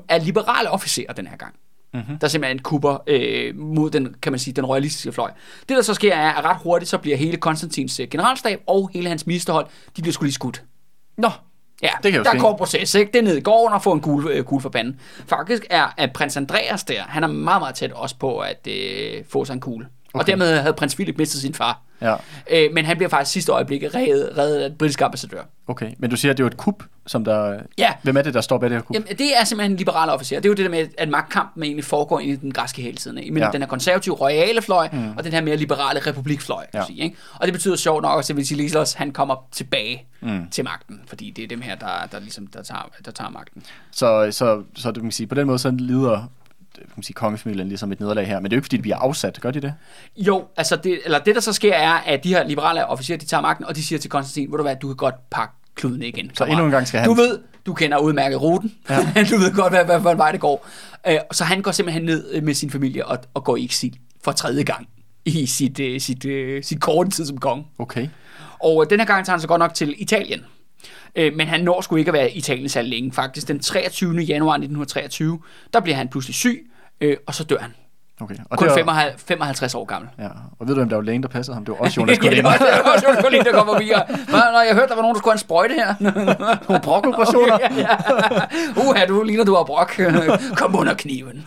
af 0.10 0.26
liberale 0.26 0.70
officerer 0.70 1.14
den 1.14 1.28
her 1.28 1.38
gang. 1.38 1.56
Mm-hmm. 1.94 2.20
Der 2.20 2.28
er 2.28 2.30
simpelthen 2.30 2.58
en 2.58 2.62
kupper 2.64 2.98
øh, 3.08 3.56
mod 3.56 3.90
den, 3.90 4.16
kan 4.22 4.32
man 4.32 4.40
sige, 4.40 4.54
den 4.54 4.66
royalistiske 4.66 5.12
fløj. 5.12 5.32
Det, 5.70 5.78
der 5.78 5.82
så 5.82 5.94
sker, 5.94 6.14
er, 6.14 6.32
at 6.32 6.46
ret 6.46 6.58
hurtigt, 6.64 6.90
så 6.90 6.98
bliver 6.98 7.18
hele 7.18 7.38
Konstantins 7.38 8.00
øh, 8.00 8.08
generalstab 8.08 8.62
og 8.68 8.90
hele 8.94 9.10
hans 9.10 9.28
ministerhold, 9.28 9.66
de 9.98 10.02
bliver 10.02 10.14
sgu 10.14 10.24
lige 10.24 10.34
skudt. 10.34 10.64
Nå, 11.18 11.30
Ja, 11.84 11.90
Det 12.04 12.12
kan 12.12 12.24
der 12.24 12.32
er 12.32 12.40
kort 12.40 12.58
proces, 12.58 12.96
ikke? 12.96 13.12
Det 13.12 13.20
er 13.20 13.24
ned 13.24 13.38
i 13.38 13.42
gården 13.42 13.74
og 13.74 13.84
få 13.84 13.92
en 13.92 14.02
kugle, 14.02 14.34
øh, 14.34 14.44
kugle 14.44 14.62
for 14.62 14.70
panden. 14.70 15.00
Faktisk 15.28 15.66
er, 15.70 15.94
at 15.98 16.14
prins 16.14 16.38
Andreas 16.38 16.84
der, 16.84 17.02
han 17.02 17.24
er 17.24 17.28
meget, 17.28 17.62
meget 17.62 17.76
tæt 17.76 17.92
også 17.92 18.16
på 18.16 18.40
at 18.40 18.68
øh, 18.68 19.24
få 19.30 19.46
sig 19.46 19.54
en 19.54 19.60
kugle. 19.60 19.88
Okay. 20.14 20.20
Og 20.24 20.28
dermed 20.28 20.60
havde 20.60 20.74
prins 20.74 20.96
Philip 20.96 21.18
mistet 21.18 21.42
sin 21.42 21.54
far. 21.54 21.82
ja, 22.02 22.16
Øh, 22.52 22.70
men 22.74 22.86
han 22.86 22.98
bliver 22.98 23.10
faktisk 23.10 23.32
sidste 23.34 23.52
øjeblik 23.52 23.84
reddet, 23.84 24.38
reddet 24.38 24.60
af 24.62 24.70
den 24.70 24.78
britiske 24.78 25.06
ambassadør. 25.06 25.42
okay. 25.68 25.92
Men 25.98 26.10
du 26.10 26.16
siger, 26.16 26.32
at 26.32 26.38
det 26.38 26.44
er 26.44 26.46
jo 26.46 26.48
et 26.48 26.58
kup, 26.58 26.84
som 27.08 27.26
der... 27.26 27.60
Ja. 27.78 27.94
Hvem 28.04 28.18
er 28.18 28.22
det, 28.22 28.34
der 28.34 28.42
står 28.42 28.58
bag 28.58 28.70
det 28.70 28.78
her 28.78 28.82
kup? 28.84 28.94
Jamen, 28.96 29.08
det 29.18 29.38
er 29.40 29.44
simpelthen 29.44 29.72
en 29.72 29.78
liberal 29.78 30.10
officer. 30.10 30.36
Det 30.36 30.46
er 30.46 30.50
jo 30.50 30.54
det 30.54 30.64
der 30.66 30.72
med, 30.72 30.88
at 30.98 31.10
magtkampen 31.10 31.64
egentlig 31.64 31.86
foregår 31.86 32.20
i 32.20 32.36
den 32.36 32.52
græske 32.52 32.82
hele 32.82 32.98
tiden. 32.98 33.18
Imellem 33.18 33.38
ja. 33.38 33.46
Ja. 33.46 33.52
den 33.52 33.62
her 33.62 33.68
konservative 33.68 34.16
royale 34.16 34.62
fløj, 34.62 34.90
mm. 34.92 35.18
og 35.18 35.24
den 35.24 35.34
her 35.34 35.42
mere 35.42 35.56
liberale 35.58 36.00
republikfløj. 36.00 36.66
Ja. 36.74 36.86
Sige, 36.86 37.04
ikke? 37.04 37.16
Og 37.36 37.48
det 37.48 37.54
betyder 37.54 37.76
sjovt 37.76 38.02
nok, 38.02 38.20
at 38.30 38.38
Vasilislos, 38.38 38.94
han 38.94 39.12
kommer 39.12 39.36
tilbage 39.52 40.06
mm. 40.22 40.50
til 40.52 40.64
magten. 40.64 41.02
Fordi 41.08 41.32
det 41.36 41.44
er 41.44 41.48
dem 41.48 41.62
her, 41.62 41.76
der, 41.76 41.88
der, 42.12 42.20
ligesom, 42.20 42.48
der, 42.48 42.64
tager, 42.64 42.90
der 43.06 43.12
tager 43.12 43.30
magten. 43.30 43.64
Så, 43.92 44.28
så, 44.32 44.64
så 44.76 44.88
det 44.88 44.96
kan 44.96 45.04
man 45.04 45.12
sige, 45.12 45.28
på 45.28 45.36
den 45.36 45.48
måde 45.48 45.60
så 45.60 45.72
lider 45.72 46.30
kan 46.80 46.94
man 46.96 47.04
sige, 47.04 47.14
kongefamilien 47.14 47.68
ligesom 47.68 47.92
et 47.92 48.00
nederlag 48.00 48.28
her. 48.28 48.40
Men 48.40 48.44
det 48.46 48.54
er 48.54 48.58
jo 48.58 48.60
ikke, 48.60 48.66
fordi 48.66 48.78
de 48.78 48.82
bliver 48.82 48.98
afsat. 48.98 49.40
Gør 49.42 49.52
de 49.52 49.62
det? 49.62 49.74
Jo, 50.18 50.46
altså 50.58 50.76
det, 50.76 51.00
eller 51.06 51.20
det 51.20 51.36
der 51.36 51.42
så 51.42 51.54
sker 51.54 51.74
er, 51.74 51.92
at 51.94 52.24
de 52.24 52.30
her 52.30 52.48
liberale 52.48 52.86
officerer, 52.88 53.18
de 53.18 53.26
tager 53.26 53.42
magten, 53.42 53.66
og 53.66 53.76
de 53.76 53.84
siger 53.84 54.00
til 54.00 54.10
Konstantin, 54.10 54.52
ved 54.52 54.58
du 54.58 54.64
hvad, 54.64 54.76
du 54.76 54.88
kan 54.88 54.96
godt 54.96 55.16
pakke 55.30 55.54
kluden 55.76 56.04
igen. 56.04 56.32
Så 56.34 56.46
endnu 56.46 56.66
en 56.66 56.72
gang 56.72 56.88
skal 56.88 57.00
han- 57.00 57.10
Du 57.10 57.14
ved, 57.14 57.40
du 57.66 57.74
kender 57.74 57.98
udmærket 57.98 58.42
ruten. 58.42 58.72
Ja. 58.90 58.96
du 59.32 59.38
ved 59.38 59.56
godt, 59.56 59.74
hvad, 59.74 59.86
hvad, 59.86 60.00
hvad 60.00 60.16
vej 60.16 60.32
det 60.32 60.40
går. 60.42 60.68
Øh, 61.08 61.18
så 61.32 61.44
han 61.44 61.62
går 61.62 61.72
simpelthen 61.72 62.04
ned 62.06 62.32
øh, 62.34 62.44
med 62.44 62.54
sin 62.54 62.70
familie 62.70 63.06
og, 63.06 63.18
og 63.34 63.44
går 63.44 63.56
i 63.58 63.64
eksil 63.66 63.98
for 64.24 64.32
tredje 64.32 64.64
gang 64.64 64.88
i 65.26 65.46
sit, 65.46 65.80
øh, 65.80 66.00
sit, 66.00 66.26
øh, 66.26 66.64
sit 66.64 66.82
korte 66.82 67.10
tid 67.10 67.26
som 67.26 67.38
konge. 67.38 67.66
Okay. 67.80 68.08
Og 68.64 68.86
den 68.90 69.00
her 69.00 69.08
gang 69.08 69.26
tager 69.26 69.34
han 69.34 69.42
så 69.42 69.48
godt 69.48 69.60
nok 69.60 69.74
til 69.74 69.96
Italien. 69.98 70.42
Men 71.16 71.48
han 71.48 71.64
når 71.64 71.82
sgu 71.82 71.96
ikke 71.96 72.10
at 72.10 72.14
være 72.14 72.32
i 72.32 72.38
Italien 72.38 72.70
så 72.70 72.82
længe. 72.82 73.12
Faktisk 73.12 73.48
den 73.48 73.60
23. 73.60 74.14
januar 74.22 74.54
1923, 74.54 75.40
der 75.74 75.80
bliver 75.80 75.96
han 75.96 76.08
pludselig 76.08 76.36
syg, 76.36 76.69
øh, 77.02 77.18
og 77.28 77.36
så 77.36 77.44
dør 77.44 77.58
han. 77.58 77.74
okay. 78.22 78.36
Og 78.50 78.58
Kun 78.58 78.68
det 78.68 78.72
er, 78.72 78.76
55, 78.76 79.24
55 79.28 79.76
år 79.76 79.86
gammel. 79.86 80.10
Ja. 80.20 80.28
Og 80.60 80.68
ved 80.68 80.76
du, 80.76 80.80
hvem 80.80 80.90
der 80.90 80.96
var 80.96 81.04
lægen, 81.04 81.24
der 81.24 81.30
passede 81.30 81.56
ham? 81.56 81.66
Det 81.66 81.72
var 81.72 81.78
også 81.86 81.96
Jonas 82.02 82.10
ja, 82.10 82.22
det 82.22 82.24
Collin. 82.30 82.44
var, 82.44 82.52
det 82.58 82.68
var 82.86 82.92
også 82.94 83.06
Jonas 83.08 83.22
Collin, 83.24 83.44
der 83.44 83.52
kom 83.52 83.68
forbi. 83.68 83.90
Og, 83.96 84.02
Nå, 84.30 84.60
jeg 84.68 84.74
hørte, 84.76 84.88
der 84.90 84.96
var 84.96 85.02
nogen, 85.02 85.16
der 85.16 85.20
skulle 85.20 85.32
have 85.32 85.36
en 85.36 85.40
sprøjte 85.40 85.74
her. 85.74 85.94
Nogle 86.70 86.82
brokoperationer. 86.84 87.58
ja, 87.64 87.70
ja. 87.78 87.96
Uha, 88.90 89.06
du 89.06 89.24
ligner, 89.24 89.44
du 89.44 89.56
har 89.56 89.64
brok. 89.64 90.00
Kom 90.56 90.76
under 90.76 90.94
kniven. 90.94 91.44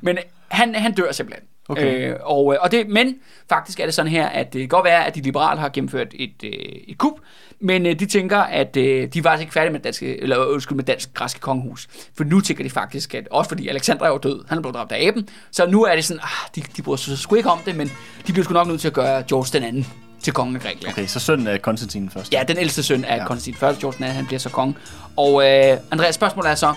men 0.00 0.18
han, 0.50 0.74
han 0.74 0.92
dør 0.92 1.12
simpelthen. 1.12 1.44
Okay. 1.68 2.10
Øh, 2.10 2.16
og, 2.22 2.56
og 2.60 2.72
det, 2.72 2.88
men 2.88 3.14
faktisk 3.48 3.80
er 3.80 3.84
det 3.84 3.94
sådan 3.94 4.10
her, 4.10 4.26
at 4.26 4.52
det 4.52 4.60
kan 4.60 4.68
godt 4.68 4.84
være, 4.84 5.06
at 5.06 5.14
de 5.14 5.20
liberale 5.20 5.60
har 5.60 5.68
gennemført 5.68 6.06
et, 6.14 6.44
øh, 6.44 6.50
et 6.88 6.98
kup, 6.98 7.12
men 7.60 7.86
øh, 7.86 8.00
de 8.00 8.06
tænker, 8.06 8.38
at 8.38 8.76
øh, 8.76 9.08
de 9.14 9.24
var 9.24 9.36
ikke 9.36 9.52
færdige 9.52 9.72
med, 9.72 9.80
danske, 9.80 10.22
eller, 10.22 10.36
undskyld, 10.36 10.76
med 10.76 10.84
dansk 10.84 11.14
græske 11.14 11.40
kongehus. 11.40 11.88
For 12.16 12.24
nu 12.24 12.40
tænker 12.40 12.64
de 12.64 12.70
faktisk, 12.70 13.14
at 13.14 13.28
også 13.30 13.48
fordi 13.48 13.68
Alexander 13.68 14.04
er 14.04 14.08
jo 14.08 14.18
død, 14.18 14.44
han 14.48 14.58
er 14.58 14.62
blevet 14.62 14.74
dræbt 14.74 14.92
af 14.92 15.06
aben, 15.06 15.28
så 15.50 15.66
nu 15.66 15.84
er 15.84 15.94
det 15.94 16.04
sådan, 16.04 16.20
ah, 16.22 16.48
de, 16.54 16.62
de 16.76 16.82
bryder 16.82 16.96
sig 16.96 17.18
sgu 17.18 17.34
ikke 17.34 17.50
om 17.50 17.58
det, 17.64 17.76
men 17.76 17.92
de 18.26 18.32
bliver 18.32 18.44
sgu 18.44 18.52
nok 18.52 18.66
nødt 18.66 18.80
til 18.80 18.88
at 18.88 18.94
gøre 18.94 19.22
George 19.28 19.58
den 19.58 19.68
anden 19.68 19.86
til 20.22 20.32
kongen 20.32 20.56
af 20.56 20.62
Grækenland. 20.62 20.94
Okay, 20.94 21.06
så 21.06 21.20
sønnen 21.20 21.46
af 21.46 21.62
Konstantin 21.62 22.10
først. 22.10 22.32
Ja, 22.32 22.42
den 22.48 22.58
ældste 22.58 22.82
søn 22.82 23.04
af 23.04 23.16
ja. 23.16 23.26
Konstantin 23.26 23.54
først, 23.54 23.80
George 23.80 23.96
den 23.96 24.04
anden, 24.04 24.16
han 24.16 24.26
bliver 24.26 24.38
så 24.38 24.48
konge. 24.48 24.74
Og 25.16 25.42
øh, 25.42 25.78
Andreas 25.90 26.14
spørgsmål 26.14 26.46
er 26.46 26.54
så, 26.54 26.74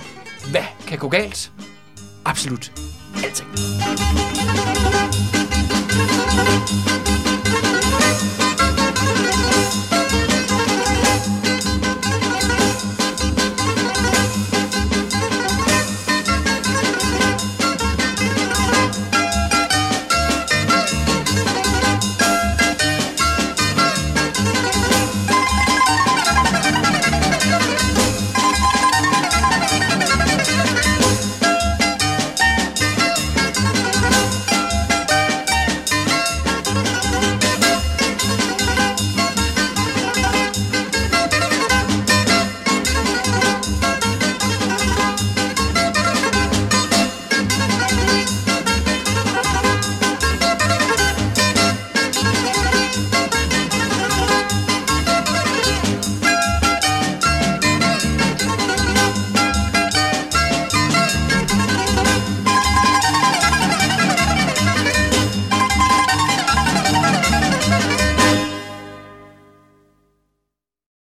hvad 0.52 0.64
kan 0.88 0.98
gå 0.98 1.10
galt? 1.10 1.52
Absolut 2.26 2.93
alting. 3.16 3.54